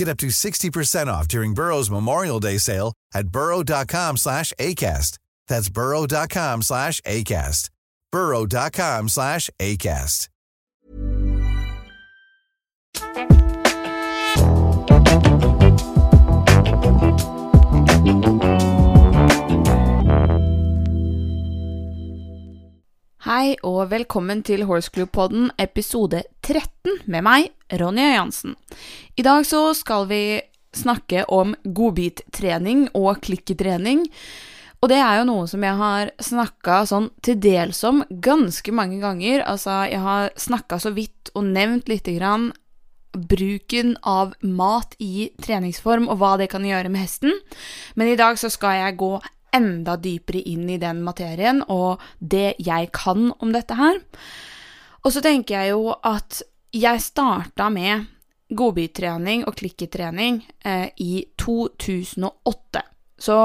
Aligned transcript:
Get 0.00 0.08
up 0.08 0.16
to 0.20 0.28
60% 0.28 1.08
off 1.08 1.28
during 1.28 1.52
Burrow's 1.52 1.90
Memorial 1.90 2.40
Day 2.40 2.56
sale 2.56 2.94
at 3.12 3.28
burrow.com 3.28 4.16
slash 4.16 4.50
ACAST. 4.58 5.18
That's 5.46 5.68
burrow.com 5.68 6.62
slash 6.62 7.02
ACAST. 7.02 7.68
burrow.com 8.10 9.08
slash 9.10 9.50
ACAST. 9.60 10.28
Hei 23.20 23.56
og 23.62 23.90
velkommen 23.90 24.42
til 24.42 24.64
Horseclub-podden 24.64 25.50
episode 25.58 26.22
13 26.42 27.04
med 27.10 27.24
meg, 27.26 27.50
Ronny 27.80 28.06
Jansen. 28.14 28.56
I 29.16 29.24
dag 29.26 29.46
så 29.46 29.70
skal 29.76 30.08
vi 30.10 30.40
snakke 30.76 31.24
om 31.28 31.54
godbittrening 31.64 32.88
og 32.94 33.20
klikketrening. 33.26 34.06
Og 34.80 34.88
det 34.88 35.00
er 35.02 35.18
jo 35.20 35.26
noe 35.28 35.48
som 35.50 35.64
jeg 35.64 35.76
har 35.76 36.12
snakka 36.24 36.80
sånn 36.88 37.10
til 37.24 37.36
dels 37.42 37.82
om 37.84 38.00
ganske 38.08 38.72
mange 38.72 39.00
ganger. 39.02 39.44
Altså, 39.44 39.82
jeg 39.90 40.00
har 40.00 40.30
snakka 40.40 40.80
så 40.80 40.94
vidt 40.96 41.32
og 41.34 41.50
nevnt 41.50 41.90
lite 41.90 42.16
grann 42.16 42.50
bruken 43.10 43.96
av 44.06 44.36
mat 44.40 44.94
i 45.02 45.28
treningsform 45.42 46.06
og 46.08 46.20
hva 46.20 46.36
det 46.40 46.48
kan 46.52 46.64
gjøre 46.64 46.92
med 46.92 47.04
hesten. 47.04 47.34
Men 47.98 48.12
i 48.12 48.16
dag 48.18 48.38
så 48.40 48.48
skal 48.52 48.78
jeg 48.78 49.00
gå 49.02 49.18
enda 49.56 49.96
dypere 49.98 50.44
inn 50.46 50.68
i 50.70 50.78
den 50.78 51.02
materien 51.02 51.64
og 51.66 52.00
det 52.18 52.54
jeg 52.62 52.92
kan 52.94 53.32
om 53.42 53.52
dette 53.52 53.76
her. 53.76 53.98
Og 55.04 55.14
så 55.14 55.22
tenker 55.24 55.56
jeg 55.56 55.74
jo 55.74 55.94
at 55.94 56.42
jeg 56.76 57.02
starta 57.02 57.70
med 57.72 58.06
godbittrening 58.50 59.44
og 59.46 59.56
klikketrening 59.60 60.42
eh, 60.66 60.90
i 61.00 61.24
2008. 61.40 62.82
Så 63.20 63.38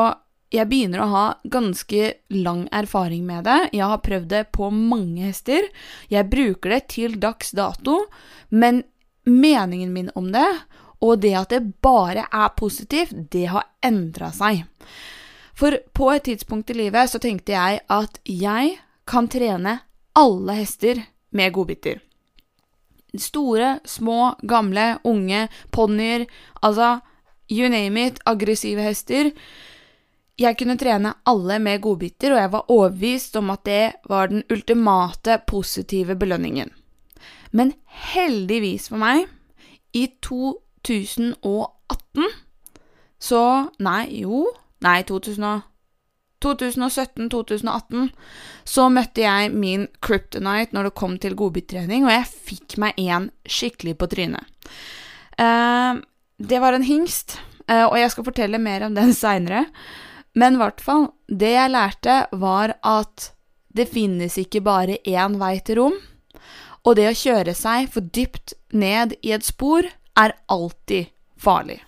jeg 0.54 0.70
begynner 0.70 1.04
å 1.04 1.12
ha 1.12 1.26
ganske 1.52 2.12
lang 2.34 2.66
erfaring 2.76 3.26
med 3.28 3.46
det. 3.48 3.60
Jeg 3.76 3.90
har 3.92 4.04
prøvd 4.04 4.28
det 4.32 4.44
på 4.56 4.70
mange 4.74 5.30
hester. 5.30 5.68
Jeg 6.12 6.30
bruker 6.32 6.76
det 6.76 6.82
til 6.96 7.18
dags 7.22 7.52
dato, 7.56 8.06
men 8.50 8.84
meningen 9.26 9.94
min 9.94 10.12
om 10.16 10.32
det, 10.34 10.48
og 11.04 11.20
det 11.22 11.34
at 11.38 11.52
det 11.54 11.64
bare 11.84 12.28
er 12.30 12.54
positivt, 12.58 13.14
det 13.34 13.48
har 13.52 13.68
endra 13.86 14.32
seg. 14.34 14.64
For 15.56 15.78
på 15.96 16.12
et 16.12 16.26
tidspunkt 16.28 16.72
i 16.72 16.78
livet 16.78 17.12
så 17.12 17.22
tenkte 17.22 17.56
jeg 17.56 17.82
at 17.92 18.20
jeg 18.28 18.78
kan 19.08 19.30
trene 19.32 19.80
alle 20.16 20.56
hester 20.62 21.04
med 21.36 21.54
godbiter. 21.56 22.02
Store, 23.16 23.80
små, 23.88 24.36
gamle, 24.48 24.98
unge, 25.08 25.48
ponnier, 25.72 26.26
altså 26.62 27.00
you 27.52 27.70
name 27.70 28.08
it, 28.08 28.20
aggressive 28.26 28.82
hester. 28.82 29.32
Jeg 30.40 30.58
kunne 30.60 30.78
trene 30.78 31.14
alle 31.28 31.60
med 31.64 31.82
godbiter, 31.84 32.34
og 32.34 32.42
jeg 32.42 32.52
var 32.52 32.72
overbevist 32.72 33.36
om 33.40 33.50
at 33.54 33.64
det 33.68 33.94
var 34.12 34.28
den 34.32 34.44
ultimate 34.52 35.40
positive 35.48 36.16
belønningen. 36.20 36.70
Men 37.56 37.74
heldigvis 38.12 38.90
for 38.92 39.00
meg, 39.00 39.28
i 39.96 40.10
2018 40.22 42.26
så 43.26 43.44
Nei, 43.80 44.22
jo 44.22 44.52
Nei, 44.84 45.02
2017-2018 46.44 48.10
så 48.68 48.88
møtte 48.92 49.24
jeg 49.24 49.54
min 49.56 49.88
kryptonite 50.04 50.76
når 50.76 50.90
det 50.90 50.98
kom 51.00 51.18
til 51.22 51.38
godbittrening, 51.38 52.06
og 52.06 52.14
jeg 52.14 52.32
fikk 52.52 52.78
meg 52.82 53.00
en 53.06 53.30
skikkelig 53.48 53.96
på 54.00 54.10
trynet. 54.12 54.72
Eh, 55.40 56.02
det 56.38 56.60
var 56.64 56.76
en 56.76 56.86
hingst, 56.86 57.38
eh, 57.68 57.86
og 57.86 57.98
jeg 58.00 58.12
skal 58.14 58.28
fortelle 58.28 58.62
mer 58.62 58.88
om 58.88 58.98
den 58.98 59.14
seinere. 59.24 59.66
Men 60.36 60.58
i 60.58 60.62
hvert 60.64 60.84
fall, 60.84 61.10
det 61.28 61.54
jeg 61.56 61.72
lærte, 61.72 62.26
var 62.36 62.76
at 62.84 63.32
det 63.76 63.90
finnes 63.92 64.38
ikke 64.40 64.64
bare 64.64 65.00
én 65.08 65.40
vei 65.40 65.58
til 65.64 65.82
rom, 65.82 65.98
og 66.86 66.96
det 67.00 67.10
å 67.10 67.18
kjøre 67.18 67.56
seg 67.58 67.90
for 67.92 68.06
dypt 68.14 68.54
ned 68.76 69.18
i 69.26 69.34
et 69.36 69.48
spor 69.48 69.88
er 70.16 70.36
alltid 70.52 71.12
farlig. 71.42 71.82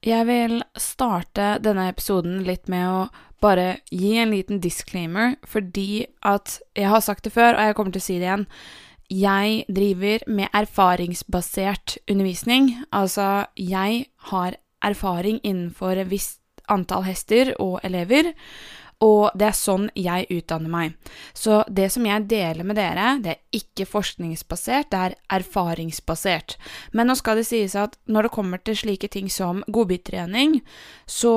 Jeg 0.00 0.24
vil 0.30 0.62
starte 0.80 1.58
denne 1.60 1.90
episoden 1.90 2.40
litt 2.46 2.70
med 2.72 2.86
å 2.88 3.00
bare 3.40 3.80
gi 3.92 4.14
en 4.20 4.32
liten 4.32 4.60
disclaimer, 4.60 5.34
fordi 5.44 6.06
at 6.24 6.58
jeg 6.76 6.88
har 6.88 7.02
sagt 7.04 7.26
det 7.26 7.34
før, 7.34 7.54
og 7.56 7.66
jeg 7.66 7.76
kommer 7.76 7.92
til 7.92 8.02
å 8.02 8.06
si 8.06 8.16
det 8.20 8.28
igjen. 8.28 8.46
Jeg 9.10 9.64
driver 9.68 10.24
med 10.30 10.52
erfaringsbasert 10.54 11.98
undervisning. 12.08 12.70
Altså, 12.94 13.46
jeg 13.58 14.06
har 14.30 14.56
erfaring 14.80 15.40
innenfor 15.42 15.98
et 15.98 16.08
visst 16.12 16.40
antall 16.70 17.04
hester 17.04 17.52
og 17.58 17.80
elever, 17.84 18.32
og 19.00 19.32
det 19.38 19.46
er 19.48 19.56
sånn 19.56 19.86
jeg 19.96 20.26
utdanner 20.28 20.72
meg. 20.72 21.14
Så 21.32 21.62
det 21.72 21.88
som 21.94 22.04
jeg 22.04 22.26
deler 22.28 22.66
med 22.68 22.76
dere, 22.76 23.14
det 23.24 23.32
er 23.32 23.60
ikke 23.60 23.88
forskningsbasert, 23.88 24.90
det 24.92 25.00
er 25.00 25.16
erfaringsbasert. 25.40 26.58
Men 26.92 27.08
nå 27.08 27.16
skal 27.16 27.40
det 27.40 27.48
sies 27.48 27.76
at 27.80 27.96
når 28.04 28.28
det 28.28 28.34
kommer 28.36 28.60
til 28.60 28.76
slike 28.76 29.08
ting 29.12 29.32
som 29.32 29.64
godbittrening, 29.72 30.60
så 31.08 31.34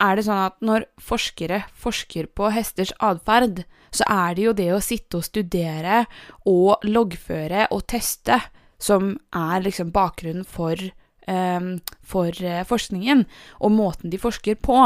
er 0.00 0.16
det 0.16 0.26
sånn 0.28 0.46
at 0.46 0.60
når 0.64 0.86
forskere 1.00 1.64
forsker 1.76 2.30
på 2.36 2.52
hesters 2.54 2.92
atferd, 3.04 3.64
så 3.92 4.06
er 4.06 4.36
det 4.36 4.46
jo 4.46 4.56
det 4.56 4.70
å 4.72 4.84
sitte 4.84 5.20
og 5.20 5.26
studere 5.26 6.04
og 6.48 6.84
loggføre 6.86 7.68
og 7.74 7.84
teste 7.90 8.38
som 8.80 9.14
er 9.36 9.64
liksom 9.64 9.90
bakgrunnen 9.92 10.46
for 10.48 10.76
eh, 10.76 11.66
for 12.00 12.42
eh, 12.42 12.62
forskningen 12.66 13.26
og 13.60 13.74
måten 13.76 14.12
de 14.12 14.20
forsker 14.20 14.60
på. 14.62 14.78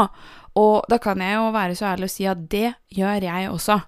Og 0.59 0.85
da 0.91 0.99
kan 1.03 1.21
jeg 1.21 1.35
jo 1.35 1.47
være 1.55 1.75
så 1.75 1.89
ærlig 1.91 2.09
å 2.09 2.13
si 2.15 2.27
at 2.31 2.43
det 2.51 2.67
gjør 2.95 3.27
jeg 3.27 3.49
også. 3.51 3.79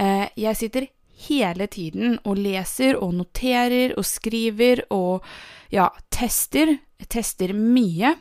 Eh, 0.00 0.28
jeg 0.40 0.56
sitter 0.56 0.88
hele 1.26 1.66
tiden 1.72 2.18
og 2.28 2.40
leser 2.40 2.98
og 3.00 3.14
noterer 3.16 3.94
og 3.96 4.04
skriver 4.04 4.84
og 4.92 5.24
ja, 5.72 5.88
tester. 6.12 6.76
Jeg 7.00 7.10
tester 7.12 7.52
mye. 7.56 8.14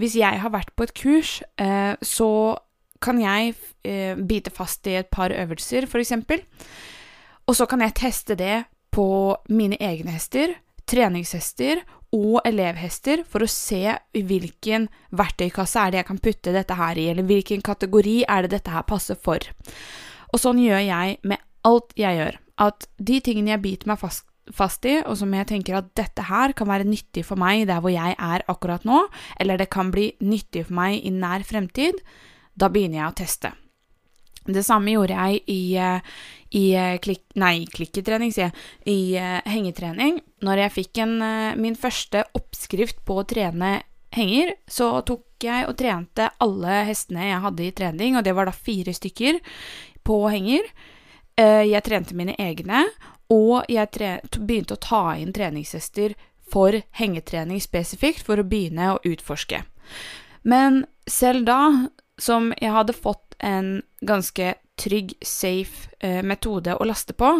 Hvis 0.00 0.16
jeg 0.16 0.40
har 0.40 0.52
vært 0.52 0.72
på 0.76 0.86
et 0.86 0.94
kurs, 0.96 1.38
eh, 1.60 1.96
så 2.00 2.30
kan 3.04 3.20
jeg 3.20 3.54
eh, 3.84 4.16
bite 4.16 4.52
fast 4.54 4.86
i 4.88 4.96
et 5.00 5.10
par 5.12 5.32
øvelser, 5.32 5.84
f.eks. 5.84 6.12
Og 7.46 7.56
så 7.56 7.66
kan 7.68 7.84
jeg 7.84 7.96
teste 8.00 8.36
det 8.38 8.64
på 8.96 9.36
mine 9.52 9.76
egne 9.76 10.14
hester, 10.16 10.54
treningshester 10.86 11.82
og 12.14 12.38
elevhester 12.46 13.24
for 13.28 13.44
å 13.44 13.50
se 13.50 13.82
i 13.90 14.22
hvilken 14.26 14.86
verktøykasse 15.16 15.82
er 15.82 15.92
det 15.92 16.00
jeg 16.00 16.08
kan 16.10 16.22
putte 16.22 16.54
dette 16.54 16.76
her 16.78 17.00
i, 17.00 17.08
eller 17.12 17.26
hvilken 17.26 17.64
kategori 17.66 18.20
er 18.30 18.46
det 18.46 18.54
dette 18.56 18.72
her 18.72 18.86
passer 18.88 19.18
for. 19.18 19.42
Og 20.32 20.40
sånn 20.42 20.62
gjør 20.62 20.84
jeg 20.86 21.18
med 21.26 21.42
alt 21.66 21.92
jeg 21.98 22.20
gjør. 22.20 22.38
At 22.62 22.88
de 22.96 23.18
tingene 23.20 23.52
jeg 23.54 23.64
biter 23.64 23.90
meg 23.90 24.00
fast, 24.00 24.24
fast 24.54 24.86
i, 24.88 25.00
og 25.02 25.18
som 25.18 25.34
jeg 25.34 25.50
tenker 25.50 25.80
at 25.80 25.90
dette 25.98 26.28
her 26.30 26.54
kan 26.56 26.70
være 26.70 26.86
nyttig 26.88 27.26
for 27.26 27.40
meg 27.40 27.66
der 27.68 27.82
hvor 27.82 27.92
jeg 27.92 28.14
er 28.14 28.46
akkurat 28.48 28.86
nå, 28.86 29.02
eller 29.42 29.60
det 29.60 29.68
kan 29.74 29.90
bli 29.92 30.12
nyttig 30.22 30.68
for 30.68 30.78
meg 30.78 31.02
i 31.02 31.12
nær 31.12 31.44
fremtid, 31.46 31.98
da 32.56 32.70
begynner 32.72 33.02
jeg 33.02 33.10
å 33.10 33.16
teste. 33.24 33.52
Det 34.46 34.62
samme 34.66 34.94
gjorde 34.94 35.16
jeg 35.16 35.42
i, 35.50 35.60
eh, 35.80 36.00
i 36.58 36.64
eh, 36.78 36.96
klikk, 37.02 37.24
nei, 37.34 37.66
klikketrening, 37.72 38.32
sier 38.34 38.48
jeg, 38.48 38.66
i 38.86 38.98
uh, 39.18 39.40
hengetrening. 39.50 40.20
Når 40.46 40.62
jeg 40.62 40.74
fikk 40.76 41.02
en, 41.04 41.16
uh, 41.22 41.56
min 41.58 41.76
første 41.78 42.24
oppskrift 42.38 43.02
på 43.08 43.20
å 43.20 43.26
trene 43.28 43.80
henger, 44.16 44.54
så 44.70 45.00
tok 45.06 45.44
jeg 45.44 45.66
og 45.68 45.76
trente 45.80 46.30
alle 46.42 46.84
hestene 46.88 47.26
jeg 47.28 47.42
hadde 47.44 47.66
i 47.66 47.74
trening, 47.76 48.16
og 48.16 48.24
det 48.24 48.36
var 48.36 48.48
da 48.48 48.54
fire 48.54 48.94
stykker 48.96 49.42
på 50.06 50.22
henger. 50.30 50.70
Uh, 51.36 51.66
jeg 51.66 51.84
trente 51.84 52.16
mine 52.16 52.38
egne, 52.40 52.86
og 53.32 53.66
jeg 53.68 53.90
begynte 54.38 54.76
å 54.76 54.82
ta 54.82 55.02
inn 55.18 55.34
treningshester 55.34 56.14
for 56.46 56.78
hengetrening 56.94 57.58
spesifikt, 57.60 58.22
for 58.22 58.38
å 58.38 58.46
begynne 58.46 58.94
å 58.94 59.00
utforske. 59.04 59.64
Men 60.46 60.84
selv 61.10 61.46
da, 61.48 61.88
som 62.22 62.52
jeg 62.60 62.70
hadde 62.72 62.94
fått 62.94 63.25
en 63.38 63.82
ganske 64.00 64.54
trygg, 64.76 65.14
safe 65.24 65.90
eh, 66.00 66.22
metode 66.24 66.76
å 66.76 66.86
laste 66.88 67.16
på, 67.16 67.30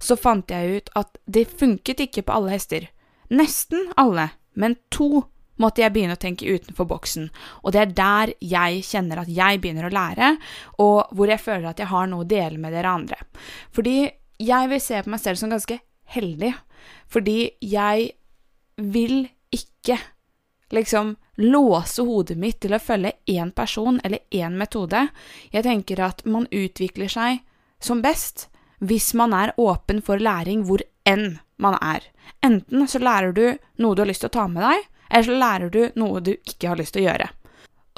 så 0.00 0.16
fant 0.16 0.50
jeg 0.50 0.80
ut 0.80 0.90
at 0.98 1.18
det 1.26 1.46
funket 1.60 2.06
ikke 2.06 2.24
på 2.26 2.38
alle 2.38 2.54
hester. 2.56 2.88
Nesten 3.30 3.90
alle, 4.00 4.30
men 4.58 4.76
to 4.90 5.26
måtte 5.60 5.82
jeg 5.84 5.92
begynne 5.92 6.16
å 6.16 6.20
tenke 6.20 6.48
utenfor 6.48 6.88
boksen, 6.88 7.28
og 7.62 7.74
det 7.74 7.82
er 7.82 7.92
der 7.96 8.32
jeg 8.40 8.80
kjenner 8.86 9.20
at 9.22 9.30
jeg 9.30 9.60
begynner 9.60 9.90
å 9.90 9.92
lære, 9.92 10.30
og 10.80 11.12
hvor 11.12 11.30
jeg 11.30 11.42
føler 11.42 11.68
at 11.70 11.82
jeg 11.82 11.90
har 11.92 12.08
noe 12.08 12.24
å 12.24 12.30
dele 12.30 12.56
med 12.60 12.72
dere 12.74 12.94
andre. 12.96 13.18
Fordi 13.76 14.08
jeg 14.40 14.70
vil 14.72 14.80
se 14.80 15.02
på 15.04 15.12
meg 15.12 15.20
selv 15.20 15.40
som 15.40 15.52
ganske 15.52 15.76
heldig, 16.16 16.54
fordi 17.12 17.38
jeg 17.60 18.08
vil 18.80 19.28
ikke 19.52 19.98
liksom 20.72 21.14
låse 21.40 22.04
hodet 22.06 22.38
mitt 22.38 22.60
til 22.60 22.74
å 22.76 22.82
følge 22.82 23.12
én 23.26 23.50
person 23.56 24.00
eller 24.04 24.22
én 24.30 24.56
metode. 24.60 25.08
Jeg 25.52 25.66
tenker 25.66 26.02
at 26.04 26.24
man 26.24 26.48
utvikler 26.50 27.10
seg 27.10 27.42
som 27.80 28.02
best 28.04 28.48
hvis 28.80 29.12
man 29.14 29.34
er 29.36 29.52
åpen 29.60 30.00
for 30.04 30.20
læring 30.20 30.64
hvor 30.68 30.82
enn 31.08 31.38
man 31.60 31.76
er. 31.80 32.04
Enten 32.44 32.88
så 32.88 33.00
lærer 33.02 33.32
du 33.36 33.44
noe 33.82 33.96
du 33.96 34.02
har 34.02 34.08
lyst 34.08 34.24
til 34.24 34.30
å 34.30 34.36
ta 34.38 34.46
med 34.48 34.64
deg, 34.64 34.86
eller 35.10 35.26
så 35.26 35.36
lærer 35.42 35.70
du 35.74 36.00
noe 36.00 36.22
du 36.24 36.32
ikke 36.36 36.70
har 36.72 36.80
lyst 36.80 36.96
til 36.96 37.04
å 37.04 37.10
gjøre. 37.10 37.28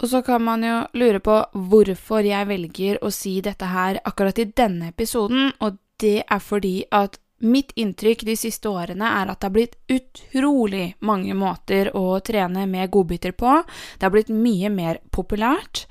Og 0.03 0.09
så 0.09 0.23
kan 0.27 0.43
man 0.43 0.65
jo 0.67 0.77
lure 0.99 1.21
på 1.23 1.37
hvorfor 1.71 2.27
jeg 2.27 2.49
velger 2.49 2.99
å 3.05 3.11
si 3.15 3.37
dette 3.45 3.69
her 3.71 4.01
akkurat 4.09 4.39
i 4.41 4.49
denne 4.49 4.91
episoden, 4.91 5.53
og 5.61 5.79
det 6.03 6.23
er 6.25 6.43
fordi 6.43 6.81
at 6.91 7.21
Mitt 7.43 7.73
inntrykk 7.75 8.23
de 8.29 8.37
siste 8.39 8.71
årene 8.71 9.09
er 9.19 9.31
at 9.33 9.41
det 9.41 9.49
har 9.49 9.55
blitt 9.57 9.79
utrolig 9.91 10.93
mange 11.03 11.35
måter 11.35 11.91
å 11.99 12.21
trene 12.23 12.69
med 12.71 12.91
godbiter 12.95 13.35
på. 13.35 13.57
Det 13.99 14.07
har 14.07 14.15
blitt 14.15 14.31
mye 14.31 14.71
mer 14.71 15.01
populært. 15.11 15.89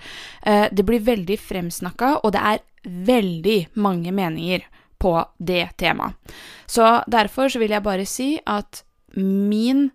Eh, 0.48 0.69
det 0.71 0.86
blir 0.88 1.03
veldig 1.03 1.38
fremsnakka, 1.39 2.21
og 2.24 2.31
det 2.31 2.45
er 2.53 2.63
veldig 3.12 3.59
mange 3.83 4.15
meninger 4.15 4.63
på 5.01 5.18
det 5.38 5.75
temaet. 5.77 6.15
Så 6.65 7.01
derfor 7.07 7.51
så 7.51 7.59
vil 7.59 7.75
jeg 7.75 7.83
bare 7.83 8.07
si 8.07 8.31
at 8.45 8.83
min 9.18 9.89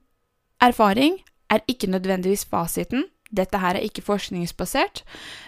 erfaring 0.61 1.23
er 1.49 1.65
ikke 1.71 1.89
nødvendigvis 1.91 2.45
fasiten. 2.45 3.07
Dette 3.31 3.59
her 3.59 3.75
er 3.75 3.87
ikke 3.87 4.05
forskningsbasert, 4.07 5.03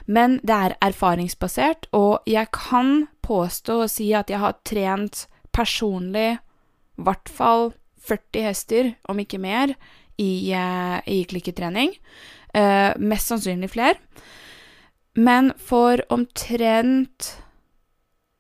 men 0.07 0.41
det 0.43 0.55
er 0.55 0.77
erfaringsbasert, 0.83 1.87
og 1.93 2.25
jeg 2.27 2.49
kan 2.55 3.09
påstå 3.23 3.83
og 3.85 3.91
si 3.91 4.13
at 4.17 4.31
jeg 4.31 4.41
har 4.43 4.57
trent 4.67 5.27
personlig 5.59 6.39
i 6.39 7.07
hvert 7.07 7.31
fall 7.31 7.73
40 8.09 8.47
hester, 8.47 8.93
om 9.11 9.19
ikke 9.21 9.41
mer, 9.43 9.75
i, 10.19 10.51
uh, 10.55 10.99
i 11.07 11.23
klikketrening. 11.29 11.93
Uh, 12.57 12.95
mest 12.99 13.31
sannsynlig 13.31 13.71
flere. 13.75 13.99
Men 15.19 15.53
for 15.59 16.03
omtrent 16.15 17.35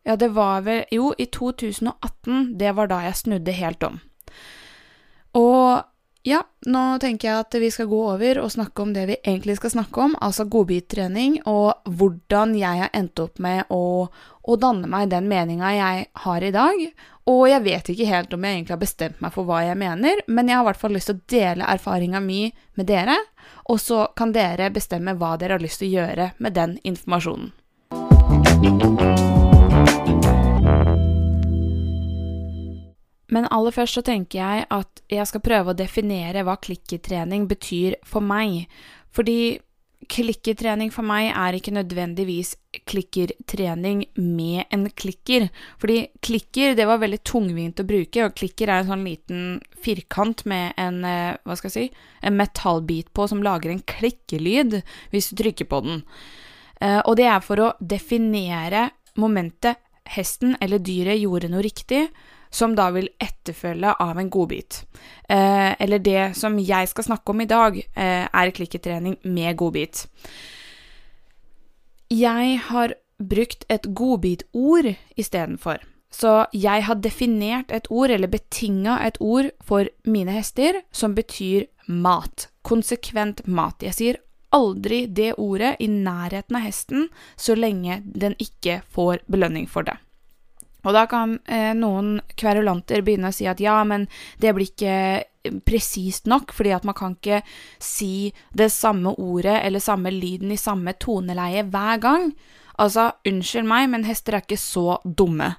Ja, 0.07 0.15
det 0.17 0.31
var 0.33 0.63
vel 0.65 0.85
Jo, 0.95 1.11
i 1.19 1.27
2018. 1.27 2.55
Det 2.59 2.71
var 2.77 2.89
da 2.89 3.03
jeg 3.05 3.17
snudde 3.19 3.53
helt 3.53 3.83
om. 3.85 3.99
Og 5.37 5.85
ja, 6.29 6.43
nå 6.69 6.83
tenker 7.01 7.29
jeg 7.29 7.41
at 7.41 7.57
vi 7.63 7.71
skal 7.73 7.89
gå 7.89 7.99
over 8.13 8.41
og 8.43 8.51
snakke 8.53 8.83
om 8.85 8.91
det 8.93 9.05
vi 9.09 9.17
egentlig 9.23 9.57
skal 9.59 9.73
snakke 9.73 10.03
om, 10.05 10.17
altså 10.21 10.45
godbittrening, 10.51 11.39
og 11.49 11.89
hvordan 11.89 12.53
jeg 12.59 12.83
har 12.83 12.91
endt 12.97 13.23
opp 13.23 13.41
med 13.43 13.71
å, 13.73 14.09
å 14.09 14.59
danne 14.61 14.91
meg 14.91 15.09
den 15.13 15.29
meninga 15.31 15.73
jeg 15.77 16.05
har 16.25 16.45
i 16.45 16.53
dag. 16.55 16.83
Og 17.29 17.43
jeg 17.49 17.65
vet 17.65 17.91
ikke 17.93 18.09
helt 18.09 18.35
om 18.37 18.45
jeg 18.45 18.59
egentlig 18.59 18.77
har 18.77 18.83
bestemt 18.85 19.25
meg 19.25 19.35
for 19.35 19.49
hva 19.49 19.63
jeg 19.67 19.81
mener, 19.81 20.23
men 20.29 20.49
jeg 20.49 20.59
har 20.59 20.67
i 20.67 20.69
hvert 20.71 20.83
fall 20.83 20.97
lyst 20.97 21.13
til 21.13 21.19
å 21.19 21.25
dele 21.33 21.73
erfaringa 21.77 22.21
mi 22.25 22.43
med 22.81 22.89
dere, 22.89 23.17
og 23.69 23.81
så 23.81 24.07
kan 24.17 24.33
dere 24.37 24.73
bestemme 24.75 25.17
hva 25.17 25.37
dere 25.41 25.57
har 25.57 25.65
lyst 25.65 25.81
til 25.83 25.93
å 25.93 25.97
gjøre 26.01 26.31
med 26.45 26.57
den 26.57 26.79
informasjonen. 26.89 27.53
Men 33.35 33.49
aller 33.53 33.75
først 33.75 33.99
så 33.99 34.05
tenker 34.05 34.41
jeg 34.41 34.67
at 34.73 35.03
jeg 35.13 35.29
skal 35.29 35.45
prøve 35.45 35.73
å 35.73 35.79
definere 35.79 36.45
hva 36.47 36.57
klikketrening 36.61 37.49
betyr 37.51 37.99
for 38.09 38.25
meg. 38.25 38.67
Fordi 39.13 39.59
klikketrening 40.09 40.93
for 40.95 41.05
meg 41.07 41.33
er 41.33 41.57
ikke 41.59 41.75
nødvendigvis 41.75 42.55
klikkertrening 42.89 44.05
med 44.17 44.69
en 44.73 44.87
klikker. 44.97 45.49
Fordi 45.81 45.99
klikker, 46.25 46.77
det 46.79 46.87
var 46.89 47.03
veldig 47.03 47.21
tungvint 47.27 47.83
å 47.83 47.87
bruke, 47.89 48.25
og 48.25 48.37
klikker 48.39 48.71
er 48.71 48.83
en 48.83 48.93
sånn 48.93 49.05
liten 49.05 49.43
firkant 49.83 50.45
med 50.49 50.79
en, 50.79 51.05
eh, 51.05 51.37
hva 51.45 51.57
skal 51.59 51.71
jeg 51.71 51.91
si, 51.91 51.99
en 52.23 52.39
metallbit 52.39 53.13
på 53.13 53.29
som 53.29 53.43
lager 53.43 53.71
en 53.71 53.83
klikkelyd 53.83 54.83
hvis 55.11 55.31
du 55.31 55.43
trykker 55.43 55.69
på 55.69 55.83
den. 55.85 56.03
Eh, 56.81 57.03
og 57.05 57.17
det 57.17 57.27
er 57.27 57.41
for 57.41 57.57
å 57.57 57.75
definere 57.81 58.91
momentet 59.17 59.83
hesten 60.09 60.57
eller 60.63 60.79
dyret 60.79 61.21
gjorde 61.21 61.51
noe 61.51 61.63
riktig, 61.67 62.09
som 62.51 62.75
da 62.77 62.89
vil 62.95 63.11
etterfølge 63.21 63.95
av 64.01 64.19
en 64.19 64.31
godbit. 64.31 64.83
Eh, 65.29 65.75
eller 65.79 65.99
det 65.99 66.37
som 66.39 66.59
jeg 66.59 66.89
skal 66.89 67.05
snakke 67.05 67.35
om 67.35 67.41
i 67.41 67.49
dag, 67.51 67.77
eh, 67.79 68.29
er 68.33 68.55
klikketrening 68.55 69.19
med 69.25 69.57
godbit. 69.57 70.07
Jeg 72.11 72.59
har 72.71 72.95
brukt 73.19 73.65
et 73.69 73.95
godbitord 73.95 74.95
istedenfor. 75.17 75.79
Så 76.11 76.47
jeg 76.57 76.85
har 76.85 76.95
definert 76.95 77.73
et 77.73 77.87
ord, 77.91 78.11
eller 78.11 78.31
betinga 78.33 78.99
et 79.07 79.19
ord, 79.21 79.51
for 79.61 79.91
mine 80.05 80.33
hester 80.33 80.81
som 80.93 81.15
betyr 81.15 81.67
mat. 81.89 82.49
Konsekvent 82.63 83.47
mat. 83.47 83.83
Jeg 83.83 83.95
sier 83.95 84.21
aldri 84.57 85.07
det 85.07 85.35
ordet 85.37 85.77
i 85.81 85.89
nærheten 85.93 86.57
av 86.57 86.65
hesten 86.65 87.09
så 87.37 87.57
lenge 87.59 88.01
den 88.05 88.37
ikke 88.41 88.81
får 88.89 89.21
belønning 89.29 89.69
for 89.69 89.85
det. 89.85 89.99
Og 90.87 90.95
da 90.95 91.05
kan 91.11 91.39
eh, 91.51 91.73
noen 91.77 92.19
kverulanter 92.39 93.03
begynne 93.05 93.33
å 93.33 93.35
si 93.35 93.49
at 93.51 93.61
ja, 93.63 93.81
men 93.87 94.07
det 94.39 94.55
blir 94.55 94.71
ikke 94.71 94.95
eh, 94.95 95.57
presist 95.67 96.29
nok, 96.31 96.55
fordi 96.55 96.75
at 96.77 96.87
man 96.87 96.97
kan 96.99 97.17
ikke 97.19 97.43
si 97.83 98.31
det 98.55 98.71
samme 98.75 99.17
ordet 99.19 99.59
eller 99.65 99.83
samme 99.83 100.13
lyden 100.15 100.55
i 100.55 100.61
samme 100.61 100.95
toneleie 101.03 101.67
hver 101.67 102.03
gang. 102.03 102.31
Altså, 102.79 103.11
unnskyld 103.27 103.67
meg, 103.67 103.89
men 103.91 104.07
hester 104.07 104.39
er 104.39 104.45
ikke 104.47 104.61
så 104.61 105.01
dumme. 105.03 105.57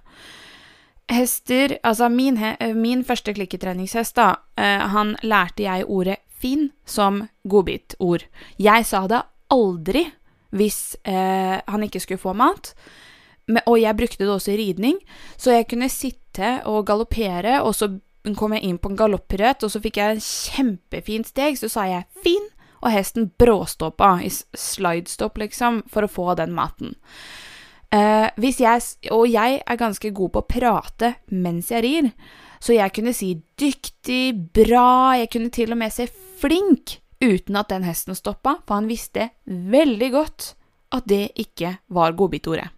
Hester 1.10 1.76
Altså, 1.84 2.08
min, 2.10 2.38
eh, 2.38 2.74
min 2.76 3.04
første 3.04 3.34
klikketreningshest, 3.34 4.16
da, 4.16 4.36
eh, 4.58 4.88
han 4.88 5.18
lærte 5.24 5.64
jeg 5.64 5.86
ordet 5.88 6.18
fin 6.40 6.72
som 6.86 7.28
godbitord. 7.44 8.24
Jeg 8.58 8.86
sa 8.86 9.08
det 9.08 9.22
aldri 9.52 10.06
hvis 10.56 10.96
eh, 11.04 11.60
han 11.68 11.84
ikke 11.84 12.00
skulle 12.00 12.22
få 12.22 12.34
mat 12.34 12.74
og 13.66 13.80
jeg 13.80 13.98
brukte 13.98 14.26
det 14.26 14.30
også 14.34 14.54
i 14.54 14.60
ridning, 14.60 15.00
så 15.38 15.56
jeg 15.56 15.68
kunne 15.72 15.90
sitte 15.90 16.60
og 16.70 16.86
galoppere, 16.88 17.60
og 17.66 17.74
så 17.76 17.90
kom 18.38 18.54
jeg 18.54 18.68
inn 18.68 18.78
på 18.82 18.92
en 18.92 19.00
galopprøt, 19.00 19.64
og 19.66 19.72
så 19.72 19.82
fikk 19.82 20.00
jeg 20.00 20.16
en 20.16 20.24
kjempefin 20.24 21.26
steg, 21.26 21.58
så 21.58 21.70
sa 21.72 21.86
jeg 21.90 22.06
'fin', 22.24 22.52
og 22.82 22.92
hesten 22.92 23.32
bråstoppa 23.38 24.20
i 24.24 24.30
slidestopp, 24.30 25.38
liksom, 25.38 25.84
for 25.90 26.04
å 26.04 26.12
få 26.12 26.36
den 26.36 26.54
maten. 26.54 26.96
Uh, 27.90 28.30
jeg, 28.38 28.82
og 29.12 29.26
jeg 29.28 29.62
er 29.66 29.76
ganske 29.76 30.12
god 30.12 30.30
på 30.30 30.40
å 30.40 30.48
prate 30.48 31.16
mens 31.32 31.72
jeg 31.72 31.84
rir, 31.84 32.12
så 32.62 32.74
jeg 32.74 32.94
kunne 32.94 33.14
si 33.14 33.42
'dyktig', 33.58 34.52
'bra', 34.54 35.18
jeg 35.20 35.30
kunne 35.30 35.50
til 35.50 35.72
og 35.72 35.78
med 35.78 35.92
se 35.92 36.08
'flink' 36.08 37.00
uten 37.22 37.56
at 37.56 37.70
den 37.70 37.84
hesten 37.84 38.16
stoppa, 38.16 38.62
for 38.68 38.76
han 38.76 38.88
visste 38.88 39.32
veldig 39.46 40.12
godt 40.12 40.56
at 40.92 41.06
det 41.06 41.32
ikke 41.36 41.80
var 41.90 42.16
godbitordet. 42.18 42.70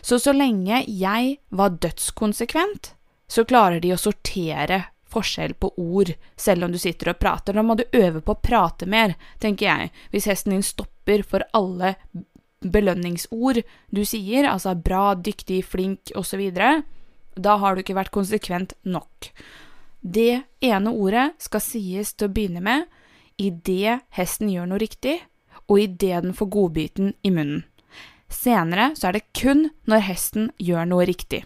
Så 0.00 0.18
så 0.22 0.34
lenge 0.36 0.84
jeg 0.86 1.38
var 1.48 1.78
dødskonsekvent, 1.82 2.92
så 3.28 3.44
klarer 3.44 3.82
de 3.82 3.94
å 3.94 4.00
sortere 4.00 4.84
forskjell 5.10 5.54
på 5.54 5.72
ord, 5.80 6.12
selv 6.36 6.66
om 6.66 6.72
du 6.72 6.78
sitter 6.78 7.12
og 7.12 7.20
prater. 7.22 7.56
Da 7.56 7.62
må 7.62 7.76
du 7.78 7.84
øve 7.92 8.20
på 8.20 8.34
å 8.34 8.42
prate 8.42 8.88
mer, 8.90 9.16
tenker 9.42 9.68
jeg. 9.68 9.92
Hvis 10.12 10.28
hesten 10.30 10.56
din 10.56 10.66
stopper 10.66 11.22
for 11.26 11.46
alle 11.56 11.94
belønningsord 12.60 13.62
du 13.94 14.02
sier, 14.08 14.48
altså 14.50 14.74
bra, 14.74 15.14
dyktig, 15.14 15.62
flink 15.64 16.12
osv., 16.18 16.42
da 17.36 17.56
har 17.60 17.76
du 17.76 17.82
ikke 17.82 17.96
vært 17.98 18.14
konsekvent 18.14 18.74
nok. 18.88 19.30
Det 20.00 20.42
ene 20.64 20.92
ordet 20.92 21.32
skal 21.42 21.62
sies 21.64 22.14
til 22.14 22.28
å 22.28 22.32
begynne 22.32 22.62
med 22.64 22.86
idet 23.36 24.00
hesten 24.16 24.48
gjør 24.48 24.70
noe 24.70 24.80
riktig, 24.80 25.18
og 25.66 25.82
idet 25.82 26.22
den 26.24 26.36
får 26.36 26.52
godbiten 26.52 27.14
i 27.26 27.32
munnen. 27.34 27.64
Senere 28.28 28.92
så 28.96 29.08
er 29.10 29.18
det 29.18 29.28
kun 29.36 29.68
når 29.86 30.04
hesten 30.08 30.50
gjør 30.58 30.88
noe 30.90 31.06
riktig. 31.08 31.44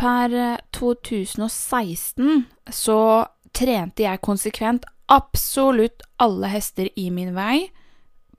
Per 0.00 0.32
2016 0.72 2.46
så 2.72 3.00
trente 3.52 4.06
jeg 4.06 4.22
konsekvent 4.24 4.86
absolutt 5.10 6.06
alle 6.22 6.48
hester 6.54 6.88
i 6.96 7.10
min 7.12 7.34
vei 7.36 7.66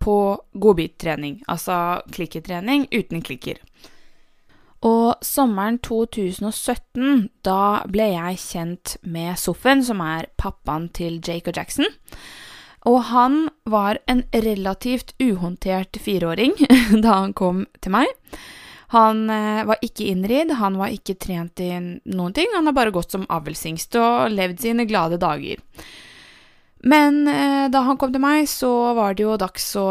på 0.02 0.16
godbittrening, 0.58 1.44
altså 1.46 2.02
klikketrening 2.16 2.88
uten 2.90 3.22
klikker. 3.22 3.60
Og 4.82 5.20
sommeren 5.22 5.78
2017, 5.86 7.28
da 7.46 7.84
ble 7.92 8.08
jeg 8.16 8.40
kjent 8.42 8.96
med 9.06 9.38
Soffen, 9.38 9.84
som 9.86 10.02
er 10.02 10.32
pappaen 10.42 10.88
til 10.90 11.20
Jake 11.22 11.52
og 11.52 11.60
Jackson. 11.60 11.86
Og 12.90 12.98
han 13.12 13.44
var 13.70 14.00
en 14.10 14.24
relativt 14.34 15.14
uhåndtert 15.22 16.00
fireåring 16.02 16.56
da 17.04 17.20
han 17.20 17.36
kom 17.38 17.68
til 17.78 17.94
meg. 17.94 18.10
Han 18.92 19.30
eh, 19.32 19.62
var 19.70 19.80
ikke 19.86 20.10
innridd, 20.12 20.56
han 20.60 20.76
var 20.82 20.92
ikke 20.92 21.16
trent 21.22 21.62
i 21.64 21.70
noen 21.78 22.34
ting, 22.36 22.50
han 22.56 22.68
har 22.68 22.76
bare 22.76 22.92
gått 22.92 23.14
som 23.14 23.30
avlsingst 23.32 23.96
og 24.02 24.34
levd 24.34 24.66
sine 24.66 24.88
glade 24.90 25.22
dager. 25.22 25.62
Men 26.84 27.22
eh, 27.30 27.70
da 27.72 27.86
han 27.86 28.02
kom 28.02 28.12
til 28.12 28.24
meg, 28.24 28.50
så 28.50 28.92
var 28.98 29.16
det 29.16 29.24
jo 29.28 29.38
dags 29.40 29.70
å 29.80 29.88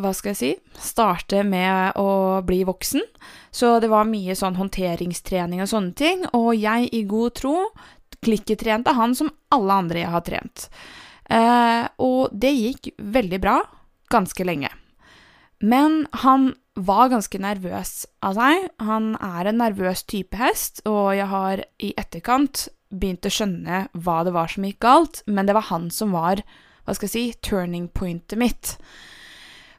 hva 0.00 0.10
skal 0.16 0.32
jeg 0.32 0.38
si, 0.40 0.50
starte 0.82 1.44
med 1.46 1.98
å 2.00 2.40
bli 2.46 2.62
voksen. 2.66 3.04
Så 3.54 3.76
det 3.82 3.90
var 3.92 4.08
mye 4.10 4.34
sånn 4.38 4.58
håndteringstrening 4.58 5.62
og 5.62 5.70
sånne 5.70 5.94
ting, 5.98 6.24
og 6.34 6.54
jeg 6.58 6.90
i 6.90 7.04
god 7.08 7.36
tro 7.38 7.56
klikketrente 8.24 8.94
han 8.96 9.14
som 9.14 9.30
alle 9.54 9.78
andre 9.84 10.02
jeg 10.02 10.14
har 10.14 10.24
trent. 10.26 10.66
Eh, 11.30 11.84
og 12.02 12.32
det 12.32 12.52
gikk 12.52 12.90
veldig 12.98 13.40
bra 13.42 13.58
ganske 14.12 14.46
lenge. 14.46 14.70
Men 15.64 16.04
han 16.24 16.52
var 16.74 17.12
ganske 17.12 17.38
nervøs 17.38 18.04
av 18.26 18.36
seg. 18.38 18.68
Han 18.82 19.14
er 19.22 19.48
en 19.48 19.60
nervøs 19.62 20.02
type 20.10 20.36
hest, 20.36 20.82
og 20.88 21.14
jeg 21.16 21.30
har 21.30 21.62
i 21.78 21.94
etterkant 22.00 22.66
begynt 22.94 23.26
å 23.26 23.32
skjønne 23.32 23.86
hva 23.94 24.20
det 24.26 24.34
var 24.34 24.50
som 24.50 24.66
gikk 24.66 24.80
galt, 24.84 25.22
men 25.26 25.46
det 25.46 25.56
var 25.56 25.68
han 25.70 25.88
som 25.94 26.14
var, 26.14 26.42
hva 26.84 26.94
skal 26.94 27.08
jeg 27.08 27.14
si, 27.14 27.24
turning 27.46 27.88
pointet 27.88 28.38
mitt. 28.38 28.74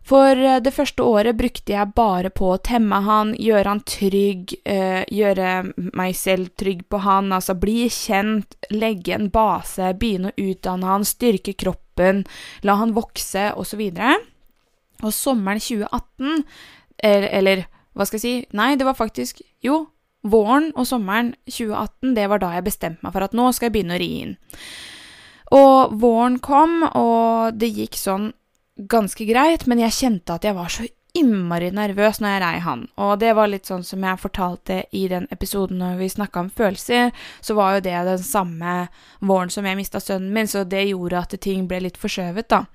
For 0.05 0.37
eh, 0.37 0.59
det 0.61 0.73
første 0.75 1.05
året 1.05 1.37
brukte 1.37 1.73
jeg 1.73 1.93
bare 1.97 2.29
på 2.33 2.51
å 2.53 2.61
temme 2.61 2.99
han, 3.07 3.33
gjøre 3.41 3.71
han 3.71 3.81
trygg, 3.89 4.53
eh, 4.69 5.01
gjøre 5.09 5.55
meg 5.97 6.13
selv 6.17 6.53
trygg 6.59 6.85
på 6.91 7.01
han, 7.05 7.31
altså 7.33 7.57
bli 7.57 7.87
kjent, 7.89 8.57
legge 8.73 9.15
en 9.17 9.31
base, 9.33 9.95
begynne 9.97 10.31
å 10.31 10.45
utdanne 10.51 10.91
han, 10.91 11.07
styrke 11.07 11.55
kroppen, 11.57 12.23
la 12.61 12.77
han 12.81 12.93
vokse, 12.97 13.49
osv. 13.57 13.81
Og, 13.89 14.29
og 15.01 15.15
sommeren 15.15 15.63
2018, 15.63 16.45
eller, 17.01 17.29
eller 17.41 17.65
hva 17.95 18.05
skal 18.05 18.19
jeg 18.19 18.25
si, 18.25 18.37
nei, 18.55 18.75
det 18.77 18.85
var 18.85 18.97
faktisk, 18.99 19.41
jo, 19.65 19.87
våren 20.25 20.71
og 20.75 20.85
sommeren 20.89 21.33
2018, 21.49 22.13
det 22.17 22.29
var 22.29 22.41
da 22.41 22.53
jeg 22.55 22.69
bestemte 22.69 23.05
meg 23.05 23.13
for 23.15 23.25
at 23.25 23.33
nå 23.37 23.49
skal 23.53 23.69
jeg 23.69 23.77
begynne 23.79 23.97
å 23.97 24.01
ri 24.01 24.11
inn. 24.21 24.37
Og 25.55 25.93
våren 26.01 26.39
kom, 26.43 26.81
og 26.93 27.57
det 27.57 27.73
gikk 27.73 27.97
sånn 27.97 28.33
ganske 28.75 29.25
greit, 29.27 29.65
men 29.67 29.81
jeg 29.83 29.97
kjente 29.99 30.35
at 30.35 30.45
jeg 30.47 30.55
var 30.57 30.71
så 30.71 30.85
innmari 31.15 31.69
nervøs 31.71 32.19
når 32.19 32.33
jeg 32.33 32.41
rei 32.43 32.55
han. 32.65 32.85
Og 32.99 33.13
det 33.21 33.31
var 33.37 33.47
litt 33.47 33.69
sånn 33.69 33.85
som 33.87 34.03
jeg 34.03 34.19
fortalte 34.19 34.81
i 34.95 35.05
den 35.11 35.29
episoden 35.31 35.79
når 35.79 35.99
vi 36.01 36.11
snakka 36.11 36.43
om 36.43 36.51
følelser, 36.51 37.13
så 37.39 37.55
var 37.55 37.77
jo 37.77 37.85
det 37.87 37.95
den 38.09 38.23
samme 38.23 38.77
våren 39.23 39.53
som 39.53 39.67
jeg 39.67 39.79
mista 39.79 40.01
sønnen 40.03 40.33
min, 40.35 40.49
så 40.51 40.65
det 40.67 40.87
gjorde 40.89 41.23
at 41.23 41.37
ting 41.41 41.69
ble 41.69 41.85
litt 41.87 41.99
forskjøvet, 42.01 42.49
da. 42.51 42.65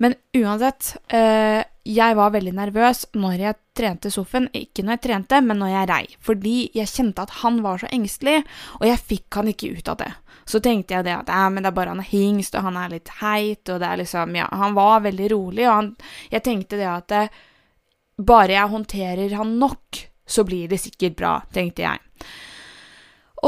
Men 0.00 0.16
uansett, 0.36 0.94
eh, 1.12 1.60
jeg 1.84 2.16
var 2.16 2.32
veldig 2.32 2.54
nervøs 2.56 3.02
når 3.16 3.40
jeg 3.40 3.58
trente 3.76 4.12
Soffen. 4.12 4.46
Ikke 4.56 4.84
når 4.84 4.96
jeg 4.96 5.02
trente, 5.06 5.40
men 5.44 5.60
når 5.60 5.72
jeg 5.74 5.88
rei. 5.90 6.04
Fordi 6.24 6.54
jeg 6.76 6.88
kjente 6.88 7.26
at 7.26 7.34
han 7.42 7.60
var 7.64 7.82
så 7.82 7.90
engstelig, 7.92 8.40
og 8.80 8.86
jeg 8.88 9.04
fikk 9.10 9.40
han 9.40 9.52
ikke 9.52 9.74
ut 9.76 9.92
av 9.92 10.00
det. 10.00 10.10
Så 10.48 10.60
tenkte 10.64 10.96
jeg 10.96 11.06
det 11.06 11.14
at 11.14 11.30
ja, 11.30 11.46
men 11.52 11.64
det 11.64 11.70
er 11.70 11.76
bare 11.76 11.94
han 11.94 12.02
er 12.02 12.10
hingst, 12.10 12.56
og 12.56 12.66
han 12.66 12.78
er 12.80 12.92
litt 12.94 13.10
heit, 13.20 13.62
og 13.68 13.80
det 13.82 13.88
er 13.88 14.02
liksom 14.02 14.36
Ja, 14.38 14.48
han 14.62 14.76
var 14.78 15.04
veldig 15.06 15.30
rolig, 15.32 15.66
og 15.68 15.74
han 15.74 15.90
Jeg 16.32 16.44
tenkte 16.46 16.80
det 16.80 16.88
at 16.90 17.08
det, 17.12 17.24
bare 18.20 18.56
jeg 18.56 18.72
håndterer 18.74 19.34
han 19.36 19.58
nok, 19.58 20.04
så 20.26 20.44
blir 20.44 20.68
det 20.68 20.80
sikkert 20.82 21.16
bra, 21.16 21.34
tenkte 21.52 21.86
jeg. 21.86 21.98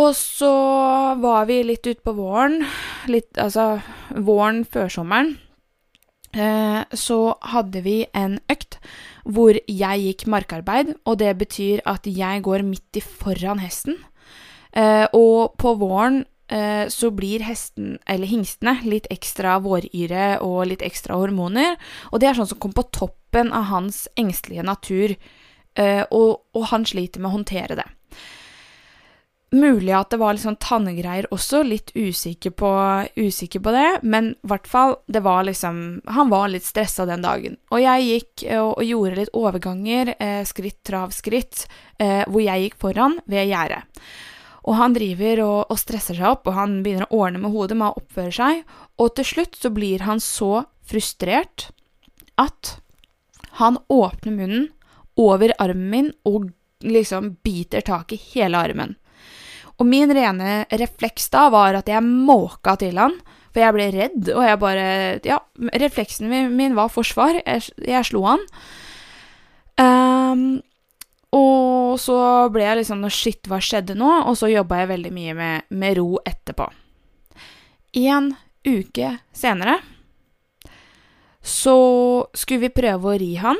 Og 0.00 0.14
så 0.16 0.52
var 1.20 1.44
vi 1.50 1.60
litt 1.66 1.86
utpå 1.86 2.14
våren, 2.16 2.62
litt 3.12 3.36
altså 3.36 3.82
våren 4.16 4.62
før 4.64 4.88
sommeren. 4.88 5.34
Eh, 6.32 6.80
så 6.96 7.18
hadde 7.52 7.82
vi 7.84 7.98
en 8.16 8.38
økt 8.48 8.78
hvor 9.28 9.58
jeg 9.68 10.06
gikk 10.06 10.24
markarbeid, 10.32 10.94
og 11.04 11.20
det 11.20 11.34
betyr 11.42 11.84
at 11.84 12.08
jeg 12.08 12.40
går 12.46 12.64
midt 12.64 12.96
i 12.96 13.04
foran 13.04 13.60
hesten. 13.60 14.00
Eh, 14.72 15.04
og 15.12 15.58
på 15.60 15.76
våren 15.76 16.22
Eh, 16.22 16.31
så 16.92 17.08
blir 17.14 17.44
hesten, 17.46 17.94
eller 18.06 18.28
hingstene, 18.28 18.74
litt 18.84 19.06
ekstra 19.14 19.54
våryre 19.64 20.36
og 20.44 20.66
litt 20.68 20.84
ekstra 20.84 21.16
hormoner. 21.16 21.78
Og 22.12 22.20
det 22.20 22.28
er 22.28 22.36
sånn 22.36 22.50
som 22.50 22.60
kom 22.60 22.74
på 22.76 22.84
toppen 22.92 23.52
av 23.56 23.70
hans 23.70 24.04
engstelige 24.20 24.66
natur, 24.66 25.16
eh, 25.80 26.04
og, 26.10 26.44
og 26.52 26.70
han 26.74 26.84
sliter 26.88 27.22
med 27.22 27.30
å 27.30 27.36
håndtere 27.38 27.78
det. 27.80 27.88
Mulig 29.52 29.92
at 29.92 30.08
det 30.08 30.16
var 30.16 30.32
litt 30.32 30.46
sånn 30.46 30.56
tannegreier 30.64 31.26
også, 31.34 31.60
litt 31.66 31.90
usikker 31.92 32.54
på, 32.56 32.70
usikker 33.20 33.60
på 33.60 33.74
det, 33.74 33.88
men 34.00 34.30
i 34.32 34.48
hvert 34.48 34.68
fall, 34.68 34.96
det 35.12 35.20
var 35.20 35.44
liksom 35.44 36.00
Han 36.16 36.30
var 36.32 36.48
litt 36.48 36.64
stressa 36.64 37.04
den 37.04 37.20
dagen. 37.20 37.58
Og 37.68 37.82
jeg 37.82 38.06
gikk 38.06 38.46
og, 38.56 38.70
og 38.78 38.86
gjorde 38.88 39.18
litt 39.20 39.34
overganger, 39.36 40.14
eh, 40.16 40.40
skritt, 40.48 40.80
trav, 40.88 41.12
skritt, 41.12 41.66
eh, 42.00 42.24
hvor 42.24 42.40
jeg 42.40 42.64
gikk 42.64 42.80
foran 42.80 43.18
ved 43.28 43.52
gjerdet. 43.52 43.84
Og 44.62 44.76
han 44.78 44.94
driver 44.94 45.42
og, 45.42 45.58
og, 45.72 45.78
stresser 45.80 46.18
seg 46.18 46.28
opp, 46.28 46.46
og 46.46 46.54
han 46.54 46.80
begynner 46.84 47.08
å 47.10 47.24
ordne 47.24 47.42
med 47.42 47.54
hodet 47.54 47.78
med 47.78 47.90
å 47.90 48.02
oppføre 48.02 48.34
seg, 48.36 48.62
og 49.02 49.14
til 49.16 49.26
slutt 49.26 49.58
så 49.58 49.72
blir 49.74 50.04
han 50.06 50.22
så 50.22 50.64
frustrert 50.86 51.70
at 52.40 52.76
han 53.58 53.78
åpner 53.92 54.36
munnen 54.36 54.68
over 55.18 55.52
armen 55.60 55.90
min 55.90 56.10
og 56.24 56.50
liksom 56.82 57.36
biter 57.44 57.84
tak 57.84 58.14
i 58.14 58.20
hele 58.32 58.58
armen. 58.58 58.96
Og 59.80 59.86
min 59.88 60.12
rene 60.14 60.62
refleks 60.78 61.28
da 61.32 61.48
var 61.52 61.76
at 61.78 61.90
jeg 61.90 62.04
måka 62.04 62.76
til 62.80 63.00
han, 63.00 63.16
for 63.52 63.60
jeg 63.60 63.76
ble 63.76 63.86
redd, 63.92 64.28
og 64.32 64.44
jeg 64.46 64.60
bare 64.62 64.86
Ja, 65.26 65.38
refleksen 65.82 66.30
min 66.56 66.76
var 66.78 66.88
forsvar. 66.92 67.36
Jeg, 67.42 67.66
jeg 67.84 68.08
slo 68.08 68.22
han. 68.24 68.44
Um, 69.76 70.62
og 71.32 72.00
så 72.00 72.16
ble 72.52 72.66
jeg 72.66 72.80
liksom 72.82 73.04
Shit, 73.12 73.48
hva 73.48 73.60
skjedde 73.62 73.96
nå? 73.98 74.10
Og 74.28 74.36
så 74.38 74.50
jobba 74.52 74.82
jeg 74.82 74.92
veldig 74.92 75.12
mye 75.14 75.36
med, 75.36 75.68
med 75.70 75.98
ro 75.98 76.16
etterpå. 76.24 76.68
En 78.02 78.32
uke 78.64 79.16
senere 79.34 79.80
så 81.42 81.76
skulle 82.38 82.68
vi 82.68 82.76
prøve 82.76 83.08
å 83.10 83.16
ri 83.18 83.32
han. 83.42 83.58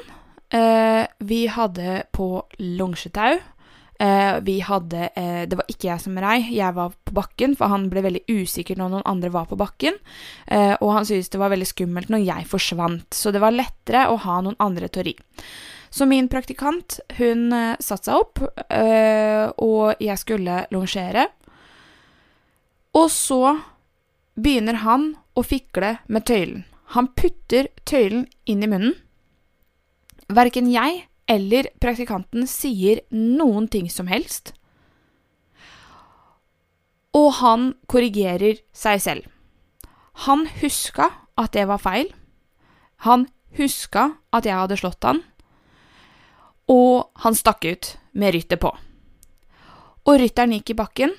Eh, 0.53 1.03
vi 1.27 1.47
hadde 1.51 2.05
på 2.15 2.29
longetau. 2.79 3.41
Eh, 4.03 4.37
vi 4.43 4.61
hadde 4.61 5.09
eh, 5.15 5.43
Det 5.47 5.59
var 5.59 5.69
ikke 5.71 5.89
jeg 5.89 6.03
som 6.05 6.17
rei, 6.19 6.39
jeg 6.55 6.75
var 6.75 6.95
på 7.05 7.15
bakken, 7.15 7.57
for 7.59 7.71
han 7.71 7.89
ble 7.91 8.05
veldig 8.07 8.23
usikker 8.31 8.79
når 8.79 8.95
noen 8.95 9.09
andre 9.11 9.33
var 9.35 9.51
på 9.51 9.59
bakken. 9.59 9.99
Eh, 10.47 10.75
og 10.79 10.95
han 10.97 11.07
syntes 11.09 11.31
det 11.35 11.43
var 11.43 11.53
veldig 11.53 11.69
skummelt 11.71 12.11
når 12.11 12.25
jeg 12.27 12.49
forsvant, 12.51 13.09
så 13.15 13.35
det 13.35 13.43
var 13.43 13.55
lettere 13.55 14.09
å 14.11 14.19
ha 14.25 14.41
noen 14.43 14.59
andre 14.63 14.89
til 14.89 15.03
å 15.03 15.07
ri. 15.11 15.17
Så 15.93 16.07
min 16.09 16.29
praktikant, 16.33 17.01
hun 17.19 17.53
uh, 17.53 17.77
satte 17.77 18.09
seg 18.09 18.23
opp, 18.23 18.41
uh, 18.73 19.53
og 19.61 20.01
jeg 20.01 20.17
skulle 20.21 20.63
longere. 20.73 21.27
Og 22.97 23.11
så 23.13 23.59
begynner 24.41 24.81
han 24.87 25.11
å 25.37 25.45
fikle 25.45 25.99
med 26.09 26.25
tøylen. 26.29 26.65
Han 26.97 27.11
putter 27.17 27.69
tøylen 27.89 28.27
inn 28.49 28.65
i 28.65 28.69
munnen. 28.69 28.97
Verken 30.33 30.69
jeg 30.73 31.05
eller 31.29 31.69
praktikanten 31.81 32.49
sier 32.49 33.03
noen 33.13 33.69
ting 33.73 33.89
som 33.93 34.09
helst. 34.09 34.55
Og 37.17 37.29
han 37.41 37.73
korrigerer 37.93 38.61
seg 38.77 39.01
selv. 39.05 39.29
Han 40.25 40.47
huska 40.61 41.11
at 41.41 41.53
det 41.57 41.67
var 41.69 41.81
feil. 41.81 42.09
Han 43.09 43.27
huska 43.57 44.13
at 44.33 44.49
jeg 44.49 44.57
hadde 44.57 44.81
slått 44.81 45.05
han. 45.05 45.23
Og 46.71 47.11
han 47.25 47.35
stakk 47.35 47.65
ut 47.65 47.97
med 48.13 48.35
rytter 48.37 48.61
på. 48.61 48.71
Og 50.03 50.19
rytteren 50.19 50.55
gikk 50.57 50.75
i 50.75 50.79
bakken. 50.79 51.15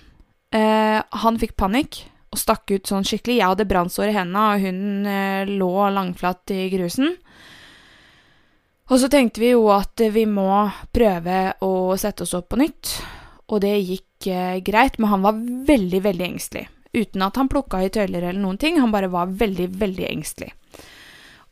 Eh, 0.53 0.99
han 0.99 1.39
fikk 1.39 1.55
panikk 1.59 2.03
og 2.33 2.39
stakk 2.41 2.71
ut 2.73 2.89
sånn 2.89 3.05
skikkelig. 3.07 3.39
Jeg 3.39 3.51
hadde 3.53 3.69
brannsår 3.69 4.11
i 4.11 4.15
hendene, 4.15 4.45
og 4.53 4.63
hun 4.63 5.09
eh, 5.09 5.49
lå 5.49 5.73
langflatt 5.93 6.53
i 6.53 6.67
grusen. 6.73 7.15
Og 8.91 8.99
så 8.99 9.07
tenkte 9.09 9.41
vi 9.41 9.53
jo 9.53 9.69
at 9.71 10.01
vi 10.13 10.25
må 10.27 10.49
prøve 10.93 11.53
å 11.63 11.95
sette 11.99 12.25
oss 12.25 12.35
opp 12.37 12.49
på 12.51 12.59
nytt, 12.59 12.97
og 13.47 13.63
det 13.63 13.75
gikk 13.79 14.27
eh, 14.27 14.59
greit, 14.65 14.99
men 14.99 15.13
han 15.13 15.23
var 15.25 15.39
veldig, 15.69 16.01
veldig 16.03 16.27
engstelig. 16.27 16.67
Uten 16.93 17.23
at 17.25 17.39
han 17.39 17.49
plukka 17.49 17.79
i 17.81 17.89
tøyler 17.93 18.27
eller 18.27 18.41
noen 18.41 18.59
ting, 18.61 18.77
han 18.81 18.91
bare 18.93 19.09
var 19.13 19.31
veldig, 19.33 19.71
veldig 19.81 20.05
engstelig. 20.11 20.51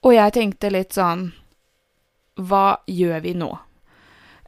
Og 0.06 0.14
jeg 0.14 0.34
tenkte 0.34 0.70
litt 0.74 0.96
sånn 0.98 1.28
Hva 2.42 2.82
gjør 2.90 3.20
vi 3.22 3.34
nå? 3.38 3.50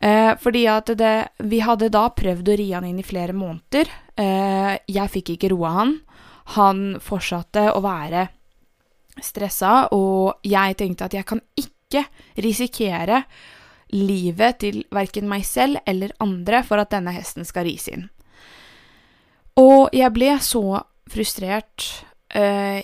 Eh, 0.03 0.33
fordi 0.39 0.65
at 0.67 0.91
det 0.99 1.15
Vi 1.39 1.61
hadde 1.63 1.91
da 1.93 2.09
prøvd 2.11 2.49
å 2.49 2.57
ri 2.59 2.71
han 2.73 2.87
inn 2.87 2.99
i 2.99 3.07
flere 3.07 3.33
måneder. 3.33 3.89
Eh, 4.19 4.77
jeg 4.87 5.11
fikk 5.13 5.35
ikke 5.35 5.53
roa 5.53 5.71
han. 5.79 5.93
Han 6.57 6.99
fortsatte 6.99 7.69
å 7.71 7.79
være 7.83 8.27
stressa, 9.21 9.87
og 9.93 10.41
jeg 10.43 10.75
tenkte 10.75 11.05
at 11.05 11.13
jeg 11.13 11.25
kan 11.25 11.39
ikke 11.55 12.03
risikere 12.41 13.23
livet 13.93 14.59
til 14.59 14.81
verken 14.91 15.29
meg 15.29 15.45
selv 15.45 15.77
eller 15.85 16.15
andre 16.19 16.63
for 16.65 16.81
at 16.81 16.91
denne 16.91 17.13
hesten 17.13 17.45
skal 17.45 17.67
ris 17.67 17.85
inn. 17.87 18.09
Og 19.61 19.93
jeg 19.93 20.09
ble 20.15 20.33
så 20.41 20.81
frustrert 21.13 21.85
uh, 22.33 22.81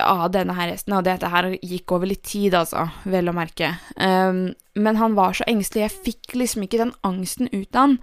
av 0.00 0.30
denne 0.34 0.56
her 0.56 0.72
hesten, 0.72 0.96
og 0.96 1.04
dette 1.06 1.30
her 1.30 1.52
gikk 1.60 1.94
over 1.94 2.10
litt 2.10 2.24
tid, 2.26 2.56
altså, 2.58 2.88
vel 3.04 3.30
å 3.30 3.36
merke. 3.36 3.74
Um, 3.96 4.54
men 4.74 4.98
han 4.98 5.14
var 5.18 5.36
så 5.36 5.46
engstelig, 5.50 5.86
jeg 5.86 6.04
fikk 6.08 6.34
liksom 6.40 6.66
ikke 6.66 6.82
den 6.82 6.94
angsten 7.06 7.50
ut 7.52 7.70
av 7.74 7.80
han. 7.84 7.98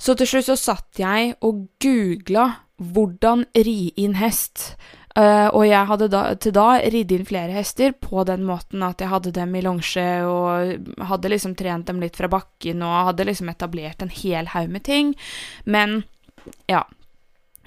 Så 0.00 0.14
til 0.16 0.30
slutt 0.30 0.48
så 0.48 0.56
satt 0.56 1.00
jeg 1.00 1.34
og 1.44 1.66
googla 1.82 2.46
'hvordan 2.80 3.44
ri 3.54 3.92
inn 3.96 4.16
hest'. 4.16 4.74
Uh, 5.18 5.50
og 5.50 5.66
jeg 5.66 5.86
hadde 5.90 6.06
da, 6.08 6.20
til 6.38 6.52
da 6.54 6.78
ridd 6.78 7.10
inn 7.12 7.26
flere 7.26 7.50
hester 7.50 7.90
på 7.92 8.22
den 8.24 8.44
måten 8.46 8.84
at 8.86 9.02
jeg 9.02 9.10
hadde 9.10 9.32
dem 9.34 9.56
i 9.58 9.62
longe 9.66 10.04
og 10.22 10.86
hadde 11.02 11.32
liksom 11.32 11.56
trent 11.58 11.88
dem 11.90 11.98
litt 11.98 12.14
fra 12.16 12.30
bakken 12.30 12.84
og 12.86 13.08
hadde 13.10 13.26
liksom 13.26 13.50
etablert 13.50 14.04
en 14.04 14.12
hel 14.14 14.46
haug 14.54 14.70
med 14.70 14.84
ting. 14.86 15.16
Men 15.66 16.04
ja. 16.70 16.84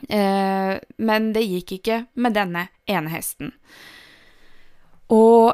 Uh, 0.09 0.79
men 0.97 1.31
det 1.35 1.45
gikk 1.47 1.77
ikke 1.79 1.99
med 2.19 2.35
denne 2.35 2.67
ene 2.89 3.13
hesten. 3.13 3.53
Og 5.13 5.53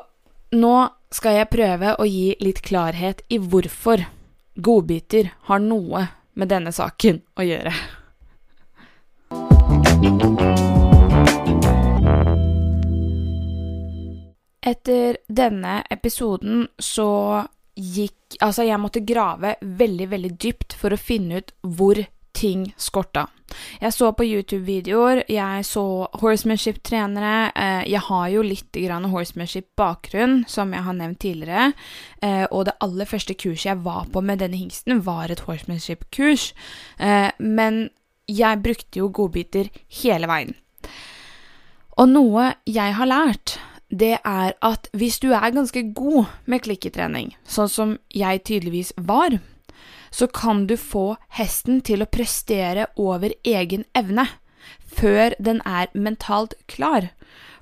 nå 0.56 0.75
skal 1.13 1.39
jeg 1.39 1.51
prøve 1.51 1.96
å 1.98 2.06
gi 2.08 2.36
litt 2.41 2.62
klarhet 2.65 3.22
i 3.29 3.39
hvorfor 3.41 4.06
godbiter 4.60 5.32
har 5.50 5.62
noe 5.63 6.06
med 6.39 6.51
denne 6.51 6.74
saken 6.74 7.22
å 7.39 7.46
gjøre. 7.46 7.74
Etter 14.70 15.18
denne 15.27 15.79
episoden 15.89 16.68
så 16.77 17.10
gikk 17.79 18.15
Altså, 18.46 18.62
jeg 18.68 18.77
måtte 18.77 19.01
grave 19.01 19.56
veldig, 19.65 20.06
veldig 20.12 20.29
dypt 20.38 20.75
for 20.77 20.94
å 20.94 21.00
finne 21.01 21.39
ut 21.41 21.48
hvor 21.65 21.98
ting 22.39 22.69
skorta. 22.79 23.27
Jeg 23.81 23.93
så 23.96 24.12
på 24.13 24.25
YouTube-videoer, 24.27 25.24
jeg 25.31 25.65
så 25.65 25.84
horsemanship-trenere. 26.22 27.51
Eh, 27.55 27.84
jeg 27.91 28.01
har 28.05 28.27
jo 28.34 28.43
litt 28.46 28.79
horsemanship-bakgrunn, 29.13 30.43
som 30.48 30.74
jeg 30.74 30.86
har 30.86 30.98
nevnt 30.98 31.19
tidligere. 31.19 31.74
Eh, 32.22 32.46
og 32.51 32.65
det 32.69 32.77
aller 32.86 33.10
første 33.10 33.34
kurset 33.34 33.72
jeg 33.72 33.84
var 33.84 34.08
på 34.13 34.22
med 34.22 34.39
denne 34.39 34.60
hingsten, 34.60 35.03
var 35.05 35.31
et 35.31 35.43
horsemanship-kurs. 35.48 36.53
Eh, 37.00 37.31
men 37.39 37.89
jeg 38.29 38.63
brukte 38.63 39.01
jo 39.01 39.10
godbiter 39.10 39.72
hele 40.03 40.29
veien. 40.29 40.53
Og 42.00 42.08
noe 42.08 42.53
jeg 42.69 42.96
har 42.96 43.10
lært, 43.10 43.58
det 43.89 44.19
er 44.24 44.53
at 44.62 44.88
hvis 44.93 45.17
du 45.19 45.31
er 45.34 45.51
ganske 45.51 45.81
god 45.98 46.29
med 46.46 46.62
klikketrening, 46.62 47.34
sånn 47.43 47.72
som 47.72 47.98
jeg 48.13 48.44
tydeligvis 48.46 48.94
var, 49.09 49.40
så 50.09 50.27
kan 50.27 50.65
du 50.67 50.75
få 50.77 51.17
hesten 51.37 51.81
til 51.85 52.03
å 52.03 52.09
prestere 52.09 52.89
over 52.98 53.33
egen 53.43 53.85
evne 53.98 54.27
før 54.89 55.35
den 55.39 55.61
er 55.65 55.91
mentalt 55.93 56.55
klar. 56.67 57.11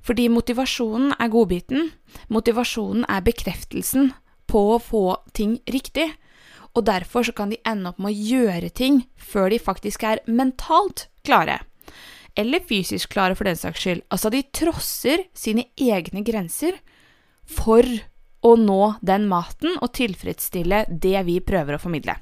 Fordi 0.02 0.30
motivasjonen 0.32 1.14
er 1.20 1.32
godbiten, 1.34 1.92
motivasjonen 2.32 3.06
er 3.12 3.26
bekreftelsen 3.26 4.14
på 4.48 4.64
å 4.76 4.80
få 4.80 5.06
ting 5.36 5.58
riktig, 5.68 6.14
og 6.78 6.86
derfor 6.88 7.26
så 7.26 7.34
kan 7.36 7.52
de 7.52 7.60
ende 7.68 7.92
opp 7.92 8.00
med 8.00 8.14
å 8.14 8.28
gjøre 8.32 8.70
ting 8.70 9.02
før 9.18 9.50
de 9.52 9.60
faktisk 9.60 10.06
er 10.08 10.24
mentalt 10.30 11.08
klare 11.28 11.60
eller 12.38 12.62
fysisk 12.70 13.16
klare 13.16 13.36
for 13.36 13.50
den 13.50 13.58
saks 13.58 13.82
skyld. 13.82 14.04
Altså, 14.14 14.30
de 14.30 14.44
trosser 14.54 15.26
sine 15.38 15.68
egne 15.74 16.22
grenser 16.26 16.78
for 17.50 17.86
å 18.46 18.54
nå 18.62 18.82
den 19.02 19.26
maten 19.30 19.80
og 19.82 19.96
tilfredsstille 19.98 20.86
det 20.88 21.18
vi 21.28 21.40
prøver 21.42 21.76
å 21.78 21.82
formidle. 21.82 22.20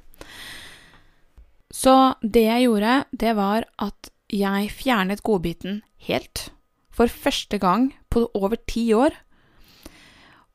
Så 1.76 2.16
det 2.22 2.46
jeg 2.48 2.68
gjorde, 2.68 3.04
det 3.12 3.36
var 3.38 3.68
at 3.82 4.12
jeg 4.32 4.72
fjernet 4.72 5.24
godbiten 5.26 5.82
helt. 6.08 6.50
For 6.96 7.12
første 7.12 7.60
gang 7.60 7.92
på 8.10 8.30
over 8.34 8.56
ti 8.68 8.88
år. 8.96 9.16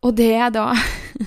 Og 0.00 0.16
det 0.16 0.30
jeg 0.32 0.54
da 0.56 0.66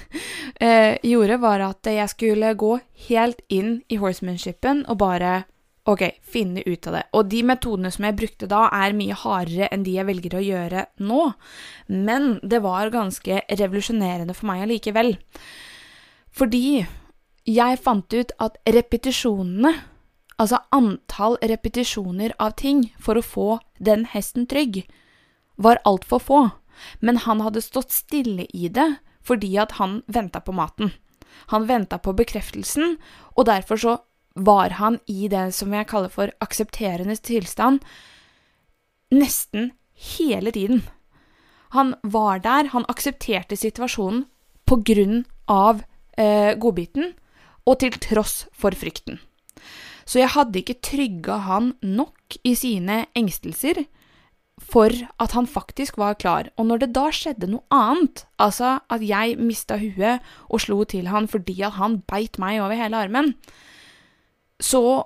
eh, 0.65 0.97
gjorde, 1.06 1.39
var 1.41 1.62
at 1.69 1.86
jeg 1.86 2.10
skulle 2.10 2.56
gå 2.58 2.77
helt 3.08 3.43
inn 3.53 3.82
i 3.89 3.99
horsemanshipen 4.01 4.86
og 4.89 5.01
bare 5.03 5.43
Ok, 5.84 5.99
finne 6.23 6.62
ut 6.63 6.88
av 6.88 6.93
det. 6.95 7.01
Og 7.12 7.25
de 7.27 7.41
metodene 7.43 7.89
som 7.91 8.06
jeg 8.08 8.15
brukte 8.15 8.47
da, 8.47 8.69
er 8.71 8.95
mye 8.95 9.17
hardere 9.19 9.67
enn 9.67 9.82
de 9.84 9.97
jeg 9.97 10.08
velger 10.08 10.38
å 10.39 10.43
gjøre 10.45 10.86
nå, 11.03 11.23
men 11.91 12.38
det 12.39 12.62
var 12.63 12.93
ganske 12.93 13.41
revolusjonerende 13.49 14.32
for 14.38 14.47
meg 14.47 14.63
allikevel. 14.63 15.12
Fordi 16.32 16.86
jeg 17.43 17.79
fant 17.84 18.13
ut 18.13 18.32
at 18.39 18.58
repetisjonene, 18.69 19.73
altså 20.39 20.62
antall 20.71 21.38
repetisjoner 21.43 22.34
av 22.39 22.56
ting 22.60 22.88
for 22.99 23.19
å 23.19 23.25
få 23.25 23.47
den 23.79 24.08
hesten 24.13 24.47
trygg, 24.47 24.84
var 25.56 25.82
altfor 25.86 26.23
få, 26.23 26.41
men 26.99 27.21
han 27.27 27.43
hadde 27.43 27.62
stått 27.62 27.91
stille 27.93 28.47
i 28.53 28.69
det 28.69 28.95
fordi 29.23 29.53
at 29.62 29.77
han 29.79 30.01
venta 30.12 30.41
på 30.43 30.51
maten. 30.56 30.91
Han 31.53 31.67
venta 31.67 31.97
på 31.97 32.13
bekreftelsen, 32.15 32.97
og 33.38 33.47
derfor 33.47 33.79
så 33.79 33.93
var 34.36 34.75
han 34.79 34.97
i 35.08 35.29
det 35.32 35.53
som 35.56 35.73
jeg 35.73 35.88
kaller 35.88 36.12
for 36.12 36.34
aksepterende 36.43 37.15
tilstand 37.21 37.84
nesten 39.13 39.71
hele 40.17 40.51
tiden. 40.51 40.84
Han 41.73 41.95
var 42.03 42.41
der, 42.43 42.69
han 42.73 42.86
aksepterte 42.89 43.58
situasjonen 43.58 44.25
på 44.65 44.79
grunn 44.86 45.23
av 45.49 45.84
eh, 46.17 46.53
godbiten, 46.58 47.13
og 47.69 47.80
til 47.84 47.95
tross 48.04 48.43
for 48.52 48.76
frykten. 48.76 49.19
Så 50.04 50.19
jeg 50.19 50.34
hadde 50.36 50.60
ikke 50.60 50.82
trygga 50.84 51.39
han 51.47 51.73
nok 51.82 52.38
i 52.43 52.56
sine 52.60 53.06
engstelser 53.15 53.86
for 54.62 54.93
at 55.21 55.34
han 55.36 55.47
faktisk 55.49 55.97
var 55.97 56.17
klar. 56.19 56.49
Og 56.58 56.67
når 56.67 56.84
det 56.84 56.91
da 56.95 57.08
skjedde 57.13 57.49
noe 57.49 57.63
annet, 57.73 58.26
altså 58.41 58.78
at 58.91 59.04
jeg 59.06 59.38
mista 59.39 59.80
huet 59.82 60.23
og 60.49 60.63
slo 60.63 60.84
til 60.88 61.10
han 61.12 61.28
fordi 61.32 61.58
at 61.65 61.78
han 61.80 62.02
beit 62.10 62.39
meg 62.41 62.62
over 62.62 62.78
hele 62.78 62.99
armen, 62.99 63.34
så, 64.62 65.04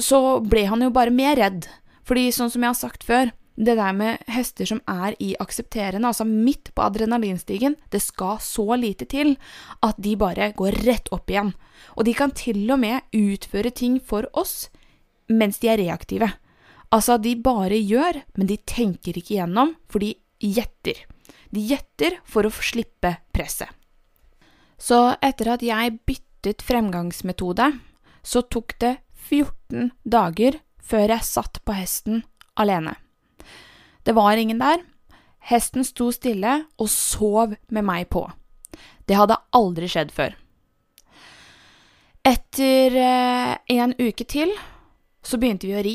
så 0.00 0.40
ble 0.44 0.66
han 0.68 0.82
jo 0.84 0.92
bare 0.94 1.14
mer 1.14 1.38
redd. 1.38 1.68
Fordi 2.08 2.30
sånn 2.32 2.50
som 2.52 2.64
jeg 2.64 2.72
har 2.72 2.78
sagt 2.78 3.04
før, 3.06 3.32
det 3.58 3.74
der 3.74 3.94
med 3.96 4.22
hester 4.30 4.68
som 4.70 4.80
er 4.86 5.16
i 5.18 5.32
aksepterende, 5.42 6.06
altså 6.06 6.24
midt 6.28 6.70
på 6.74 6.84
adrenalinstigen, 6.86 7.74
det 7.90 8.00
skal 8.04 8.38
så 8.42 8.76
lite 8.78 9.08
til 9.10 9.34
at 9.82 9.98
de 9.98 10.14
bare 10.18 10.52
går 10.56 10.78
rett 10.86 11.10
opp 11.14 11.30
igjen. 11.30 11.50
Og 11.98 12.06
de 12.06 12.14
kan 12.14 12.30
til 12.30 12.62
og 12.70 12.78
med 12.78 13.02
utføre 13.16 13.74
ting 13.74 13.98
for 13.98 14.28
oss 14.32 14.68
mens 15.28 15.58
de 15.60 15.68
er 15.68 15.80
reaktive. 15.80 16.30
Altså, 16.88 17.18
de 17.20 17.34
bare 17.36 17.76
gjør, 17.82 18.22
men 18.38 18.48
de 18.48 18.56
tenker 18.64 19.18
ikke 19.18 19.34
igjennom, 19.34 19.74
for 19.92 20.00
de 20.00 20.14
gjetter. 20.40 21.02
De 21.52 21.60
gjetter 21.68 22.16
for 22.24 22.48
å 22.48 22.52
slippe 22.54 23.12
presset. 23.34 23.68
Så 24.80 25.18
etter 25.20 25.52
at 25.52 25.64
jeg 25.66 25.98
byttet 26.08 26.64
fremgangsmetode, 26.64 27.66
så 28.22 28.44
tok 28.46 28.78
det 28.80 28.94
14 29.28 29.90
dager 30.06 30.62
før 30.80 31.12
jeg 31.12 31.28
satt 31.28 31.60
på 31.66 31.76
hesten 31.76 32.22
alene. 32.56 32.94
Det 34.08 34.14
var 34.16 34.36
ingen 34.36 34.58
der. 34.58 34.80
Hesten 35.44 35.84
sto 35.84 36.06
stille 36.16 36.62
og 36.80 36.88
sov 36.88 37.50
med 37.68 37.84
meg 37.84 38.06
på. 38.08 38.22
Det 39.04 39.18
hadde 39.18 39.36
aldri 39.52 39.84
skjedd 39.92 40.14
før. 40.16 40.32
Etter 42.24 42.96
eh, 42.96 43.52
en 43.76 43.92
uke 44.00 44.24
til 44.24 44.54
så 45.20 45.36
begynte 45.36 45.68
vi 45.68 45.76
å 45.76 45.84
ri, 45.84 45.92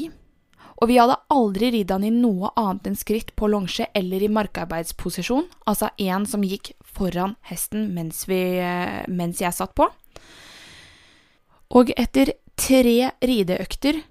og 0.78 0.92
vi 0.92 1.00
hadde 1.02 1.18
aldri 1.34 1.72
ridd 1.74 1.90
han 1.90 2.06
i 2.06 2.14
noe 2.14 2.54
annet 2.54 2.92
enn 2.92 3.00
skritt 3.02 3.34
på 3.34 3.50
longe 3.50 3.90
eller 3.98 4.22
i 4.22 4.30
markarbeidsposisjon, 4.38 5.50
altså 5.66 5.90
en 6.06 6.30
som 6.30 6.46
gikk 6.46 6.76
foran 6.86 7.34
hesten 7.50 7.90
mens, 7.98 8.28
vi, 8.30 8.44
eh, 8.62 9.02
mens 9.10 9.42
jeg 9.42 9.58
satt 9.58 9.74
på. 9.74 9.90
Og 11.74 11.90
etter 11.98 12.36
tre 12.62 13.10
rideøkter 13.26 14.04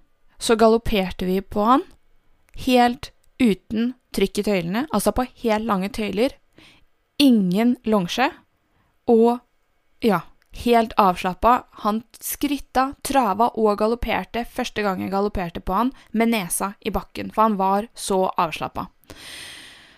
så 0.43 0.59
galopperte 0.59 1.31
vi 1.31 1.39
på 1.39 1.71
han, 1.71 1.87
helt 2.67 3.13
uten 3.43 3.93
trykk 4.15 4.43
i 4.43 4.47
tøylene, 4.47 4.87
altså 4.95 5.13
på 5.17 5.27
helt 5.43 5.67
lange 5.67 5.91
tøyler. 5.93 6.37
Ingen 7.23 7.77
longsje. 7.89 8.31
Og 9.11 9.41
ja, 10.05 10.23
helt 10.65 10.93
avslappa. 11.01 11.65
Han 11.85 12.03
skritta, 12.21 12.93
trava 13.03 13.51
og 13.59 13.79
galopperte 13.81 14.45
første 14.49 14.85
gang 14.85 15.03
jeg 15.03 15.13
galopperte 15.13 15.63
på 15.65 15.77
han, 15.77 15.93
med 16.13 16.33
nesa 16.35 16.75
i 16.81 16.93
bakken, 16.95 17.33
for 17.35 17.49
han 17.49 17.59
var 17.61 17.89
så 17.95 18.25
avslappa. 18.37 18.87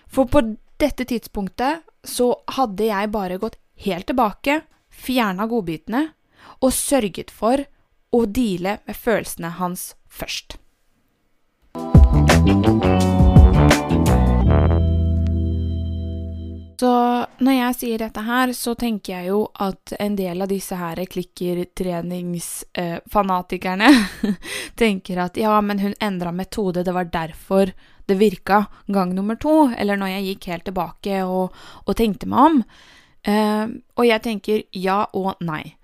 For 0.07 0.29
på 0.31 0.43
dette 0.81 1.05
tidspunktet 1.07 1.85
så 2.05 2.31
hadde 2.57 2.89
jeg 2.89 3.13
bare 3.13 3.39
gått 3.41 3.59
helt 3.85 4.07
tilbake, 4.09 4.61
fjerna 4.89 5.47
godbitene 5.51 6.07
og 6.63 6.71
sørget 6.73 7.33
for 7.33 7.65
å 8.15 8.25
deale 8.25 8.79
med 8.85 8.95
følelsene 8.95 9.55
hans 9.59 9.93
først. 10.07 10.55
Så 16.79 17.25
når 17.39 17.53
jeg 17.55 17.75
sier 17.79 17.97
dette 18.03 18.21
her, 18.25 18.53
så 18.55 18.73
tenker 18.75 19.13
jeg 19.13 19.27
jo 19.29 19.47
at 19.63 19.93
en 19.99 20.15
del 20.19 20.41
av 20.43 20.47
disse 20.51 20.75
her 20.75 21.05
klikkertreningsfanatikerne 21.11 23.89
tenker 24.81 25.17
at 25.23 25.37
ja, 25.39 25.61
men 25.63 25.79
hun 25.79 25.93
endra 26.03 26.31
metode, 26.35 26.83
det 26.83 26.93
var 26.95 27.05
derfor 27.13 27.71
det 28.05 28.15
virka 28.19 28.65
gang 28.91 29.15
nummer 29.15 29.35
to, 29.39 29.71
eller 29.77 29.95
når 29.97 30.07
jeg 30.17 30.25
gikk 30.29 30.45
helt 30.51 30.65
tilbake 30.67 31.23
og, 31.23 31.53
og 31.85 31.95
tenkte 31.97 32.27
meg 32.29 32.39
om. 32.49 32.63
Eh, 33.25 33.65
og 33.97 34.05
jeg 34.05 34.21
tenker 34.25 34.63
ja 34.77 35.05
og 35.17 35.33
nei. 35.45 35.75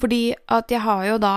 Fordi 0.00 0.34
at 0.48 0.70
jeg 0.72 0.80
har 0.86 1.02
jo 1.10 1.16
da, 1.22 1.36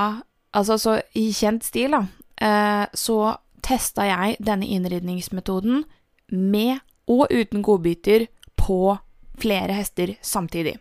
altså 0.56 0.76
så 0.82 0.92
i 1.18 1.32
kjent 1.36 1.64
stil, 1.68 1.92
da, 1.98 2.04
eh, 2.42 2.86
så 2.94 3.36
testa 3.66 4.06
jeg 4.08 4.38
denne 4.46 4.68
innridningsmetoden 4.70 5.84
med 6.32 6.80
og 7.12 7.28
uten 7.30 7.62
godbiter 7.66 8.26
på 8.66 8.98
flere 9.38 9.76
hester 9.78 10.16
samtidig. 10.22 10.78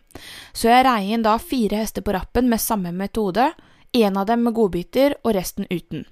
Så 0.53 0.71
jeg 0.71 0.85
rei 0.87 1.13
inn 1.13 1.25
da 1.25 1.37
fire 1.41 1.83
hester 1.83 2.05
på 2.05 2.15
rappen 2.15 2.49
med 2.49 2.63
samme 2.63 2.93
metode, 2.95 3.51
én 3.95 4.17
av 4.17 4.27
dem 4.27 4.43
med 4.43 4.55
godbiter 4.55 5.17
og 5.23 5.35
resten 5.37 5.67
uten. 5.69 6.05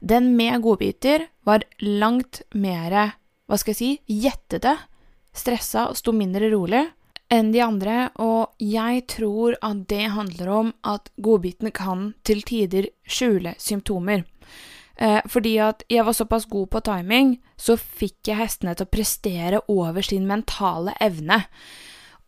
Den 0.00 0.34
med 0.36 0.62
godbiter 0.62 1.28
var 1.46 1.64
langt 1.80 2.42
mer, 2.52 3.14
hva 3.46 3.58
skal 3.60 3.74
jeg 3.74 3.80
si, 3.80 3.90
gjettete, 4.24 4.76
stressa 5.34 5.88
og 5.90 5.98
sto 5.98 6.14
mindre 6.14 6.50
rolig 6.52 6.84
enn 7.32 7.50
de 7.54 7.62
andre, 7.64 8.10
og 8.20 8.52
jeg 8.60 9.06
tror 9.10 9.56
at 9.64 9.86
det 9.90 10.04
handler 10.12 10.50
om 10.52 10.72
at 10.86 11.08
godbitene 11.16 11.72
kan 11.74 12.12
til 12.26 12.44
tider 12.46 12.90
skjule 13.08 13.54
symptomer. 13.58 14.26
Eh, 14.96 15.20
fordi 15.26 15.56
at 15.58 15.82
jeg 15.90 16.04
var 16.06 16.14
såpass 16.14 16.46
god 16.50 16.70
på 16.70 16.82
timing, 16.86 17.34
så 17.56 17.76
fikk 17.76 18.30
jeg 18.30 18.38
hestene 18.38 18.74
til 18.76 18.86
å 18.86 18.92
prestere 18.94 19.62
over 19.72 20.06
sin 20.06 20.26
mentale 20.30 20.94
evne. 21.02 21.42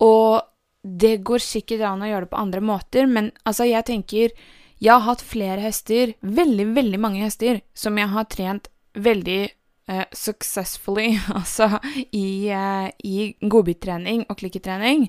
Og 0.03 0.43
det 0.83 1.21
går 1.27 1.43
sikkert 1.43 1.85
an 1.87 2.03
å 2.03 2.11
gjøre 2.11 2.27
det 2.27 2.33
på 2.33 2.41
andre 2.43 2.63
måter, 2.63 3.11
men 3.11 3.33
altså, 3.45 3.67
jeg 3.67 3.87
tenker 3.87 4.31
Jeg 4.77 4.93
har 4.93 5.07
hatt 5.07 5.23
flere 5.25 5.63
hester, 5.65 6.11
veldig, 6.21 6.67
veldig 6.77 6.99
mange 7.01 7.23
hester, 7.25 7.63
som 7.73 7.97
jeg 7.97 8.11
har 8.13 8.27
trent 8.29 8.67
veldig 8.93 9.49
eh, 9.89 10.05
successfully, 10.13 11.15
altså 11.39 11.79
i, 12.13 12.53
eh, 12.53 12.91
i 13.01 13.33
godbittrening 13.41 14.27
og 14.29 14.37
klikketrening. 14.37 15.09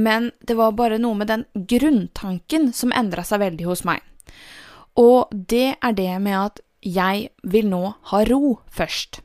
Men 0.00 0.30
det 0.40 0.56
var 0.56 0.78
bare 0.78 0.96
noe 0.96 1.18
med 1.18 1.28
den 1.28 1.44
grunntanken 1.52 2.70
som 2.72 2.94
endra 2.96 3.20
seg 3.20 3.42
veldig 3.44 3.68
hos 3.68 3.84
meg. 3.84 4.00
Og 4.98 5.30
det 5.30 5.76
er 5.80 5.92
det 5.96 6.14
med 6.22 6.38
at 6.38 6.60
jeg 6.82 7.28
vil 7.44 7.68
nå 7.68 7.82
ha 8.10 8.22
ro 8.24 8.60
først. 8.72 9.20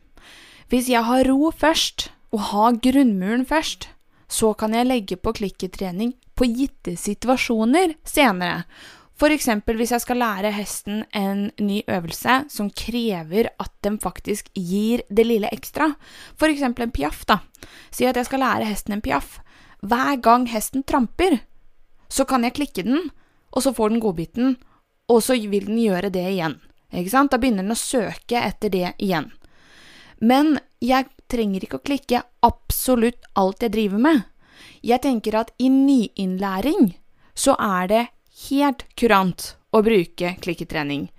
Hvis 0.69 0.89
jeg 0.89 1.06
har 1.06 1.28
ro 1.30 1.51
først, 1.56 2.10
og 2.36 2.51
har 2.51 2.80
grunnmuren 2.84 3.45
først, 3.47 3.89
så 4.28 4.51
kan 4.58 4.73
jeg 4.75 4.89
legge 4.89 5.15
på 5.15 5.32
klikketrening 5.38 6.15
på 6.36 6.47
gitte 6.51 6.97
situasjoner 6.99 7.95
senere. 8.04 8.65
Eksempel 9.15 9.78
hvis 9.80 9.93
jeg 9.93 10.04
skal 10.04 10.19
lære 10.19 10.51
hesten 10.51 11.06
en 11.15 11.47
ny 11.62 11.80
øvelse 11.88 12.41
som 12.51 12.67
krever 12.69 13.47
at 13.60 13.71
den 13.84 13.95
faktisk 13.99 14.49
gir 14.54 15.06
det 15.08 15.25
lille 15.25 15.47
ekstra. 15.56 15.93
Eksempel 16.43 16.84
en 16.84 16.91
piaff, 16.91 17.23
da. 17.25 17.39
Si 17.91 18.04
at 18.04 18.17
jeg 18.17 18.28
skal 18.28 18.43
lære 18.43 18.67
hesten 18.67 18.97
en 18.97 19.01
piaff. 19.01 19.39
Hver 19.80 20.19
gang 20.19 20.49
hesten 20.49 20.84
tramper, 20.84 21.39
så 22.10 22.25
kan 22.25 22.43
jeg 22.43 22.54
klikke 22.54 22.84
den, 22.84 23.12
og 23.51 23.63
så 23.63 23.71
får 23.71 23.89
den 23.89 24.04
godbiten, 24.04 24.58
og 25.12 25.22
så 25.24 25.38
vil 25.38 25.68
den 25.68 25.80
gjøre 25.82 26.12
det 26.13 26.26
igjen. 26.32 26.60
Ikke 26.96 27.12
sant? 27.12 27.32
Da 27.34 27.39
begynner 27.41 27.65
den 27.65 27.76
å 27.76 27.80
søke 27.80 28.39
etter 28.39 28.72
det 28.74 28.94
igjen. 29.04 29.32
Men 30.20 30.58
jeg 30.84 31.10
trenger 31.32 31.65
ikke 31.65 31.80
å 31.82 31.86
klikke 31.86 32.24
absolutt 32.46 33.28
alt 33.36 33.65
jeg 33.65 33.74
driver 33.76 34.02
med. 34.02 34.24
Jeg 34.86 35.04
tenker 35.04 35.36
at 35.41 35.52
i 35.60 35.70
nyinnlæring 35.70 36.94
så 37.36 37.58
er 37.60 37.89
det 37.91 38.04
helt 38.50 38.86
kurant 38.96 39.56
å 39.76 39.82
bruke 39.84 40.36
klikketrening 40.41 41.10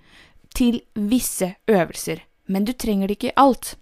til 0.57 0.79
visse 0.95 1.53
øvelser, 1.69 2.23
men 2.49 2.65
du 2.65 2.73
trenger 2.73 3.07
det 3.07 3.19
ikke 3.19 3.33
i 3.33 3.37
alt. 3.37 3.75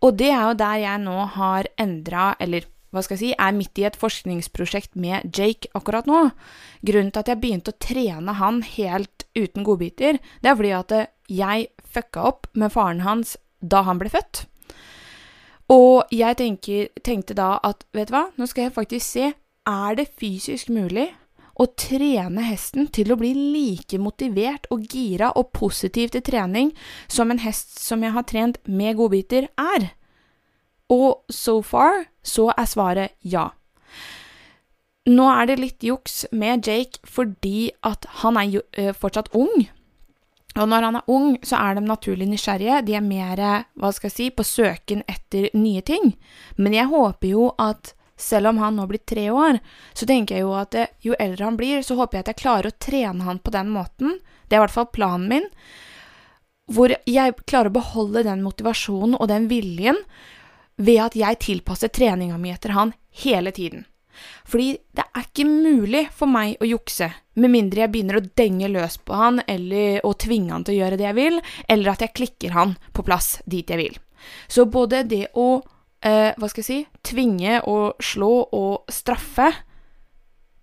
Og 0.00 0.16
det 0.18 0.30
er 0.32 0.48
jo 0.48 0.58
der 0.58 0.78
jeg 0.82 1.02
nå 1.04 1.16
har 1.36 1.68
endra, 1.78 2.32
eller 2.40 2.66
hva 2.90 3.02
skal 3.04 3.16
jeg 3.16 3.22
si, 3.22 3.30
er 3.38 3.56
midt 3.56 3.78
i 3.78 3.86
et 3.86 3.98
forskningsprosjekt 3.98 4.96
med 4.98 5.30
Jake 5.36 5.70
akkurat 5.78 6.08
nå. 6.10 6.28
Grunnen 6.86 7.12
til 7.14 7.22
at 7.22 7.30
jeg 7.30 7.40
begynte 7.42 7.74
å 7.74 7.80
trene 7.82 8.34
han 8.40 8.62
helt 8.66 9.26
uten 9.38 9.66
godbiter, 9.66 10.18
det 10.42 10.50
er 10.50 10.58
fordi 10.58 10.72
at 10.74 10.96
jeg 11.30 11.68
fucka 11.86 12.26
opp 12.32 12.50
med 12.58 12.74
faren 12.74 13.04
hans 13.06 13.36
da 13.60 13.84
han 13.86 14.00
ble 14.00 14.10
født. 14.10 14.44
Og 15.70 16.10
jeg 16.10 16.38
tenker, 16.40 16.90
tenkte 17.06 17.36
da 17.38 17.54
at 17.62 17.86
vet 17.94 18.10
du 18.10 18.16
hva, 18.16 18.26
nå 18.34 18.48
skal 18.50 18.66
jeg 18.66 18.74
faktisk 18.74 19.06
se, 19.06 19.30
er 19.70 19.98
det 19.98 20.10
fysisk 20.18 20.72
mulig 20.72 21.06
å 21.60 21.66
trene 21.78 22.42
hesten 22.46 22.88
til 22.90 23.12
å 23.12 23.18
bli 23.20 23.30
like 23.36 24.00
motivert 24.00 24.66
og 24.72 24.86
gira 24.90 25.30
og 25.36 25.52
positiv 25.54 26.14
til 26.14 26.24
trening 26.26 26.72
som 27.06 27.30
en 27.30 27.42
hest 27.42 27.78
som 27.78 28.02
jeg 28.02 28.16
har 28.16 28.26
trent 28.26 28.58
med 28.66 28.96
godbiter, 28.98 29.50
er? 29.60 29.90
Og 30.90 31.22
so 31.30 31.60
far 31.62 32.06
så 32.26 32.50
er 32.56 32.68
svaret 32.68 33.16
ja. 33.22 33.50
Nå 35.10 35.26
er 35.32 35.48
det 35.48 35.60
litt 35.60 35.84
juks 35.86 36.24
med 36.30 36.66
Jake 36.66 37.00
fordi 37.08 37.70
at 37.86 38.06
han 38.22 38.38
er 38.38 38.50
jo 38.58 38.64
uh, 38.78 38.92
fortsatt 38.92 39.32
ung. 39.34 39.68
Og 40.58 40.66
når 40.66 40.82
han 40.88 40.98
er 40.98 41.10
ung, 41.10 41.36
så 41.46 41.60
er 41.62 41.78
de 41.78 41.86
naturlig 41.86 42.26
nysgjerrige. 42.26 42.82
De 42.86 42.96
er 42.98 43.06
mer, 43.06 43.40
hva 43.78 43.92
skal 43.94 44.10
jeg 44.10 44.16
si, 44.16 44.28
på 44.34 44.44
søken 44.46 45.04
etter 45.08 45.46
nye 45.54 45.82
ting. 45.86 46.16
Men 46.58 46.74
jeg 46.74 46.90
håper 46.90 47.30
jo 47.30 47.52
at 47.54 47.94
selv 48.20 48.50
om 48.50 48.58
han 48.60 48.76
nå 48.76 48.86
blir 48.90 49.00
tre 49.06 49.28
år, 49.32 49.60
så 49.96 50.08
tenker 50.08 50.36
jeg 50.36 50.44
jo 50.44 50.56
at 50.58 50.74
det, 50.74 50.88
jo 51.06 51.14
eldre 51.22 51.46
han 51.46 51.56
blir, 51.56 51.84
så 51.86 51.96
håper 51.96 52.18
jeg 52.18 52.26
at 52.26 52.32
jeg 52.34 52.40
klarer 52.42 52.68
å 52.68 52.80
trene 52.82 53.24
han 53.24 53.40
på 53.40 53.54
den 53.54 53.70
måten. 53.72 54.18
Det 54.48 54.56
er 54.56 54.60
i 54.60 54.64
hvert 54.66 54.74
fall 54.74 54.90
planen 54.92 55.30
min. 55.30 55.48
Hvor 56.70 56.92
jeg 56.92 57.38
klarer 57.46 57.70
å 57.70 57.78
beholde 57.78 58.26
den 58.26 58.44
motivasjonen 58.44 59.16
og 59.18 59.30
den 59.30 59.48
viljen 59.50 59.98
ved 60.76 61.00
at 61.02 61.16
jeg 61.16 61.40
tilpasser 61.42 61.92
treninga 61.92 62.38
mi 62.38 62.52
etter 62.52 62.74
han 62.76 62.92
hele 63.24 63.52
tiden. 63.52 63.86
Fordi 64.44 64.74
det 64.96 65.04
er 65.06 65.24
ikke 65.24 65.46
mulig 65.48 66.04
for 66.14 66.30
meg 66.30 66.60
å 66.60 66.68
jukse, 66.68 67.10
med 67.40 67.52
mindre 67.52 67.84
jeg 67.84 67.92
begynner 67.94 68.18
å 68.18 68.24
denge 68.36 68.68
løs 68.68 68.98
på 68.98 69.16
han, 69.16 69.40
eller 69.48 70.04
å 70.06 70.12
tvinge 70.18 70.52
han 70.52 70.66
til 70.66 70.76
å 70.76 70.80
gjøre 70.82 71.00
det 71.00 71.06
jeg 71.08 71.18
vil, 71.18 71.40
eller 71.68 71.92
at 71.92 72.04
jeg 72.04 72.16
klikker 72.18 72.56
han 72.56 72.76
på 72.96 73.04
plass 73.06 73.38
dit 73.46 73.70
jeg 73.70 73.80
vil. 73.80 73.98
Så 74.48 74.66
både 74.68 75.04
det 75.08 75.26
å, 75.38 75.62
eh, 76.02 76.32
hva 76.36 76.50
skal 76.50 76.62
jeg 76.62 76.68
si, 76.68 76.80
tvinge 77.14 77.62
og 77.64 78.02
slå 78.02 78.32
og 78.52 78.92
straffe, 78.92 79.52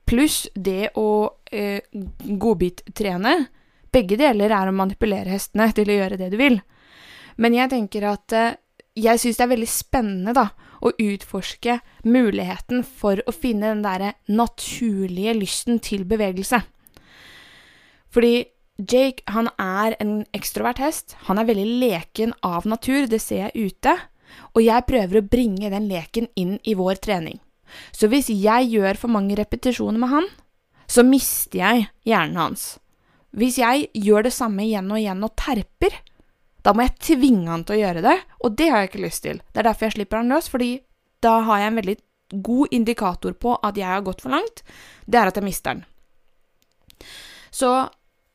pluss 0.07 0.45
det 0.55 0.93
å 0.95 1.09
eh, 1.51 1.81
godbittrene, 1.91 3.35
begge 3.91 4.17
deler 4.19 4.53
er 4.53 4.69
å 4.69 4.75
manipulere 4.75 5.33
hestene 5.33 5.71
til 5.75 5.89
å 5.89 5.97
gjøre 5.97 6.19
det 6.19 6.29
du 6.31 6.37
vil. 6.39 6.59
Men 7.37 7.55
jeg 7.55 7.71
tenker 7.73 8.05
at 8.11 8.35
eh, 8.35 8.55
jeg 8.97 9.21
syns 9.21 9.37
det 9.37 9.45
er 9.45 9.53
veldig 9.53 9.69
spennende 9.69 10.33
da, 10.35 10.47
å 10.81 10.91
utforske 11.01 11.79
muligheten 12.05 12.83
for 12.85 13.21
å 13.25 13.33
finne 13.33 13.71
den 13.71 13.83
derre 13.85 14.13
naturlige 14.29 15.35
lysten 15.37 15.81
til 15.83 16.05
bevegelse. 16.09 16.61
Fordi 18.13 18.47
Jake 18.77 19.25
han 19.33 19.49
er 19.57 19.95
en 20.01 20.19
ekstrovert 20.37 20.81
hest. 20.81 21.15
Han 21.25 21.41
er 21.41 21.49
veldig 21.49 21.79
leken 21.81 22.35
av 22.45 22.67
natur, 22.69 23.07
det 23.09 23.21
ser 23.23 23.47
jeg 23.47 23.71
ute. 23.73 23.95
Og 24.53 24.61
jeg 24.61 24.85
prøver 24.89 25.19
å 25.19 25.25
bringe 25.25 25.71
den 25.73 25.87
leken 25.89 26.27
inn 26.37 26.57
i 26.61 26.75
vår 26.77 27.01
trening. 27.01 27.39
Så 27.91 28.09
hvis 28.11 28.29
jeg 28.31 28.69
gjør 28.71 28.99
for 28.99 29.11
mange 29.11 29.37
repetisjoner 29.39 29.99
med 30.01 30.13
han, 30.13 30.27
så 30.87 31.03
mister 31.03 31.59
jeg 31.59 31.87
hjernen 32.07 32.39
hans. 32.39 32.77
Hvis 33.35 33.57
jeg 33.59 33.89
gjør 33.97 34.27
det 34.27 34.35
samme 34.35 34.63
igjen 34.63 34.87
og 34.93 35.01
igjen 35.01 35.25
og 35.25 35.33
terper, 35.39 35.97
da 36.67 36.73
må 36.75 36.83
jeg 36.83 36.97
tvinge 37.13 37.47
han 37.47 37.61
til 37.63 37.77
å 37.77 37.79
gjøre 37.79 38.01
det, 38.03 38.17
og 38.43 38.55
det 38.59 38.65
har 38.67 38.81
jeg 38.83 38.89
ikke 38.89 39.05
lyst 39.05 39.23
til. 39.23 39.37
Det 39.55 39.61
er 39.61 39.69
derfor 39.69 39.87
jeg 39.87 39.93
slipper 39.95 40.19
han 40.19 40.33
løs, 40.33 40.49
fordi 40.51 40.73
da 41.23 41.37
har 41.47 41.61
jeg 41.61 41.71
en 41.71 41.77
veldig 41.79 41.93
god 42.43 42.73
indikator 42.75 43.37
på 43.39 43.53
at 43.63 43.77
jeg 43.79 43.87
har 43.87 44.03
gått 44.03 44.19
for 44.25 44.35
langt. 44.35 44.65
Det 45.07 45.15
er 45.15 45.31
at 45.31 45.39
jeg 45.39 45.47
mister 45.47 45.77
den. 45.77 45.85
Så 47.55 47.71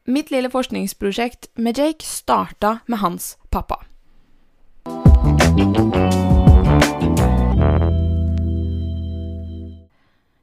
mitt 0.09 0.33
lille 0.33 0.49
forskningsprosjekt 0.49 1.51
med 1.61 1.77
Jake 1.77 2.09
starta 2.09 2.79
med 2.89 3.03
hans 3.05 3.35
pappa. 3.53 3.83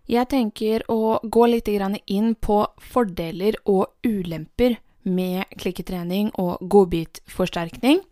Jeg 0.10 0.30
tenker 0.30 0.86
å 0.94 1.18
gå 1.26 1.50
litt 1.50 1.74
inn 2.06 2.36
på 2.38 2.60
fordeler 2.94 3.58
og 3.66 3.98
ulemper 4.06 4.78
med 5.10 5.50
klikketrening 5.60 6.32
og 6.42 6.62
godbitforsterkning. 6.62 8.04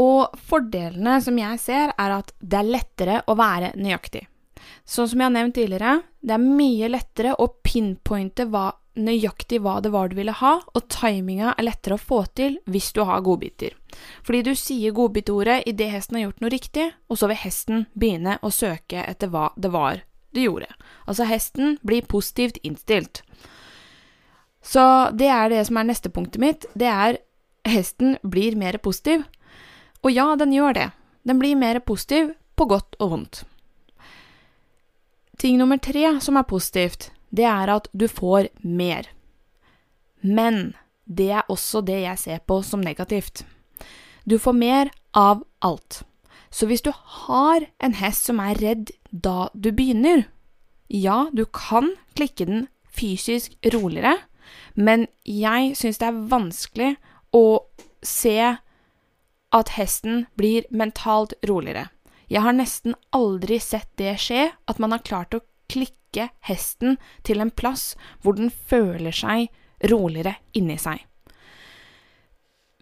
Og 0.00 0.36
fordelene 0.48 1.18
som 1.24 1.38
jeg 1.40 1.60
ser, 1.60 1.92
er 2.00 2.14
at 2.20 2.32
det 2.40 2.60
er 2.60 2.70
lettere 2.70 3.18
å 3.28 3.36
være 3.36 3.74
nøyaktig. 3.76 4.26
Sånn 4.88 5.08
som 5.10 5.20
jeg 5.20 5.28
har 5.28 5.34
nevnt 5.34 5.56
tidligere, 5.58 5.98
det 6.22 6.36
er 6.36 6.44
mye 6.44 6.88
lettere 6.90 7.34
å 7.38 7.48
pinpointe 7.64 8.46
hva, 8.50 8.70
nøyaktig 8.98 9.60
hva 9.64 9.78
det 9.82 9.92
var 9.92 10.10
du 10.10 10.16
ville 10.18 10.34
ha, 10.36 10.54
og 10.62 10.88
timinga 10.92 11.54
er 11.56 11.66
lettere 11.66 11.96
å 11.96 12.02
få 12.02 12.22
til 12.36 12.58
hvis 12.70 12.92
du 12.96 13.02
har 13.08 13.24
godbiter. 13.24 13.76
Fordi 14.24 14.42
du 14.46 14.52
sier 14.58 14.94
godbitordet 14.96 15.62
idet 15.68 15.90
hesten 15.92 16.18
har 16.18 16.28
gjort 16.28 16.42
noe 16.44 16.54
riktig, 16.54 16.88
og 17.08 17.20
så 17.20 17.28
vil 17.30 17.42
hesten 17.42 17.86
begynne 17.92 18.38
å 18.42 18.52
søke 18.54 19.04
etter 19.04 19.32
hva 19.32 19.50
det 19.56 19.72
var 19.74 20.04
du 20.32 20.42
gjorde. 20.44 20.70
Altså, 21.06 21.26
hesten 21.28 21.76
blir 21.84 22.06
positivt 22.08 22.60
innstilt. 22.64 23.22
Så 24.62 25.10
det 25.18 25.28
er 25.28 25.50
det 25.50 25.64
som 25.66 25.78
er 25.80 25.88
neste 25.88 26.10
punktet 26.12 26.40
mitt. 26.42 26.66
Det 26.78 26.88
er 26.88 27.18
hesten 27.68 28.16
blir 28.22 28.56
mer 28.58 28.78
positiv. 28.82 29.24
Og 30.02 30.14
ja, 30.14 30.32
den 30.38 30.54
gjør 30.54 30.76
det. 30.78 30.90
Den 31.26 31.38
blir 31.42 31.58
mer 31.58 31.80
positiv 31.80 32.32
på 32.58 32.66
godt 32.70 32.96
og 33.00 33.10
vondt. 33.14 33.42
Ting 35.38 35.58
nummer 35.58 35.78
tre 35.82 36.20
som 36.22 36.38
er 36.38 36.46
positivt, 36.46 37.10
det 37.34 37.46
er 37.48 37.70
at 37.74 37.88
du 37.92 38.06
får 38.06 38.48
mer. 38.62 39.08
Men 40.22 40.74
det 41.06 41.30
er 41.34 41.50
også 41.50 41.82
det 41.82 42.02
jeg 42.04 42.18
ser 42.18 42.42
på 42.46 42.60
som 42.62 42.82
negativt. 42.82 43.42
Du 44.24 44.38
får 44.38 44.54
mer 44.54 44.90
av 45.18 45.42
alt. 45.60 46.02
Så 46.52 46.68
hvis 46.68 46.84
du 46.84 46.92
har 46.92 47.66
en 47.82 47.96
hest 47.98 48.28
som 48.28 48.38
er 48.44 48.60
redd 48.60 48.92
da 49.10 49.48
du 49.54 49.72
begynner, 49.72 50.26
ja, 50.86 51.26
du 51.32 51.46
kan 51.46 51.94
klikke 52.14 52.46
den 52.46 52.68
fysisk 52.92 53.56
roligere, 53.72 54.18
men 54.74 55.06
jeg 55.28 55.76
syns 55.78 56.00
det 56.00 56.08
er 56.08 56.20
vanskelig 56.32 56.90
å 57.36 57.44
se 58.02 58.36
at 59.52 59.74
hesten 59.76 60.26
blir 60.38 60.66
mentalt 60.70 61.34
roligere. 61.48 61.90
Jeg 62.32 62.44
har 62.46 62.56
nesten 62.56 62.94
aldri 63.12 63.58
sett 63.60 63.90
det 64.00 64.14
skje, 64.20 64.48
at 64.66 64.80
man 64.80 64.94
har 64.94 65.04
klart 65.04 65.36
å 65.36 65.42
klikke 65.72 66.30
hesten 66.48 66.96
til 67.26 67.42
en 67.44 67.52
plass 67.52 67.92
hvor 68.24 68.38
den 68.38 68.50
føler 68.50 69.12
seg 69.12 69.50
roligere 69.90 70.38
inni 70.56 70.78
seg. 70.80 71.02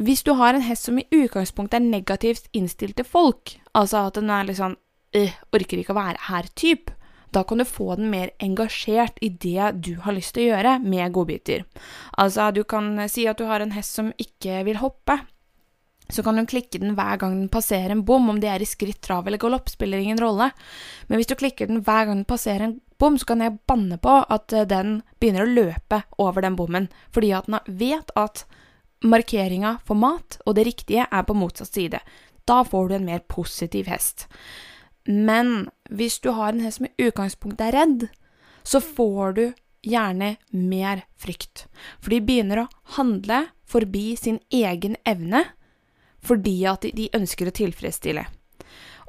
Hvis 0.00 0.22
du 0.24 0.32
har 0.38 0.54
en 0.56 0.64
hest 0.64 0.86
som 0.86 0.98
i 0.98 1.08
utgangspunktet 1.12 1.76
er 1.76 1.90
negativt 1.90 2.46
innstilt 2.56 2.96
til 2.96 3.04
folk, 3.04 3.58
altså 3.76 4.06
at 4.06 4.16
den 4.16 4.30
er 4.32 4.46
litt 4.48 4.60
sånn 4.60 4.78
øh, 5.18 5.34
orker 5.52 5.82
ikke 5.82 5.92
å 5.92 5.98
være 5.98 6.24
her-type, 6.30 6.94
da 7.30 7.42
kan 7.46 7.58
du 7.58 7.64
få 7.64 7.94
den 7.98 8.10
mer 8.10 8.32
engasjert 8.42 9.18
i 9.22 9.28
det 9.30 9.72
du 9.84 9.94
har 10.04 10.16
lyst 10.16 10.34
til 10.34 10.48
å 10.48 10.54
gjøre 10.54 10.78
med 10.82 11.12
godbiter. 11.14 11.66
Altså, 12.18 12.50
du 12.54 12.64
kan 12.64 12.96
si 13.10 13.26
at 13.30 13.38
du 13.38 13.46
har 13.50 13.62
en 13.62 13.74
hest 13.76 13.98
som 13.98 14.12
ikke 14.18 14.64
vil 14.66 14.80
hoppe. 14.82 15.20
Så 16.10 16.24
kan 16.26 16.36
du 16.36 16.46
klikke 16.46 16.80
den 16.82 16.96
hver 16.98 17.20
gang 17.22 17.36
den 17.38 17.50
passerer 17.52 17.94
en 17.94 18.04
bom, 18.04 18.26
om 18.32 18.40
det 18.42 18.50
er 18.50 18.62
i 18.62 18.66
skritt, 18.66 18.98
trav 19.04 19.28
eller 19.28 19.38
galopp, 19.38 19.70
spiller 19.70 20.02
ingen 20.02 20.18
rolle. 20.18 20.50
Men 21.06 21.20
hvis 21.20 21.30
du 21.30 21.36
klikker 21.38 21.70
den 21.70 21.84
hver 21.86 22.08
gang 22.08 22.18
den 22.18 22.28
passerer 22.28 22.66
en 22.66 22.80
bom, 22.98 23.18
så 23.18 23.30
kan 23.30 23.44
jeg 23.44 23.60
banne 23.70 23.98
på 24.02 24.16
at 24.26 24.52
eh, 24.52 24.66
den 24.68 25.00
begynner 25.22 25.46
å 25.46 25.54
løpe 25.54 26.02
over 26.18 26.42
den 26.44 26.58
bommen, 26.58 26.90
fordi 27.14 27.30
at 27.36 27.46
den 27.46 27.78
vet 27.78 28.10
at 28.18 28.44
markeringa 29.00 29.78
for 29.86 29.96
mat 29.96 30.36
og 30.44 30.58
det 30.58 30.66
riktige 30.68 31.06
er 31.06 31.24
på 31.24 31.36
motsatt 31.38 31.72
side. 31.72 32.02
Da 32.48 32.62
får 32.66 32.88
du 32.88 32.96
en 32.98 33.06
mer 33.06 33.22
positiv 33.30 33.88
hest. 33.88 34.26
Men 35.06 35.70
hvis 35.90 36.20
du 36.22 36.30
har 36.36 36.52
en 36.52 36.62
hest 36.64 36.80
som 36.80 36.88
i 36.88 37.08
utgangspunktet 37.08 37.66
er 37.68 37.76
redd, 37.76 38.08
så 38.62 38.80
får 38.80 39.32
du 39.38 39.44
gjerne 39.82 40.34
mer 40.50 41.04
frykt. 41.18 41.66
For 42.00 42.12
de 42.12 42.20
begynner 42.24 42.64
å 42.64 42.68
handle 42.96 43.46
forbi 43.68 44.14
sin 44.18 44.40
egen 44.50 44.96
evne 45.08 45.46
fordi 46.20 46.58
at 46.68 46.84
de 46.84 47.08
ønsker 47.16 47.48
å 47.48 47.56
tilfredsstille. 47.56 48.26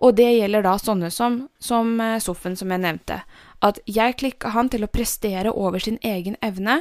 Og 0.01 0.15
det 0.17 0.29
gjelder 0.31 0.63
da 0.65 0.77
sånne 0.81 1.11
som, 1.13 1.41
som 1.61 1.93
eh, 2.01 2.17
Soffen, 2.23 2.55
som 2.57 2.71
jeg 2.71 2.81
nevnte. 2.81 3.19
At 3.61 3.81
jeg 3.85 4.17
klikka 4.17 4.53
han 4.55 4.71
til 4.71 4.85
å 4.85 4.89
prestere 4.89 5.51
over 5.51 5.83
sin 5.83 5.99
egen 6.01 6.39
evne, 6.41 6.79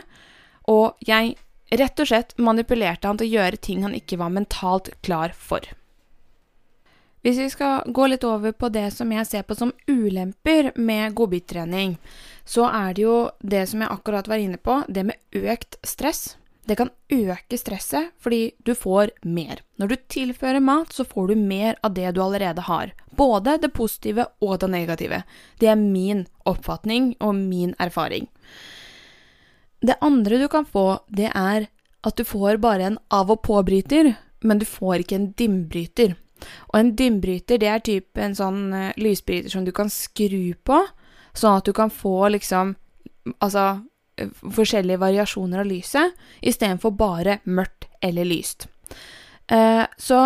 og 0.71 0.97
jeg 1.05 1.35
rett 1.77 2.01
og 2.01 2.09
slett 2.09 2.33
manipulerte 2.41 3.11
han 3.11 3.21
til 3.21 3.29
å 3.29 3.35
gjøre 3.41 3.61
ting 3.61 3.85
han 3.85 3.97
ikke 3.99 4.21
var 4.23 4.33
mentalt 4.33 4.89
klar 5.05 5.35
for. 5.37 5.67
Hvis 7.21 7.39
vi 7.39 7.51
skal 7.53 7.85
gå 7.93 8.07
litt 8.09 8.25
over 8.25 8.53
på 8.57 8.71
det 8.73 8.87
som 8.95 9.11
jeg 9.13 9.27
ser 9.29 9.45
på 9.45 9.57
som 9.57 9.75
ulemper 9.89 10.71
med 10.81 11.15
godbittrening, 11.15 11.99
så 12.49 12.65
er 12.73 12.95
det 12.97 13.05
jo 13.05 13.17
det 13.41 13.67
som 13.69 13.83
jeg 13.85 13.93
akkurat 13.93 14.29
var 14.31 14.41
inne 14.41 14.57
på, 14.57 14.83
det 14.89 15.05
med 15.11 15.21
økt 15.37 15.77
stress. 15.85 16.37
Det 16.65 16.77
kan 16.79 16.91
øke 17.13 17.59
stresset 17.59 18.13
fordi 18.23 18.53
du 18.65 18.73
får 18.79 19.13
mer. 19.27 19.61
Når 19.77 19.91
du 19.91 19.97
tilfører 20.13 20.65
mat, 20.65 20.93
så 20.93 21.05
får 21.05 21.29
du 21.29 21.35
mer 21.37 21.77
av 21.83 21.95
det 21.97 22.13
du 22.15 22.23
allerede 22.23 22.65
har. 22.65 22.93
Både 23.17 23.59
det 23.61 23.73
positive 23.75 24.27
og 24.41 24.61
det 24.63 24.71
negative. 24.71 25.23
Det 25.61 25.69
er 25.69 25.81
min 25.81 26.25
oppfatning 26.49 27.15
og 27.21 27.35
min 27.35 27.75
erfaring. 27.79 28.29
Det 29.81 29.99
andre 30.01 30.39
du 30.41 30.49
kan 30.49 30.65
få, 30.69 31.03
det 31.09 31.33
er 31.35 31.69
at 32.01 32.17
du 32.17 32.25
får 32.25 32.61
bare 32.61 32.87
en 32.87 32.99
av- 33.11 33.31
og 33.31 33.43
påbryter, 33.43 34.15
men 34.41 34.59
du 34.59 34.65
får 34.65 35.03
ikke 35.03 35.17
en 35.17 35.33
dimbryter. 35.33 36.17
Og 36.71 36.81
en 36.81 36.95
dimbryter, 36.97 37.61
det 37.61 37.71
er 37.71 37.85
type 37.85 38.23
en 38.23 38.37
sånn 38.37 38.61
uh, 38.73 38.91
lysbryter 39.01 39.53
som 39.53 39.67
du 39.67 39.73
kan 39.77 39.91
skru 39.93 40.55
på, 40.65 40.83
sånn 41.33 41.61
at 41.61 41.69
du 41.69 41.75
kan 41.77 41.93
få 41.93 42.33
liksom 42.37 42.77
Altså 43.45 43.63
uh, 43.77 44.29
forskjellige 44.57 44.97
variasjoner 44.99 45.61
av 45.61 45.67
lyset, 45.69 46.15
istedenfor 46.41 46.95
bare 46.97 47.35
mørkt 47.45 47.85
eller 48.01 48.25
lyst. 48.25 48.65
Uh, 49.53 49.85
så 50.01 50.23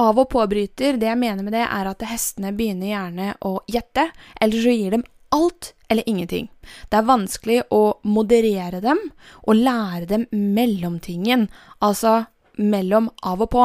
av- 0.00 0.18
og 0.18 0.30
påbryter, 0.32 0.96
det 0.96 1.10
jeg 1.10 1.20
mener 1.20 1.44
med 1.44 1.52
det, 1.52 1.66
er 1.68 1.90
at 1.90 2.06
hestene 2.08 2.54
begynner 2.56 2.94
gjerne 2.94 3.34
å 3.44 3.58
gjette, 3.70 4.08
eller 4.40 4.64
så 4.64 4.72
gir 4.72 4.96
dem 4.96 5.04
alt 5.34 5.74
eller 5.88 6.08
ingenting. 6.08 6.48
Det 6.88 6.98
er 6.98 7.08
vanskelig 7.08 7.60
å 7.74 7.98
moderere 8.06 8.80
dem 8.82 9.00
og 9.44 9.58
lære 9.58 10.06
dem 10.10 10.26
mellomtingen, 10.32 11.48
altså 11.80 12.24
mellom 12.58 13.10
av 13.22 13.42
og 13.42 13.50
på. 13.50 13.64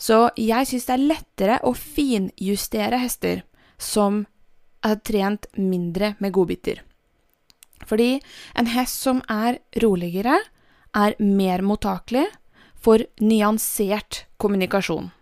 Så 0.00 0.30
jeg 0.40 0.64
syns 0.68 0.86
det 0.88 0.94
er 0.94 1.08
lettere 1.10 1.56
å 1.68 1.74
finjustere 1.76 3.02
hester 3.02 3.42
som 3.76 4.22
har 4.80 4.96
trent 5.04 5.44
mindre 5.60 6.14
med 6.24 6.32
godbiter. 6.32 6.80
Fordi 7.84 8.14
en 8.56 8.70
hest 8.72 9.04
som 9.04 9.20
er 9.28 9.60
roligere, 9.82 10.38
er 10.90 11.14
mer 11.22 11.62
mottakelig 11.62 12.24
for 12.80 13.04
nyansert 13.22 14.24
kommunikasjon. 14.40 15.12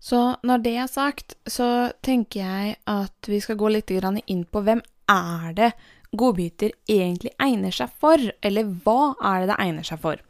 Så 0.00 0.20
når 0.46 0.62
det 0.64 0.76
er 0.80 0.88
sagt, 0.90 1.34
så 1.46 1.90
tenker 2.02 2.40
jeg 2.40 2.78
at 2.88 3.28
vi 3.28 3.42
skal 3.42 3.58
gå 3.60 3.74
litt 3.74 3.90
inn 3.90 4.46
på 4.46 4.62
hvem 4.64 4.80
er 5.10 5.52
det 5.54 5.72
godbiter 6.10 6.72
egentlig 6.90 7.32
egner 7.38 7.74
seg 7.74 7.92
for, 8.02 8.22
eller 8.42 8.70
hva 8.84 9.12
er 9.30 9.42
det 9.44 9.50
det 9.52 9.58
egner 9.62 9.86
seg 9.86 10.00
for? 10.02 10.22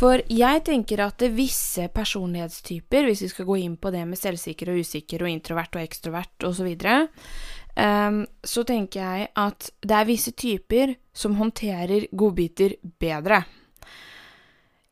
For 0.00 0.22
jeg 0.32 0.62
tenker 0.66 1.02
at 1.04 1.24
visse 1.36 1.88
personlighetstyper, 1.92 3.08
hvis 3.08 3.26
vi 3.26 3.30
skal 3.32 3.48
gå 3.48 3.58
inn 3.64 3.76
på 3.80 3.92
det 3.94 4.06
med 4.08 4.20
selvsikker 4.20 4.72
og 4.72 4.80
usikker 4.80 5.24
og 5.24 5.32
introvert 5.32 5.76
og 5.76 5.84
ekstrovert 5.84 6.48
osv., 6.48 6.70
um, 6.72 7.08
ehm, 7.84 8.22
så 8.42 8.64
tenker 8.68 9.04
jeg 9.04 9.30
at 9.44 9.70
det 9.84 9.98
er 9.98 10.08
visse 10.08 10.32
typer 10.32 10.96
som 11.12 11.36
håndterer 11.40 12.08
godbiter 12.12 12.78
bedre. 13.00 13.42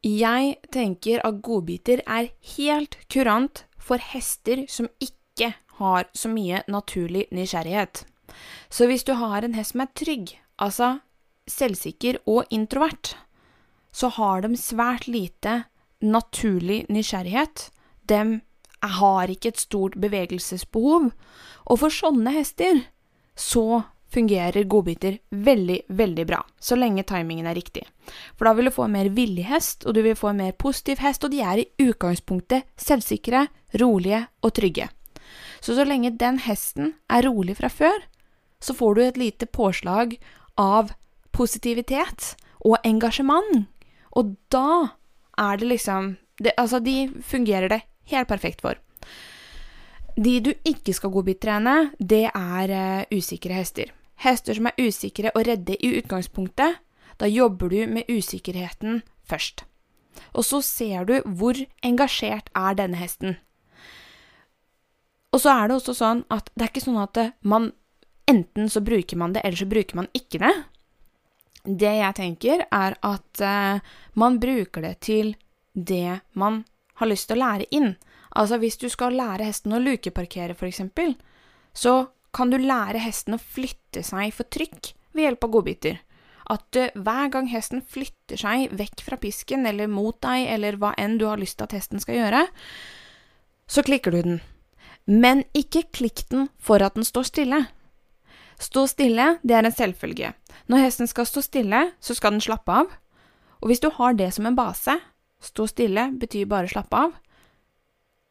Jeg 0.07 0.59
tenker 0.71 1.25
at 1.27 1.41
godbiter 1.43 2.05
er 2.05 2.29
helt 2.57 2.99
kurant 3.11 3.65
for 3.81 4.03
hester 4.13 4.67
som 4.71 4.91
ikke 5.03 5.55
har 5.81 6.07
så 6.15 6.29
mye 6.33 6.61
naturlig 6.71 7.27
nysgjerrighet. 7.35 8.05
Så 8.69 8.89
hvis 8.91 9.05
du 9.07 9.15
har 9.19 9.45
en 9.45 9.57
hest 9.57 9.75
som 9.75 9.85
er 9.85 9.93
trygg, 9.95 10.35
altså 10.59 10.99
selvsikker 11.51 12.21
og 12.27 12.45
introvert, 12.51 13.15
så 13.93 14.11
har 14.13 14.43
de 14.45 14.57
svært 14.61 15.07
lite 15.09 15.65
naturlig 16.05 16.85
nysgjerrighet. 16.93 17.71
De 18.07 18.41
har 18.83 19.33
ikke 19.33 19.55
et 19.55 19.63
stort 19.63 19.97
bevegelsesbehov. 20.01 21.13
Og 21.67 21.81
for 21.81 21.93
sånne 21.93 22.35
hester 22.35 22.83
så 23.37 23.85
fungerer 24.13 24.69
godbiter 24.71 25.19
veldig, 25.31 25.81
veldig 25.89 26.25
bra, 26.29 26.39
så 26.63 26.77
lenge 26.79 27.05
timingen 27.09 27.49
er 27.51 27.57
riktig. 27.59 27.83
For 28.39 28.47
da 28.47 28.55
vil 28.57 28.71
du 28.71 28.75
få 28.75 28.87
en 28.87 28.95
mer 28.95 29.11
villig 29.13 29.49
hest, 29.49 29.85
og 29.85 29.97
du 29.97 30.03
vil 30.05 30.17
få 30.17 30.31
en 30.31 30.41
mer 30.45 30.55
positiv 30.57 31.03
hest, 31.03 31.27
og 31.27 31.35
de 31.35 31.43
er 31.43 31.63
i 31.63 31.89
utgangspunktet 31.89 32.69
selvsikre, 32.81 33.47
rolige 33.83 34.23
og 34.47 34.55
trygge. 34.57 34.89
Så 35.61 35.75
så 35.75 35.85
lenge 35.85 36.15
den 36.15 36.39
hesten 36.45 36.95
er 37.11 37.27
rolig 37.27 37.59
fra 37.59 37.69
før, 37.73 38.07
så 38.61 38.75
får 38.75 38.95
du 38.95 39.03
et 39.05 39.21
lite 39.21 39.47
påslag 39.47 40.17
av 40.57 40.93
positivitet 41.37 42.35
og 42.65 42.79
engasjement. 42.85 43.67
Og 44.17 44.37
da 44.53 44.97
er 45.37 45.61
det 45.61 45.69
liksom 45.69 46.17
det, 46.41 46.53
Altså, 46.57 46.81
de 46.81 47.13
fungerer 47.25 47.69
det 47.69 47.83
helt 48.13 48.29
perfekt 48.29 48.61
for. 48.61 48.77
De 50.17 50.41
du 50.41 50.53
ikke 50.65 50.93
skal 50.93 51.13
godbittrene, 51.13 51.93
det 52.01 52.31
er 52.33 52.73
uh, 52.73 53.05
usikre 53.13 53.57
hester. 53.57 53.93
Hester 54.17 54.57
som 54.57 54.69
er 54.69 54.81
usikre 54.81 55.33
og 55.35 55.47
redde 55.47 55.77
i 55.77 55.97
utgangspunktet. 55.99 56.81
Da 57.21 57.27
jobber 57.29 57.69
du 57.69 57.87
med 57.87 58.09
usikkerheten 58.09 59.03
først. 59.25 59.65
Og 60.33 60.45
så 60.45 60.61
ser 60.61 61.05
du 61.05 61.21
hvor 61.25 61.57
engasjert 61.85 62.49
er 62.57 62.77
denne 62.77 62.97
hesten. 62.97 63.37
Og 65.33 65.41
så 65.41 65.53
er 65.53 65.69
det 65.69 65.77
også 65.77 65.97
sånn 65.97 66.23
at 66.33 66.49
det 66.55 66.65
er 66.65 66.73
ikke 66.73 66.85
sånn 66.85 67.01
at 67.01 67.19
man 67.45 67.73
enten 68.27 68.71
så 68.71 68.81
bruker 68.81 69.17
man 69.17 69.33
det, 69.33 69.41
eller 69.45 69.57
så 69.57 69.67
bruker 69.67 69.97
man 69.97 70.09
ikke 70.15 70.41
det. 70.43 70.55
Det 71.67 71.93
jeg 71.99 72.17
tenker, 72.19 72.65
er 72.71 72.97
at 73.03 73.43
uh, 73.43 73.95
man 74.15 74.39
bruker 74.43 74.85
det 74.87 74.97
til 75.07 75.35
det 75.73 76.21
man 76.33 76.65
har 77.01 77.11
lyst 77.11 77.29
til 77.29 77.39
å 77.39 77.45
lære 77.45 77.69
inn. 77.75 77.95
Altså 78.37 78.59
hvis 78.63 78.79
du 78.81 78.89
skal 78.93 79.17
lære 79.19 79.47
hesten 79.49 79.75
å 79.75 79.83
lukeparkere, 79.83 80.55
f.eks., 80.55 80.83
så 81.77 81.95
kan 82.37 82.53
du 82.53 82.59
lære 82.61 83.01
hesten 83.01 83.37
å 83.37 83.43
flytte 83.43 84.03
seg 84.05 84.33
for 84.37 84.49
trykk 84.53 84.93
ved 85.17 85.27
hjelp 85.27 85.47
av 85.47 85.55
godbiter. 85.57 86.03
At 86.53 86.79
uh, 86.79 86.91
hver 86.95 87.33
gang 87.35 87.51
hesten 87.51 87.83
flytter 87.83 88.39
seg 88.39 88.75
vekk 88.79 89.03
fra 89.07 89.19
pisken 89.21 89.67
eller 89.67 89.91
mot 89.91 90.19
deg, 90.23 90.47
eller 90.55 90.79
hva 90.79 90.95
enn 91.01 91.19
du 91.19 91.27
har 91.27 91.41
lyst 91.41 91.59
til 91.59 91.67
at 91.67 91.75
hesten 91.75 92.03
skal 92.03 92.21
gjøre, 92.21 92.45
så 93.67 93.83
klikker 93.83 94.15
du 94.15 94.23
den. 94.23 94.45
Men 95.07 95.45
ikke 95.55 95.87
klikk 95.95 96.25
den 96.31 96.49
for 96.59 96.83
at 96.83 96.95
den 96.95 97.07
står 97.07 97.27
stille. 97.29 97.65
Stå 98.59 98.87
stille, 98.89 99.37
det 99.45 99.55
er 99.57 99.67
en 99.67 99.75
selvfølge. 99.75 100.33
Når 100.67 100.87
hesten 100.87 101.11
skal 101.11 101.27
stå 101.29 101.43
stille, 101.45 101.83
så 102.01 102.17
skal 102.17 102.37
den 102.37 102.45
slappe 102.45 102.73
av. 102.73 102.95
Og 103.61 103.71
hvis 103.71 103.83
du 103.83 103.91
har 103.93 104.17
det 104.17 104.33
som 104.35 104.47
en 104.49 104.57
base, 104.57 104.97
stå 105.41 105.67
stille 105.69 106.09
betyr 106.17 106.49
bare 106.49 106.71
slappe 106.71 106.97
av, 106.97 107.13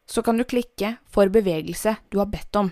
så 0.06 0.22
kan 0.22 0.38
du 0.38 0.46
klikke 0.46 0.96
for 1.10 1.30
bevegelse 1.34 1.96
du 2.14 2.20
har 2.22 2.30
bedt 2.30 2.58
om. 2.60 2.72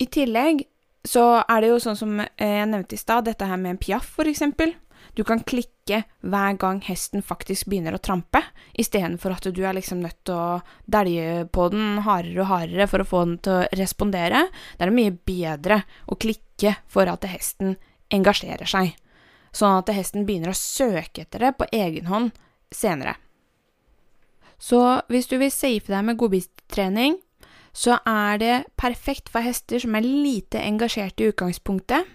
I 0.00 0.06
tillegg 0.08 0.64
så 1.04 1.42
er 1.48 1.60
det 1.60 1.72
jo 1.72 1.80
sånn 1.80 1.98
som 1.98 2.20
jeg 2.20 2.68
nevnte 2.68 2.96
i 2.96 3.00
stad, 3.00 3.26
dette 3.28 3.48
her 3.48 3.60
med 3.60 3.74
en 3.74 3.80
piaff, 3.80 4.08
for 4.16 4.28
eksempel. 4.28 4.72
Du 5.18 5.24
kan 5.26 5.42
klikke 5.42 6.04
hver 6.22 6.56
gang 6.60 6.80
hesten 6.86 7.24
faktisk 7.26 7.66
begynner 7.70 7.96
å 7.96 8.02
trampe, 8.02 8.42
istedenfor 8.78 9.34
at 9.34 9.48
du 9.50 9.62
er 9.66 9.74
liksom 9.76 10.02
nødt 10.04 10.18
til 10.28 10.36
å 10.38 10.60
dælje 10.86 11.46
på 11.52 11.68
den 11.72 12.02
hardere 12.06 12.44
og 12.44 12.50
hardere 12.52 12.88
for 12.90 13.02
å 13.02 13.08
få 13.08 13.24
den 13.26 13.38
til 13.44 13.56
å 13.58 13.80
respondere. 13.80 14.46
Det 14.78 14.86
er 14.86 14.94
mye 14.94 15.14
bedre 15.14 15.82
å 16.06 16.18
klikke 16.20 16.76
for 16.90 17.10
at 17.10 17.26
hesten 17.30 17.74
engasjerer 18.14 18.68
seg, 18.68 18.94
sånn 19.54 19.80
at 19.80 19.90
hesten 19.94 20.26
begynner 20.28 20.54
å 20.54 20.60
søke 20.60 21.24
etter 21.24 21.46
det 21.46 21.56
på 21.58 21.68
egen 21.74 22.10
hånd 22.10 22.30
senere. 22.74 23.16
Så 24.60 24.78
hvis 25.08 25.28
du 25.30 25.38
vil 25.40 25.52
safe 25.52 25.88
deg 25.88 26.04
med 26.04 26.18
godbittrening, 26.20 27.16
så 27.72 27.96
er 28.06 28.38
det 28.42 28.54
perfekt 28.80 29.30
for 29.32 29.46
hester 29.46 29.80
som 29.80 29.94
er 29.96 30.06
lite 30.06 30.60
engasjerte 30.60 31.24
i 31.24 31.30
utgangspunktet, 31.32 32.06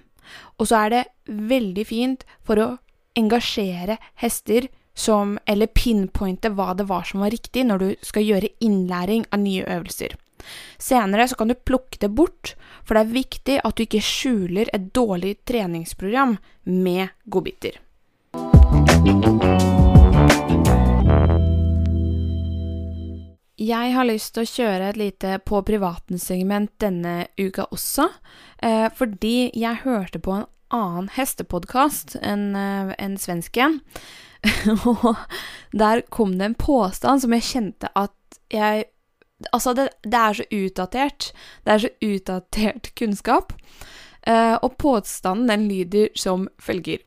og 0.60 0.68
så 0.68 0.86
er 0.86 0.94
det 0.94 1.04
veldig 1.26 1.86
fint 1.88 2.26
for 2.46 2.62
å 2.62 2.68
engasjere 3.16 3.98
hester 4.22 4.68
som 4.96 5.38
Eller 5.46 5.68
pinpointe 5.68 6.50
hva 6.56 6.74
det 6.74 6.86
var 6.88 7.04
som 7.04 7.20
var 7.20 7.34
riktig 7.34 7.66
når 7.68 7.82
du 7.82 7.90
skal 8.02 8.24
gjøre 8.24 8.54
innlæring 8.64 9.26
av 9.32 9.42
nye 9.44 9.66
øvelser. 9.68 10.16
Senere 10.78 11.28
så 11.28 11.36
kan 11.36 11.52
du 11.52 11.56
plukke 11.56 12.00
det 12.00 12.12
bort, 12.16 12.54
for 12.86 12.96
det 12.96 13.04
er 13.04 13.18
viktig 13.18 13.58
at 13.64 13.76
du 13.76 13.84
ikke 13.84 14.04
skjuler 14.04 14.72
et 14.72 14.92
dårlig 14.96 15.36
treningsprogram 15.44 16.38
med 16.64 17.12
godbiter. 17.26 17.82
Jeg 23.56 23.94
har 23.96 24.06
lyst 24.06 24.34
til 24.36 24.44
å 24.44 24.50
kjøre 24.52 24.90
et 24.92 24.98
lite 25.00 25.38
på 25.48 25.62
privaten-segment 25.66 26.74
denne 26.84 27.14
uka 27.40 27.66
også, 27.72 28.10
eh, 28.62 28.90
fordi 28.94 29.50
jeg 29.56 29.82
hørte 29.86 30.20
på 30.20 30.36
en 30.36 30.46
annen 30.74 31.10
hestepodkast, 31.16 32.16
en, 32.22 32.56
eh, 32.56 32.94
en 32.98 33.18
svensk 33.18 33.58
en. 33.58 33.80
og 34.90 35.16
der 35.74 36.04
kom 36.14 36.38
det 36.38 36.52
en 36.52 36.60
påstand 36.60 37.24
som 37.24 37.34
jeg 37.34 37.50
kjente 37.54 37.90
at 37.96 38.14
jeg 38.54 38.92
Altså, 39.52 39.74
det, 39.76 39.90
det, 40.08 40.16
er 40.16 40.34
så 40.34 40.44
utdatert. 40.48 41.26
Det 41.66 41.74
er 41.74 41.82
så 41.84 41.90
utdatert 42.02 42.88
kunnskap. 43.00 43.52
Uh, 44.24 44.56
og 44.64 44.78
påstanden 44.80 45.50
den 45.52 45.66
lyder 45.68 46.08
som 46.16 46.48
følger. 46.56 47.04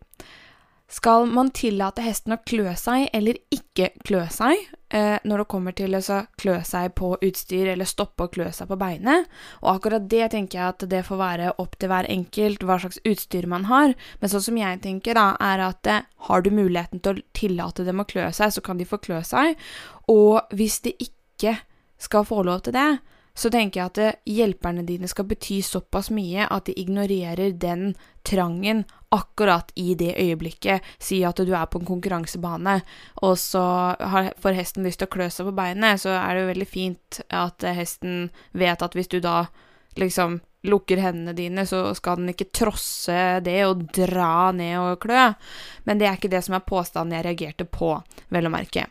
Skal 0.91 1.27
man 1.29 1.51
tillate 1.53 2.01
hesten 2.01 2.33
å 2.33 2.39
klø 2.49 2.73
seg 2.81 3.11
eller 3.13 3.37
ikke 3.53 3.91
klø 4.09 4.23
seg 4.33 4.57
eh, 4.89 5.19
når 5.21 5.43
det 5.43 5.47
kommer 5.53 5.75
til 5.77 5.93
å 5.99 6.01
klø 6.41 6.55
seg 6.65 6.95
på 6.97 7.11
utstyr 7.29 7.75
eller 7.75 7.89
stoppe 7.89 8.25
å 8.25 8.31
klø 8.33 8.47
seg 8.57 8.71
på 8.71 8.79
beinet? 8.81 9.29
Og 9.61 9.75
akkurat 9.75 10.07
det 10.09 10.31
tenker 10.33 10.57
jeg 10.57 10.73
at 10.73 10.87
det 10.89 11.03
får 11.05 11.21
være 11.21 11.51
opp 11.61 11.77
til 11.77 11.93
hver 11.93 12.09
enkelt 12.09 12.65
hva 12.65 12.79
slags 12.81 13.03
utstyr 13.05 13.45
man 13.53 13.69
har. 13.69 13.93
Men 14.23 14.33
sånn 14.33 14.47
som 14.47 14.63
jeg 14.63 14.81
tenker, 14.87 15.21
da, 15.21 15.35
er 15.37 15.67
at 15.67 15.93
eh, 15.93 16.09
har 16.31 16.47
du 16.47 16.49
muligheten 16.57 17.05
til 17.05 17.21
å 17.21 17.27
tillate 17.37 17.85
dem 17.85 18.01
å 18.01 18.09
klø 18.09 18.31
seg, 18.33 18.57
så 18.57 18.65
kan 18.65 18.81
de 18.81 18.89
få 18.89 18.97
klø 19.05 19.21
seg. 19.29 19.61
Og 20.09 20.41
hvis 20.57 20.81
de 20.89 20.97
ikke 20.97 21.59
skal 22.01 22.25
få 22.25 22.41
lov 22.49 22.65
til 22.65 22.79
det, 22.79 22.91
så 23.39 23.53
tenker 23.53 23.83
jeg 23.83 23.91
at 23.93 24.01
eh, 24.03 24.21
hjelperne 24.39 24.89
dine 24.89 25.13
skal 25.13 25.29
bety 25.29 25.61
såpass 25.63 26.09
mye 26.17 26.49
at 26.49 26.67
de 26.67 26.75
ignorerer 26.81 27.53
den 27.61 27.93
trangen 28.27 28.87
akkurat 29.15 29.73
i 29.75 29.95
det 29.99 30.15
øyeblikket. 30.21 30.85
Si 31.01 31.23
at 31.25 31.41
du 31.41 31.55
er 31.55 31.69
på 31.71 31.81
en 31.81 31.89
konkurransebane, 31.89 32.81
og 33.23 33.39
så 33.41 33.63
får 34.43 34.59
hesten 34.59 34.85
lyst 34.87 35.01
til 35.03 35.09
å 35.09 35.15
klø 35.15 35.31
seg 35.33 35.49
på 35.49 35.57
beinet, 35.57 36.03
så 36.03 36.13
er 36.19 36.35
det 36.35 36.43
jo 36.43 36.51
veldig 36.53 36.69
fint 36.69 37.23
at 37.29 37.65
hesten 37.79 38.29
vet 38.53 38.85
at 38.85 38.99
hvis 38.99 39.11
du 39.13 39.21
da 39.25 39.47
liksom 39.99 40.41
lukker 40.69 41.01
hendene 41.01 41.33
dine, 41.39 41.65
så 41.67 41.95
skal 41.95 42.19
den 42.19 42.33
ikke 42.33 42.51
trosse 42.55 43.39
det 43.47 43.61
og 43.69 43.87
dra 43.95 44.51
ned 44.53 44.77
og 44.83 45.01
klø. 45.07 45.31
Men 45.87 46.01
det 46.01 46.09
er 46.09 46.19
ikke 46.19 46.33
det 46.33 46.43
som 46.45 46.59
er 46.59 46.67
påstanden 46.67 47.17
jeg 47.17 47.29
reagerte 47.29 47.69
på, 47.71 47.95
vel 48.35 48.51
å 48.51 48.53
merke 48.53 48.89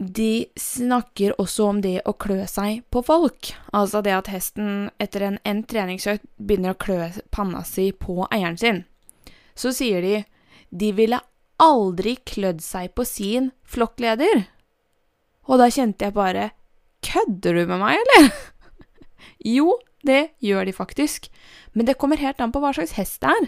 de 0.00 0.46
snakker 0.56 1.34
også 1.40 1.66
om 1.68 1.80
det 1.84 1.98
å 2.08 2.14
klø 2.16 2.46
seg 2.48 2.80
på 2.88 3.02
folk. 3.04 3.50
Altså 3.76 4.00
det 4.00 4.14
at 4.16 4.30
hesten 4.32 4.88
etter 5.02 5.26
en 5.26 5.36
endt 5.44 5.68
treningsøkt 5.68 6.24
begynner 6.40 6.72
å 6.72 6.80
klø 6.80 7.10
panna 7.28 7.60
si 7.68 7.90
på 7.92 8.24
eieren 8.30 8.56
sin. 8.56 8.84
Så 9.52 9.74
sier 9.76 10.00
de 10.00 10.22
de 10.70 10.92
ville 10.96 11.18
aldri 11.60 12.14
klødd 12.24 12.62
seg 12.64 12.94
på 12.96 13.04
sin 13.04 13.50
flokkleder. 13.68 14.46
Og 15.50 15.60
da 15.60 15.68
kjente 15.68 16.08
jeg 16.08 16.16
bare 16.16 16.50
Kødder 17.00 17.56
du 17.56 17.62
med 17.64 17.78
meg, 17.80 17.96
eller? 17.96 18.26
jo, 19.56 19.70
det 20.04 20.34
gjør 20.44 20.66
de 20.68 20.74
faktisk. 20.76 21.30
Men 21.72 21.88
det 21.88 21.96
kommer 21.96 22.20
helt 22.20 22.40
an 22.44 22.52
på 22.52 22.60
hva 22.60 22.74
slags 22.76 22.92
hest 22.98 23.22
det 23.24 23.32
er. 23.32 23.46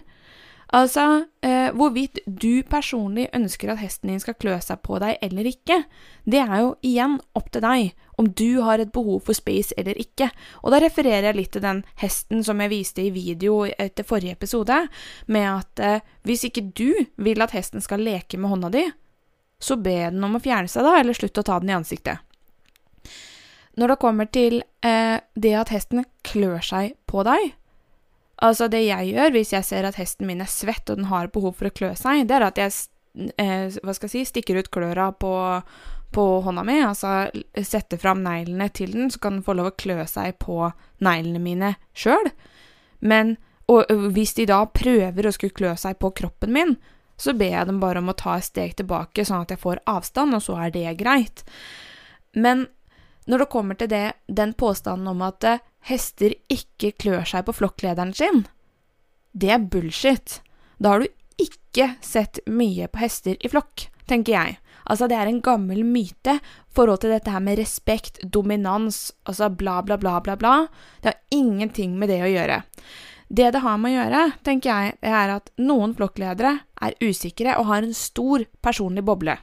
Altså, 0.73 1.27
eh, 1.45 1.69
hvorvidt 1.77 2.23
du 2.25 2.63
personlig 2.65 3.27
ønsker 3.37 3.75
at 3.75 3.83
hesten 3.83 4.09
din 4.09 4.21
skal 4.23 4.39
klø 4.41 4.55
seg 4.65 4.81
på 4.81 4.97
deg 5.03 5.19
eller 5.21 5.51
ikke, 5.51 5.83
det 6.25 6.41
er 6.41 6.55
jo 6.63 6.71
igjen 6.81 7.19
opp 7.37 7.51
til 7.53 7.61
deg 7.61 7.91
om 8.17 8.31
du 8.33 8.63
har 8.65 8.81
et 8.81 8.93
behov 8.95 9.21
for 9.27 9.37
space 9.37 9.77
eller 9.77 10.01
ikke. 10.01 10.31
Og 10.65 10.73
da 10.73 10.81
refererer 10.81 11.29
jeg 11.29 11.37
litt 11.37 11.53
til 11.53 11.65
den 11.65 11.85
hesten 12.01 12.41
som 12.47 12.65
jeg 12.65 12.73
viste 12.73 13.05
i 13.05 13.13
video 13.13 13.67
etter 13.69 14.07
forrige 14.09 14.39
episode, 14.39 14.81
med 15.27 15.49
at 15.51 15.85
eh, 15.85 16.11
hvis 16.25 16.49
ikke 16.49 16.71
du 16.73 16.89
vil 17.21 17.45
at 17.45 17.53
hesten 17.53 17.85
skal 17.85 18.01
leke 18.01 18.41
med 18.41 18.55
hånda 18.55 18.73
di, 18.73 18.87
så 19.61 19.77
be 19.77 19.99
den 20.09 20.25
om 20.25 20.41
å 20.41 20.43
fjerne 20.43 20.73
seg, 20.73 20.89
da, 20.89 20.97
eller 20.99 21.17
slutt 21.17 21.37
å 21.37 21.45
ta 21.47 21.61
den 21.61 21.71
i 21.71 21.77
ansiktet. 21.77 22.25
Når 23.77 23.93
det 23.93 24.01
kommer 24.01 24.29
til 24.29 24.63
eh, 24.85 25.19
det 25.37 25.53
at 25.57 25.73
hesten 25.73 26.07
klør 26.25 26.65
seg 26.65 26.97
på 27.09 27.29
deg, 27.29 27.53
Altså, 28.43 28.67
det 28.71 28.83
jeg 28.85 29.13
gjør 29.13 29.35
hvis 29.37 29.53
jeg 29.55 29.67
ser 29.69 29.87
at 29.87 29.99
hesten 30.01 30.27
min 30.27 30.43
er 30.43 30.51
svett 30.51 30.91
og 30.91 30.99
den 30.99 31.11
har 31.13 31.31
behov 31.35 31.55
for 31.59 31.71
å 31.71 31.75
klø 31.75 31.93
seg, 31.99 32.27
det 32.27 32.39
er 32.39 32.47
at 32.49 32.59
jeg 32.59 32.73
eh, 33.39 33.69
hva 33.83 33.95
skal 33.95 34.09
jeg 34.09 34.15
si, 34.17 34.25
stikker 34.33 34.59
ut 34.59 34.73
kløra 34.75 35.13
på, 35.15 35.33
på 36.15 36.25
hånda 36.47 36.65
mi, 36.67 36.81
altså 36.83 37.31
setter 37.63 38.01
fram 38.03 38.25
neglene 38.25 38.67
til 38.75 38.97
den, 38.97 39.13
så 39.15 39.23
kan 39.23 39.39
den 39.39 39.47
få 39.47 39.55
lov 39.59 39.71
å 39.71 39.79
klø 39.79 40.01
seg 40.11 40.41
på 40.43 40.59
neglene 41.05 41.43
mine 41.43 41.75
sjøl. 41.95 42.33
Men 42.99 43.37
og 43.71 43.91
hvis 44.15 44.35
de 44.37 44.47
da 44.51 44.65
prøver 44.67 45.27
å 45.27 45.33
skulle 45.35 45.57
klø 45.57 45.73
seg 45.79 45.99
på 46.03 46.11
kroppen 46.19 46.53
min, 46.55 46.77
så 47.21 47.35
ber 47.39 47.55
jeg 47.55 47.69
dem 47.69 47.81
bare 47.83 48.01
om 48.03 48.11
å 48.11 48.17
ta 48.19 48.37
et 48.39 48.49
steg 48.49 48.75
tilbake, 48.79 49.25
sånn 49.25 49.45
at 49.45 49.53
jeg 49.55 49.63
får 49.63 49.83
avstand, 49.89 50.35
og 50.35 50.43
så 50.43 50.59
er 50.65 50.73
det 50.75 50.97
greit. 51.01 51.45
Men 52.35 52.67
når 53.31 53.45
det 53.45 53.53
kommer 53.53 53.79
til 53.79 53.91
det, 53.93 54.07
den 54.27 54.57
påstanden 54.59 55.13
om 55.13 55.23
at 55.23 55.47
hester 55.89 56.35
ikke 56.53 56.93
klør 57.01 57.27
seg 57.29 57.47
på 57.47 57.57
flokklederen 57.57 58.15
sin, 58.17 58.45
det 59.33 59.51
er 59.55 59.65
bullshit. 59.73 60.41
Da 60.79 60.95
har 60.95 61.03
du 61.03 61.43
ikke 61.43 61.95
sett 62.05 62.43
mye 62.47 62.89
på 62.93 63.03
hester 63.03 63.39
i 63.41 63.51
flokk, 63.51 63.89
tenker 64.11 64.37
jeg. 64.37 64.59
Altså, 64.83 65.07
det 65.09 65.17
er 65.17 65.31
en 65.31 65.41
gammel 65.45 65.85
myte 65.87 66.37
forhold 66.75 67.03
til 67.05 67.15
dette 67.15 67.31
her 67.31 67.43
med 67.45 67.61
respekt, 67.61 68.21
dominans, 68.23 69.13
altså 69.29 69.49
bla, 69.49 69.81
bla, 69.87 69.97
bla, 70.01 70.19
bla, 70.25 70.37
bla. 70.37 70.55
Det 71.01 71.13
har 71.13 71.39
ingenting 71.39 71.97
med 71.99 72.11
det 72.11 72.21
å 72.25 72.31
gjøre. 72.31 72.63
Det 73.33 73.49
det 73.55 73.63
har 73.65 73.79
med 73.81 73.95
å 73.95 73.97
gjøre, 73.97 74.25
tenker 74.45 74.69
jeg, 74.69 74.97
er 75.09 75.37
at 75.39 75.49
noen 75.63 75.95
flokkledere 75.97 76.57
er 76.85 76.99
usikre 77.01 77.55
og 77.61 77.71
har 77.71 77.87
en 77.87 77.97
stor 77.97 78.45
personlig 78.61 79.07
boble. 79.07 79.39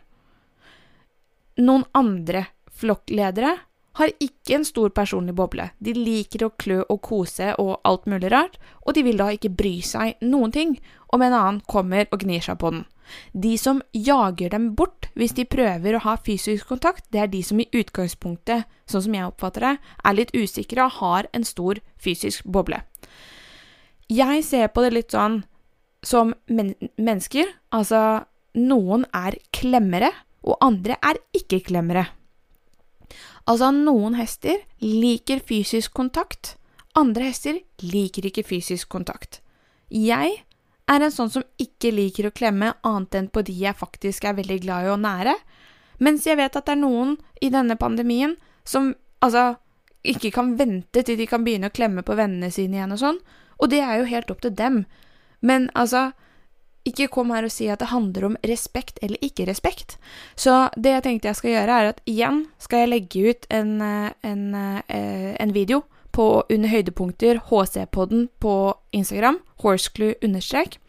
Noen 1.64 1.88
andre 1.98 2.46
flokkledere 2.80 3.56
har 4.00 4.14
ikke 4.24 4.56
en 4.58 4.66
stor 4.68 4.92
personlig 4.96 5.36
boble. 5.36 5.70
De 5.84 5.94
liker 5.96 6.46
å 6.46 6.54
klø 6.60 6.80
og 6.88 7.02
kose 7.06 7.52
og 7.60 7.80
alt 7.88 8.08
mulig 8.10 8.32
rart, 8.32 8.56
og 8.86 8.96
de 8.96 9.04
vil 9.06 9.20
da 9.20 9.30
ikke 9.36 9.52
bry 9.52 9.80
seg 9.86 10.22
noen 10.24 10.54
ting 10.56 10.78
om 11.14 11.22
en 11.22 11.36
annen 11.36 11.60
kommer 11.68 12.08
og 12.10 12.24
gnir 12.24 12.44
seg 12.46 12.60
på 12.62 12.72
den. 12.74 12.86
De 13.34 13.56
som 13.58 13.82
jager 13.94 14.54
dem 14.54 14.72
bort 14.78 15.10
hvis 15.18 15.34
de 15.38 15.48
prøver 15.50 15.98
å 15.98 16.04
ha 16.06 16.16
fysisk 16.26 16.70
kontakt, 16.70 17.08
det 17.10 17.24
er 17.24 17.32
de 17.32 17.42
som 17.44 17.60
i 17.60 17.70
utgangspunktet, 17.74 18.70
sånn 18.90 19.06
som 19.06 19.16
jeg 19.18 19.30
oppfatter 19.30 19.66
det, 19.66 19.76
er 20.06 20.18
litt 20.18 20.36
usikre 20.38 20.86
og 20.86 21.00
har 21.02 21.30
en 21.34 21.48
stor 21.48 21.82
fysisk 21.98 22.46
boble. 22.46 22.84
Jeg 24.10 24.44
ser 24.46 24.70
på 24.74 24.86
det 24.86 24.94
litt 24.96 25.14
sånn 25.14 25.44
som 26.06 26.32
men 26.48 26.72
mennesker, 26.96 27.50
altså 27.76 28.24
noen 28.56 29.04
er 29.14 29.36
klemmere, 29.54 30.14
og 30.46 30.62
andre 30.64 30.96
er 31.04 31.20
ikke-klemmere. 31.36 32.06
Altså, 33.50 33.72
noen 33.74 34.14
hester 34.20 34.60
liker 34.84 35.42
fysisk 35.42 35.96
kontakt, 35.98 36.56
andre 36.98 37.32
hester 37.32 37.58
liker 37.82 38.28
ikke 38.30 38.46
fysisk 38.46 38.90
kontakt. 38.94 39.40
Jeg 39.90 40.44
er 40.90 41.06
en 41.06 41.14
sånn 41.14 41.32
som 41.34 41.46
ikke 41.62 41.92
liker 41.94 42.30
å 42.30 42.36
klemme 42.36 42.76
annet 42.86 43.18
enn 43.18 43.32
på 43.34 43.42
de 43.46 43.56
jeg 43.58 43.78
faktisk 43.78 44.26
er 44.26 44.38
veldig 44.38 44.60
glad 44.66 44.86
i 44.86 44.92
og 44.94 45.02
nære, 45.02 45.34
mens 46.00 46.28
jeg 46.30 46.38
vet 46.40 46.56
at 46.56 46.68
det 46.68 46.76
er 46.76 46.82
noen 46.84 47.18
i 47.42 47.50
denne 47.54 47.78
pandemien 47.80 48.38
som 48.68 48.94
altså 49.26 49.58
ikke 50.06 50.32
kan 50.32 50.54
vente 50.60 51.04
til 51.04 51.18
de 51.20 51.28
kan 51.28 51.44
begynne 51.44 51.70
å 51.70 51.76
klemme 51.76 52.06
på 52.06 52.16
vennene 52.16 52.52
sine 52.54 52.78
igjen 52.78 52.96
og 52.96 53.02
sånn, 53.02 53.20
og 53.60 53.74
det 53.74 53.82
er 53.84 54.00
jo 54.00 54.10
helt 54.14 54.30
opp 54.32 54.46
til 54.46 54.54
dem. 54.56 54.84
Men 55.42 55.68
altså, 55.74 56.12
ikke 56.90 57.10
kom 57.14 57.32
her 57.34 57.46
og 57.48 57.54
si 57.54 57.70
at 57.72 57.82
det 57.82 57.92
handler 57.94 58.28
om 58.30 58.36
respekt 58.48 59.00
eller 59.06 59.22
ikke 59.26 59.48
respekt. 59.50 59.98
Så 60.36 60.68
det 60.76 60.96
jeg 60.96 61.06
tenkte 61.06 61.30
jeg 61.30 61.40
skal 61.40 61.54
gjøre, 61.56 61.78
er 61.78 61.94
at 61.94 62.04
igjen 62.10 62.44
skal 62.62 62.84
jeg 62.84 62.92
legge 62.94 63.32
ut 63.32 63.48
en, 63.54 63.72
eh, 63.82 64.12
en, 64.24 64.44
eh, 64.56 65.36
en 65.40 65.54
video 65.56 65.84
på 66.12 66.44
under 66.50 66.70
høydepunkter 66.70 67.42
HC-podden 67.50 68.28
på 68.40 68.74
Instagram, 68.92 69.40
horseclue 69.62 70.16
understrek, 70.24 70.80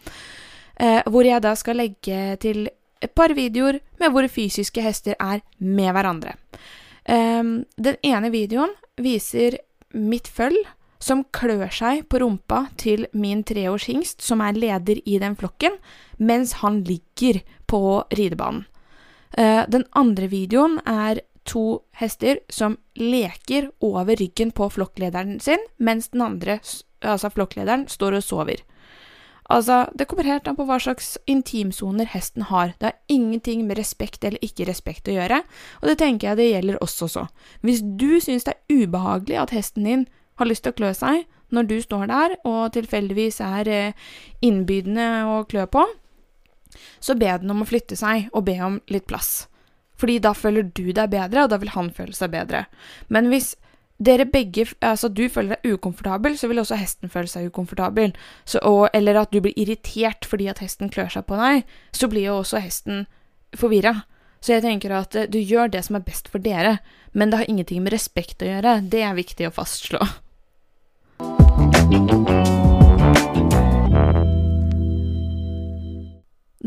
eh, 0.81 1.03
hvor 1.07 1.25
jeg 1.25 1.43
da 1.43 1.55
skal 1.55 1.77
legge 1.77 2.37
til 2.41 2.69
et 3.03 3.15
par 3.15 3.33
videoer 3.35 3.81
med 4.01 4.11
hvor 4.11 4.27
fysiske 4.29 4.83
hester 4.83 5.15
er 5.21 5.41
med 5.59 5.93
hverandre. 5.93 6.35
Den 7.11 7.97
ene 8.05 8.31
videoen 8.31 8.71
viser 9.01 9.57
mitt 9.97 10.29
føll 10.29 10.59
som 11.01 11.25
klør 11.33 11.71
seg 11.73 12.05
på 12.13 12.21
rumpa 12.21 12.67
til 12.81 13.07
min 13.17 13.43
treårs 13.47 13.89
hingst, 13.89 14.21
som 14.23 14.43
er 14.45 14.59
leder 14.59 15.01
i 15.09 15.19
den 15.23 15.37
flokken, 15.41 15.79
mens 16.19 16.59
han 16.61 16.83
ligger 16.85 17.41
på 17.71 18.05
ridebanen. 18.13 18.67
Uh, 19.39 19.63
den 19.71 19.87
andre 19.95 20.27
videoen 20.27 20.81
er 20.91 21.23
to 21.47 21.83
hester 21.97 22.41
som 22.53 22.77
leker 22.99 23.71
over 23.81 24.19
ryggen 24.19 24.51
på 24.53 24.69
flokklederen 24.75 25.39
sin, 25.41 25.63
mens 25.79 26.11
den 26.11 26.25
andre, 26.27 26.59
altså 27.01 27.31
flokklederen, 27.33 27.87
står 27.89 28.19
og 28.19 28.27
sover. 28.27 28.65
Altså, 29.51 29.89
det 29.99 30.07
kommer 30.07 30.29
helt 30.29 30.47
an 30.47 30.55
på 30.55 30.65
hva 30.69 30.77
slags 30.79 31.17
intimsoner 31.27 32.07
hesten 32.13 32.45
har. 32.53 32.77
Det 32.79 32.87
har 32.87 32.99
ingenting 33.11 33.65
med 33.67 33.81
respekt 33.81 34.23
eller 34.25 34.39
ikke 34.47 34.69
respekt 34.69 35.11
å 35.11 35.17
gjøre, 35.17 35.41
og 35.81 35.91
det 35.91 35.97
tenker 35.99 36.29
jeg 36.29 36.39
det 36.39 36.51
gjelder 36.53 36.79
også. 36.85 37.27
Hvis 37.67 37.83
du 37.83 38.21
syns 38.23 38.47
det 38.47 38.55
er 38.55 38.85
ubehagelig 38.85 39.41
at 39.43 39.55
hesten 39.57 39.89
din 39.89 40.07
har 40.41 40.51
lyst 40.51 40.65
til 40.67 40.75
å 40.75 40.79
klø 40.81 40.93
seg 40.97 41.25
når 41.55 41.67
du 41.71 41.77
står 41.83 42.11
der 42.11 42.37
og 42.47 42.73
tilfeldigvis 42.75 43.41
er 43.45 43.71
eh, 43.71 44.11
innbydende 44.47 45.09
å 45.31 45.41
klø 45.51 45.67
på, 45.71 45.87
så 47.03 47.17
be 47.19 47.31
den 47.43 47.51
om 47.51 47.65
å 47.65 47.69
flytte 47.69 47.99
seg 47.99 48.29
og 48.31 48.47
be 48.47 48.57
om 48.63 48.79
litt 48.93 49.09
plass. 49.11 49.49
Fordi 50.01 50.21
da 50.23 50.33
føler 50.37 50.71
du 50.71 50.93
deg 50.97 51.11
bedre, 51.13 51.45
og 51.45 51.51
da 51.53 51.59
vil 51.61 51.75
han 51.75 51.91
føle 51.93 52.15
seg 52.17 52.33
bedre. 52.33 52.65
Men 53.13 53.29
hvis 53.33 53.53
dere 54.01 54.25
begge, 54.25 54.65
altså 54.81 55.11
du 55.13 55.27
føler 55.29 55.59
deg 55.59 55.75
ukomfortabel, 55.75 56.39
så 56.41 56.49
vil 56.49 56.63
også 56.63 56.79
hesten 56.81 57.13
føle 57.13 57.29
seg 57.29 57.51
ukomfortabel. 57.51 58.15
Så, 58.49 58.63
og, 58.65 58.87
eller 58.97 59.21
at 59.21 59.35
du 59.35 59.43
blir 59.45 59.59
irritert 59.61 60.25
fordi 60.29 60.49
at 60.49 60.63
hesten 60.65 60.93
klør 60.93 61.11
seg 61.13 61.27
på 61.29 61.37
deg, 61.41 61.67
så 61.93 62.09
blir 62.09 62.31
jo 62.31 62.39
også 62.41 62.63
hesten 62.65 63.05
forvirra. 63.59 63.99
Så 64.41 64.55
jeg 64.55 64.65
tenker 64.65 64.95
at 64.97 65.19
eh, 65.19 65.29
du 65.29 65.37
gjør 65.37 65.69
det 65.69 65.85
som 65.85 65.99
er 65.99 66.07
best 66.07 66.31
for 66.33 66.41
dere, 66.41 66.79
men 67.13 67.29
det 67.29 67.43
har 67.43 67.53
ingenting 67.53 67.85
med 67.85 67.93
respekt 67.93 68.41
å 68.41 68.49
gjøre. 68.49 68.79
Det 68.89 69.05
er 69.05 69.19
viktig 69.19 69.51
å 69.51 69.53
fastslå. 69.53 70.01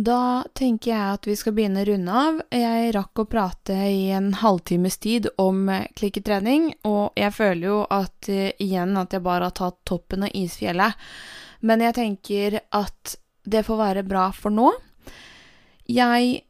Da 0.04 0.44
tenker 0.52 0.92
jeg 0.92 1.14
at 1.16 1.28
vi 1.30 1.36
skal 1.40 1.54
begynne 1.56 1.84
å 1.84 1.88
runde 1.88 2.16
av. 2.20 2.40
Jeg 2.52 2.92
rakk 2.96 3.22
å 3.24 3.26
prate 3.32 3.78
i 3.88 4.10
en 4.12 4.34
halvtimes 4.36 4.98
tid 5.00 5.30
om 5.40 5.70
klikketrening, 5.96 6.74
og 6.84 7.16
jeg 7.16 7.32
føler 7.38 7.68
jo 7.70 7.78
at 7.88 8.28
uh, 8.28 8.50
igjen 8.60 8.98
at 9.00 9.16
jeg 9.16 9.24
bare 9.24 9.48
har 9.48 9.56
tatt 9.56 9.80
toppen 9.88 10.28
av 10.28 10.36
isfjellet. 10.36 11.00
Men 11.64 11.86
jeg 11.88 11.96
tenker 12.02 12.60
at 12.76 13.16
det 13.48 13.64
får 13.64 13.80
være 13.80 14.04
bra 14.08 14.28
for 14.36 14.52
nå. 14.52 14.74
Jeg 15.88 16.44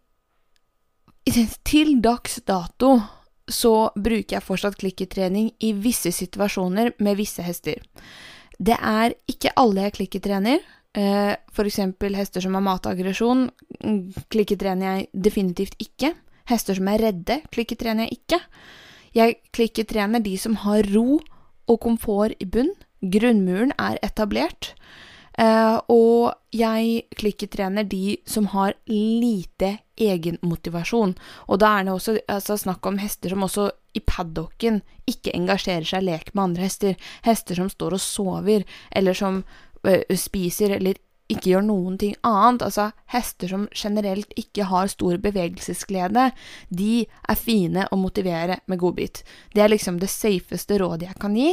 Til 1.64 2.00
dags 2.04 2.42
dato 2.44 2.98
så 3.48 3.92
bruker 3.96 4.38
jeg 4.38 4.44
fortsatt 4.44 4.76
klikketrening 4.82 5.54
i 5.64 5.72
visse 5.78 6.12
situasjoner 6.16 6.96
med 7.04 7.20
visse 7.20 7.44
hester. 7.46 7.80
Det 8.60 8.78
er 8.78 9.16
ikke 9.30 9.54
alle 9.60 9.88
jeg 9.88 9.98
klikketrener. 10.00 10.64
F.eks. 10.94 11.54
for 11.58 11.66
eksempel 11.66 12.14
hester 12.14 12.44
som 12.44 12.54
har 12.54 12.62
mataggresjon, 12.62 13.48
mm, 13.82 14.28
klikketrener 14.30 14.86
jeg 14.86 15.08
definitivt 15.26 15.76
ikke. 15.82 16.14
Hester 16.50 16.78
som 16.78 16.88
er 16.92 17.02
redde, 17.02 17.40
klikketrener 17.54 18.06
jeg 18.06 18.20
ikke. 18.20 18.40
Jeg 19.14 19.38
klikketrener 19.54 20.22
de 20.22 20.36
som 20.38 20.56
har 20.62 20.86
ro 20.94 21.20
og 21.68 21.80
komfort 21.82 22.38
i 22.40 22.46
bunn. 22.46 22.74
Grunnmuren 23.02 23.74
er 23.80 23.98
etablert. 24.06 24.74
Uh, 25.34 25.82
og 25.90 26.34
jeg 26.54 27.08
klikketrener 27.18 27.88
de 27.90 28.20
som 28.30 28.46
har 28.54 28.76
lite 28.86 29.80
egenmotivasjon. 30.00 31.16
Og 31.48 31.62
da 31.62 31.78
er 31.78 31.88
det 31.88 31.94
også 31.94 32.18
altså, 32.28 32.58
snakk 32.58 32.86
om 32.86 33.00
hester 33.02 33.34
som 33.34 33.46
også 33.46 33.70
i 33.94 34.02
paddocken 34.02 34.82
ikke 35.10 35.34
engasjerer 35.38 35.86
seg 35.88 36.04
i 36.04 36.12
lek 36.12 36.34
med 36.34 36.44
andre 36.48 36.68
hester. 36.68 36.96
Hester 37.26 37.60
som 37.60 37.70
står 37.72 37.98
og 37.98 38.04
sover, 38.04 38.66
eller 38.92 39.18
som 39.18 39.44
ø, 39.86 39.98
spiser 40.18 40.78
eller 40.78 41.00
ikke 41.32 41.54
gjør 41.54 41.66
noen 41.66 41.98
ting 42.00 42.16
annet, 42.28 42.66
altså 42.66 42.90
hester 43.14 43.52
som 43.52 43.66
generelt 43.72 44.34
ikke 44.40 44.68
har 44.70 44.92
stor 44.92 45.18
bevegelsesglede, 45.24 46.30
de 46.70 47.06
er 47.06 47.40
fine 47.40 47.88
å 47.90 48.00
motivere 48.00 48.60
med 48.68 48.82
godbit. 48.82 49.24
Det 49.56 49.64
er 49.64 49.72
liksom 49.72 50.02
det 50.02 50.12
safeste 50.12 50.78
rådet 50.82 51.10
jeg 51.10 51.20
kan 51.24 51.38
gi. 51.38 51.52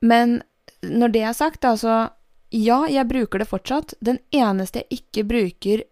Men 0.00 0.40
når 0.82 1.14
det 1.14 1.24
er 1.28 1.38
sagt, 1.38 1.64
altså 1.64 2.10
Ja, 2.52 2.82
jeg 2.84 3.08
bruker 3.08 3.40
det 3.40 3.48
fortsatt. 3.48 3.94
Den 4.04 4.18
eneste 4.28 4.82
jeg 4.82 4.98
ikke 4.98 5.22
bruker 5.24 5.82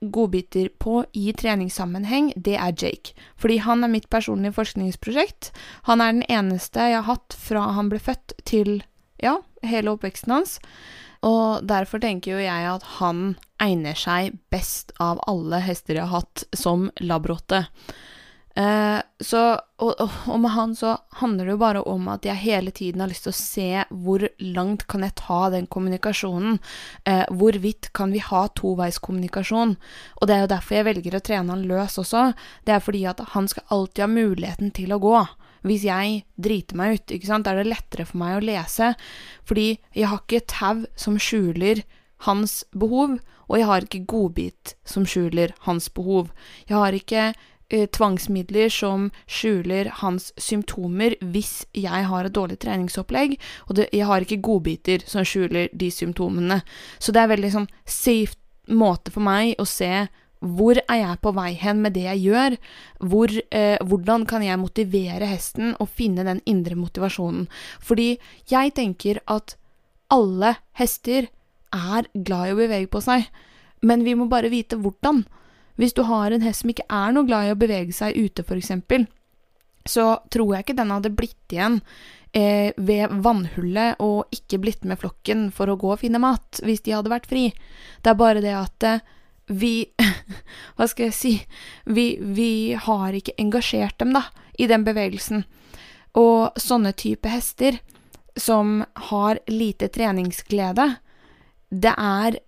godbiter 0.00 0.68
på 0.78 1.02
i 1.12 1.32
treningssammenheng, 1.32 2.32
det 2.36 2.56
er 2.56 2.74
Jake. 2.76 3.14
Fordi 3.36 3.58
han 3.64 3.84
er 3.84 3.92
mitt 3.92 4.08
personlige 4.10 4.56
forskningsprosjekt. 4.58 5.50
Han 5.90 6.00
er 6.00 6.14
den 6.14 6.26
eneste 6.28 6.90
jeg 6.90 7.00
har 7.00 7.08
hatt 7.08 7.36
fra 7.38 7.68
han 7.76 7.90
ble 7.92 8.00
født 8.02 8.36
til 8.48 8.80
ja, 9.22 9.38
hele 9.66 9.96
oppveksten 9.96 10.36
hans. 10.36 10.58
Og 11.26 11.66
derfor 11.66 11.98
tenker 12.02 12.36
jo 12.36 12.42
jeg 12.44 12.68
at 12.70 12.84
han 12.98 13.32
egner 13.62 13.98
seg 13.98 14.36
best 14.54 14.92
av 15.02 15.18
alle 15.26 15.58
hester 15.64 15.98
jeg 15.98 16.06
har 16.06 16.22
hatt 16.22 16.44
som 16.54 16.88
labrotte. 17.02 17.66
Eh, 18.58 19.00
så, 19.20 19.40
og, 19.78 20.00
og, 20.00 20.38
med 20.42 20.50
han 20.50 20.72
så 20.74 20.96
handler 21.20 21.46
det 21.46 21.52
jo 21.52 21.60
bare 21.60 21.82
om 21.86 22.08
at 22.10 22.24
jeg 22.26 22.42
hele 22.42 22.72
tiden 22.74 23.02
har 23.04 23.10
lyst 23.10 23.28
til 23.28 23.30
å 23.30 23.38
se 23.38 23.66
hvor 23.90 24.24
langt 24.42 24.86
kan 24.90 25.04
jeg 25.06 25.14
ta 25.20 25.44
den 25.54 25.68
kommunikasjonen. 25.70 26.58
Eh, 27.06 27.22
hvorvidt 27.30 27.92
kan 27.94 28.10
vi 28.14 28.22
ha 28.24 28.46
toveiskommunikasjon? 28.58 29.76
Og 30.18 30.26
det 30.26 30.34
er 30.34 30.42
jo 30.42 30.52
derfor 30.54 30.78
jeg 30.78 30.88
velger 30.88 31.18
å 31.18 31.22
trene 31.28 31.54
han 31.54 31.68
løs 31.70 32.00
også. 32.02 32.32
Det 32.66 32.74
er 32.74 32.82
fordi 32.82 33.04
at 33.10 33.22
han 33.36 33.46
skal 33.50 33.68
alltid 33.76 34.04
ha 34.06 34.10
muligheten 34.10 34.74
til 34.74 34.96
å 34.96 35.02
gå. 35.02 35.20
Hvis 35.66 35.86
jeg 35.86 36.24
driter 36.38 36.78
meg 36.78 36.98
ut, 36.98 37.14
ikke 37.14 37.30
sant, 37.30 37.46
er 37.46 37.60
det 37.60 37.70
lettere 37.70 38.06
for 38.08 38.18
meg 38.20 38.38
å 38.38 38.44
lese, 38.46 38.92
fordi 39.46 39.72
jeg 39.94 40.10
har 40.10 40.22
ikke 40.22 40.46
tau 40.50 40.84
som 40.98 41.18
skjuler 41.18 41.82
hans 42.26 42.60
behov, 42.74 43.18
og 43.48 43.58
jeg 43.58 43.66
har 43.66 43.86
ikke 43.86 44.06
godbit 44.10 44.74
som 44.86 45.06
skjuler 45.08 45.54
hans 45.66 45.88
behov. 45.94 46.30
Jeg 46.70 46.78
har 46.78 46.94
ikke 46.94 47.24
tvangsmidler 47.68 48.70
som 48.72 49.10
skjuler 49.28 49.90
hans 50.00 50.30
symptomer 50.40 51.18
hvis 51.20 51.66
jeg 51.76 52.06
har 52.08 52.24
et 52.24 52.34
dårlig 52.34 52.58
treningsopplegg, 52.64 53.36
og 53.68 53.76
det, 53.80 53.88
jeg 53.92 54.08
har 54.08 54.24
ikke 54.24 54.40
godbiter 54.44 55.04
som 55.06 55.26
skjuler 55.26 55.68
de 55.72 55.90
symptomene. 55.92 56.62
Så 56.98 57.12
det 57.12 57.22
er 57.22 57.34
veldig 57.34 57.52
sånn 57.54 57.68
safe 57.84 58.38
måte 58.68 59.12
for 59.12 59.24
meg 59.24 59.54
å 59.60 59.68
se 59.68 60.08
hvor 60.38 60.78
er 60.78 61.00
jeg 61.00 61.18
på 61.22 61.32
vei 61.34 61.48
hen 61.58 61.80
med 61.82 61.96
det 61.96 62.04
jeg 62.04 62.28
gjør? 62.28 62.56
Hvor, 63.10 63.32
eh, 63.50 63.78
hvordan 63.82 64.26
kan 64.26 64.44
jeg 64.46 64.58
motivere 64.58 65.26
hesten 65.26 65.74
og 65.80 65.88
finne 65.90 66.22
den 66.22 66.40
indre 66.46 66.76
motivasjonen? 66.78 67.48
Fordi 67.82 68.18
jeg 68.46 68.74
tenker 68.76 69.18
at 69.26 69.56
alle 70.14 70.54
hester 70.78 71.26
er 71.74 72.06
glad 72.14 72.48
i 72.48 72.54
å 72.54 72.60
bevege 72.60 72.90
på 72.90 73.02
seg, 73.02 73.26
men 73.82 74.04
vi 74.04 74.14
må 74.14 74.28
bare 74.30 74.50
vite 74.50 74.78
hvordan. 74.78 75.24
Hvis 75.78 75.94
du 75.94 76.02
har 76.08 76.34
en 76.34 76.42
hest 76.42 76.64
som 76.64 76.72
ikke 76.72 76.88
er 76.90 77.14
noe 77.14 77.26
glad 77.28 77.48
i 77.48 77.54
å 77.54 77.58
bevege 77.58 77.94
seg 77.94 78.18
ute, 78.18 78.42
f.eks., 78.42 78.72
så 79.88 80.06
tror 80.28 80.54
jeg 80.54 80.66
ikke 80.66 80.76
den 80.76 80.90
hadde 80.92 81.14
blitt 81.16 81.54
igjen 81.54 81.78
eh, 82.36 82.74
ved 82.76 83.14
vannhullet 83.24 84.02
og 84.04 84.34
ikke 84.34 84.60
blitt 84.60 84.82
med 84.84 85.00
flokken 85.00 85.48
for 85.54 85.70
å 85.70 85.78
gå 85.80 85.94
og 85.94 86.02
finne 86.02 86.20
mat, 86.20 86.60
hvis 86.64 86.82
de 86.84 86.96
hadde 86.96 87.12
vært 87.12 87.28
fri. 87.30 87.46
Det 88.02 88.12
er 88.12 88.18
bare 88.18 88.42
det 88.44 88.52
at 88.58 88.88
eh, 88.88 89.06
vi 89.48 89.72
Hva 90.76 90.86
skal 90.90 91.08
jeg 91.08 91.16
si 91.16 91.32
vi, 91.88 92.18
vi 92.20 92.74
har 92.76 93.14
ikke 93.16 93.38
engasjert 93.40 93.96
dem, 94.02 94.12
da, 94.12 94.26
i 94.58 94.68
den 94.68 94.84
bevegelsen. 94.84 95.46
Og 96.20 96.58
sånne 96.60 96.92
type 96.98 97.30
hester 97.32 97.78
som 98.38 98.82
har 99.08 99.40
lite 99.50 99.88
treningsglede, 99.94 100.90
det 101.70 101.94
er 101.96 102.38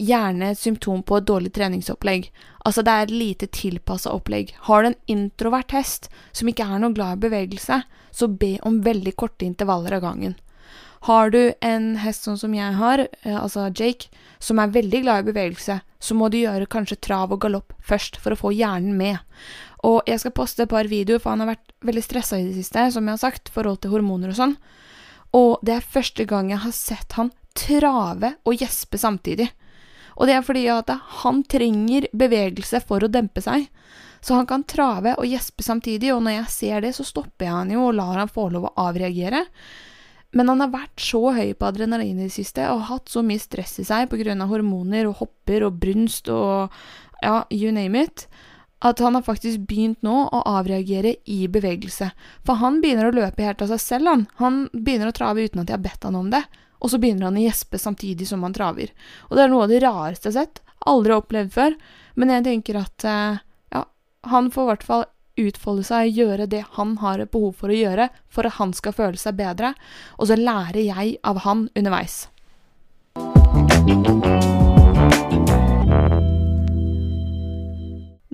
gjerne 0.00 0.52
et 0.52 0.58
symptom 0.58 1.02
på 1.04 1.18
et 1.20 1.26
dårlig 1.28 1.52
treningsopplegg. 1.56 2.30
Altså, 2.64 2.84
det 2.84 2.92
er 2.92 3.06
et 3.06 3.14
lite 3.14 3.48
tilpassa 3.52 4.12
opplegg. 4.16 4.54
Har 4.68 4.82
du 4.82 4.90
en 4.90 5.00
introvert 5.12 5.72
hest 5.76 6.08
som 6.32 6.48
ikke 6.48 6.66
er 6.66 6.80
noe 6.80 6.96
glad 6.96 7.18
i 7.18 7.26
bevegelse, 7.28 7.82
så 8.10 8.28
be 8.28 8.56
om 8.66 8.80
veldig 8.84 9.14
korte 9.20 9.46
intervaller 9.46 9.98
av 9.98 10.06
gangen. 10.08 10.36
Har 11.08 11.30
du 11.32 11.54
en 11.64 11.94
hest 12.02 12.26
sånn 12.26 12.36
som 12.40 12.52
jeg 12.52 12.76
har, 12.76 13.06
eh, 13.22 13.36
altså 13.36 13.70
Jake, 13.72 14.10
som 14.38 14.58
er 14.58 14.72
veldig 14.74 15.02
glad 15.02 15.22
i 15.22 15.32
bevegelse, 15.32 15.80
så 16.00 16.16
må 16.16 16.28
du 16.30 16.40
gjøre 16.40 16.68
kanskje 16.68 17.00
trav 17.00 17.32
og 17.32 17.40
galopp 17.40 17.72
først 17.80 18.18
for 18.20 18.32
å 18.32 18.40
få 18.40 18.52
hjernen 18.52 18.96
med. 18.96 19.18
Og 19.84 20.02
jeg 20.08 20.20
skal 20.20 20.36
poste 20.36 20.64
et 20.64 20.72
par 20.72 20.84
videoer, 20.84 21.20
for 21.20 21.32
han 21.32 21.40
har 21.40 21.54
vært 21.54 21.72
veldig 21.84 22.04
stressa 22.04 22.40
i 22.40 22.44
det 22.48 22.58
siste, 22.58 22.90
som 22.92 23.06
jeg 23.06 23.16
har 23.16 23.24
sagt, 23.24 23.48
forhold 23.48 23.80
til 23.80 23.94
hormoner 23.94 24.32
og 24.32 24.36
sånn. 24.36 24.56
Og 25.36 25.60
det 25.64 25.78
er 25.78 25.92
første 25.96 26.26
gang 26.28 26.50
jeg 26.50 26.64
har 26.64 26.76
sett 26.76 27.16
han 27.16 27.32
trave 27.56 28.34
og 28.44 28.60
gjespe 28.60 28.98
samtidig. 29.00 29.48
Og 30.20 30.28
det 30.28 30.36
er 30.36 30.44
fordi 30.44 30.66
at 30.68 30.90
han 31.22 31.40
trenger 31.48 32.10
bevegelse 32.12 32.82
for 32.84 33.02
å 33.02 33.08
dempe 33.08 33.40
seg. 33.40 33.70
Så 34.20 34.36
han 34.36 34.48
kan 34.48 34.66
trave 34.68 35.14
og 35.16 35.24
gjespe 35.24 35.64
samtidig, 35.64 36.12
og 36.12 36.20
når 36.26 36.42
jeg 36.42 36.52
ser 36.52 36.84
det, 36.84 36.92
så 36.92 37.06
stopper 37.08 37.46
jeg 37.46 37.56
han 37.56 37.72
jo 37.72 37.86
og 37.86 37.96
lar 37.96 38.20
han 38.20 38.28
få 38.28 38.50
lov 38.52 38.68
å 38.68 38.74
avreagere. 38.84 39.46
Men 40.36 40.52
han 40.52 40.60
har 40.62 40.74
vært 40.74 41.00
så 41.02 41.22
høy 41.34 41.54
på 41.56 41.70
adrenalin 41.70 42.20
i 42.20 42.28
det 42.28 42.34
siste 42.36 42.68
og 42.70 42.84
hatt 42.90 43.10
så 43.10 43.24
mye 43.26 43.40
stress 43.40 43.80
i 43.82 43.86
seg 43.88 44.12
pga. 44.12 44.36
hormoner 44.46 45.08
og 45.08 45.24
hopper 45.24 45.64
og 45.66 45.80
brunst 45.80 46.28
og 46.28 46.70
ja, 47.24 47.42
you 47.50 47.72
name 47.72 48.04
it, 48.04 48.28
at 48.84 49.00
han 49.00 49.16
har 49.16 49.24
faktisk 49.24 49.66
begynt 49.68 50.04
nå 50.04 50.28
å 50.28 50.44
avreagere 50.52 51.16
i 51.24 51.48
bevegelse. 51.48 52.12
For 52.44 52.60
han 52.60 52.80
begynner 52.80 53.08
å 53.08 53.16
løpe 53.16 53.44
helt 53.44 53.64
av 53.64 53.72
seg 53.72 53.80
selv, 53.80 54.06
han. 54.08 54.28
Han 54.36 54.68
begynner 54.72 55.10
å 55.10 55.16
trave 55.16 55.44
uten 55.44 55.64
at 55.64 55.68
jeg 55.68 55.80
har 55.80 55.84
bedt 55.84 56.06
han 56.06 56.16
om 56.16 56.30
det 56.32 56.44
og 56.80 56.90
så 56.90 56.98
begynner 57.00 57.28
han 57.28 57.38
å 57.38 57.44
gjespe 57.44 57.78
samtidig 57.78 58.26
som 58.28 58.42
han 58.46 58.56
traver. 58.56 58.90
Og 59.28 59.36
det 59.36 59.44
er 59.44 59.52
noe 59.52 59.66
av 59.66 59.72
det 59.72 59.82
rareste 59.84 60.30
jeg 60.30 60.36
har 60.36 60.48
sett. 60.48 60.62
Aldri 60.88 61.14
opplevd 61.14 61.52
før. 61.54 61.76
Men 62.16 62.32
jeg 62.32 62.46
tenker 62.48 62.80
at 62.80 63.06
eh, 63.06 63.40
ja, 63.76 63.84
han 64.32 64.50
får 64.52 64.64
i 64.64 64.70
hvert 64.72 64.86
fall 64.88 65.06
utfolde 65.40 65.84
seg, 65.86 66.10
gjøre 66.16 66.48
det 66.50 66.64
han 66.76 66.96
har 67.00 67.22
behov 67.32 67.54
for 67.60 67.72
å 67.72 67.76
gjøre 67.76 68.10
for 68.32 68.48
at 68.48 68.58
han 68.58 68.74
skal 68.76 68.96
føle 68.96 69.20
seg 69.20 69.38
bedre, 69.38 69.72
og 70.18 70.28
så 70.28 70.36
lærer 70.36 70.82
jeg 70.82 71.16
av 71.24 71.40
han 71.46 71.68
underveis. 71.78 72.26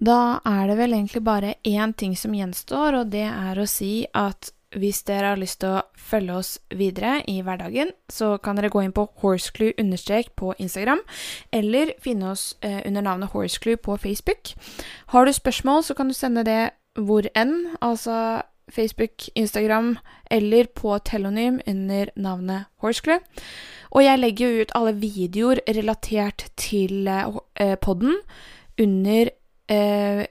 Da 0.07 0.39
er 0.47 0.69
det 0.71 0.77
vel 0.79 0.95
egentlig 0.95 1.23
bare 1.27 1.55
én 1.67 1.95
ting 1.99 2.15
som 2.19 2.35
gjenstår, 2.37 3.01
og 3.01 3.15
det 3.15 3.27
er 3.27 3.59
å 3.59 3.67
si 3.71 4.07
at 4.15 4.53
hvis 4.75 5.03
dere 5.07 5.33
har 5.33 5.41
lyst 5.41 5.61
til 5.63 5.77
å 5.77 5.85
følge 5.99 6.39
oss 6.41 6.51
videre 6.75 7.21
i 7.31 7.39
hverdagen, 7.45 7.93
så 8.11 8.35
kan 8.43 8.59
dere 8.59 8.73
gå 8.73 8.83
inn 8.83 8.95
på 8.97 9.07
horseclue 9.23 9.77
understrek 9.79 10.33
på 10.37 10.55
Instagram, 10.59 11.05
eller 11.55 11.95
finne 12.03 12.33
oss 12.33 12.57
eh, 12.67 12.83
under 12.87 13.07
navnet 13.07 13.31
Horseclue 13.31 13.79
på 13.79 13.97
Facebook. 13.97 14.53
Har 15.15 15.27
du 15.27 15.33
spørsmål, 15.33 15.85
så 15.85 15.95
kan 15.95 16.11
du 16.11 16.15
sende 16.15 16.45
det 16.47 16.75
hvor 16.99 17.29
enn, 17.37 17.77
altså 17.81 18.43
Facebook, 18.73 19.29
Instagram 19.35 19.97
eller 20.31 20.67
på 20.75 20.99
telonym 20.99 21.61
under 21.67 22.11
navnet 22.17 22.67
Horseclue. 22.83 23.21
Og 23.95 24.03
jeg 24.05 24.19
legger 24.19 24.49
jo 24.49 24.63
ut 24.65 24.73
alle 24.75 24.95
videoer 24.99 25.61
relatert 25.69 26.49
til 26.59 27.07
eh, 27.07 27.77
podden 27.81 28.17
under 28.83 29.31
eh, 29.71 30.27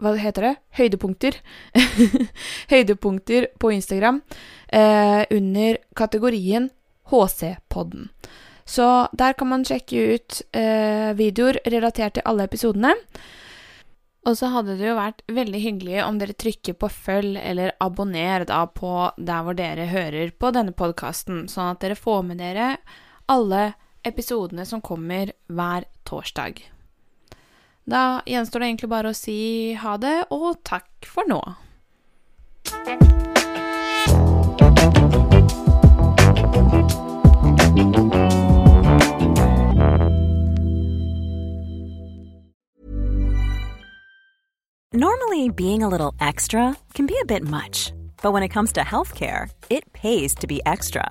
hva 0.00 0.14
heter 0.18 0.48
det? 0.48 0.52
Høydepunkter. 0.78 1.36
Høydepunkter 2.72 3.50
på 3.60 3.72
Instagram 3.76 4.22
eh, 4.68 5.24
under 5.30 5.80
kategorien 5.96 6.70
HC-podden. 7.10 8.08
Så 8.64 8.86
der 9.12 9.34
kan 9.34 9.50
man 9.50 9.66
sjekke 9.66 10.14
ut 10.14 10.40
eh, 10.56 11.10
videoer 11.18 11.58
relatert 11.66 12.16
til 12.16 12.26
alle 12.28 12.46
episodene. 12.46 12.94
Og 14.28 14.36
så 14.36 14.50
hadde 14.52 14.76
det 14.76 14.84
jo 14.84 14.98
vært 14.98 15.22
veldig 15.32 15.60
hyggelig 15.62 16.00
om 16.04 16.18
dere 16.20 16.36
trykker 16.36 16.76
på 16.78 16.90
følg 16.92 17.38
eller 17.40 17.72
abonner 17.80 18.44
da 18.48 18.66
på 18.68 18.92
der 19.16 19.46
hvor 19.46 19.56
dere 19.56 19.88
hører 19.90 20.34
på 20.36 20.52
denne 20.54 20.76
podkasten, 20.76 21.46
sånn 21.48 21.72
at 21.72 21.80
dere 21.82 21.96
får 21.98 22.26
med 22.28 22.42
dere 22.42 22.74
alle 23.32 23.72
episodene 24.06 24.66
som 24.68 24.84
kommer 24.84 25.32
hver 25.48 25.88
torsdag. 26.08 26.60
Da 27.90 28.22
gjenstår 28.26 28.60
det 28.60 28.66
egentlig 28.68 28.88
bare 28.92 29.10
å 29.10 29.16
si 29.16 29.72
ha 29.74 29.96
det, 29.98 30.14
og 30.30 30.60
takk 30.62 31.08
for 31.10 31.26
nå. 31.26 31.40
Normally, 44.92 45.48
being 45.48 45.82
a 45.82 45.88
little 45.88 46.14
extra 46.20 46.76
can 46.94 47.06
be 47.06 47.16
a 47.20 47.24
bit 47.24 47.42
much, 47.42 47.92
but 48.22 48.32
when 48.32 48.44
it 48.44 48.50
comes 48.50 48.72
to 48.72 48.82
healthcare, 48.82 49.50
it 49.68 49.92
pays 49.92 50.34
to 50.36 50.46
be 50.46 50.60
extra 50.64 51.10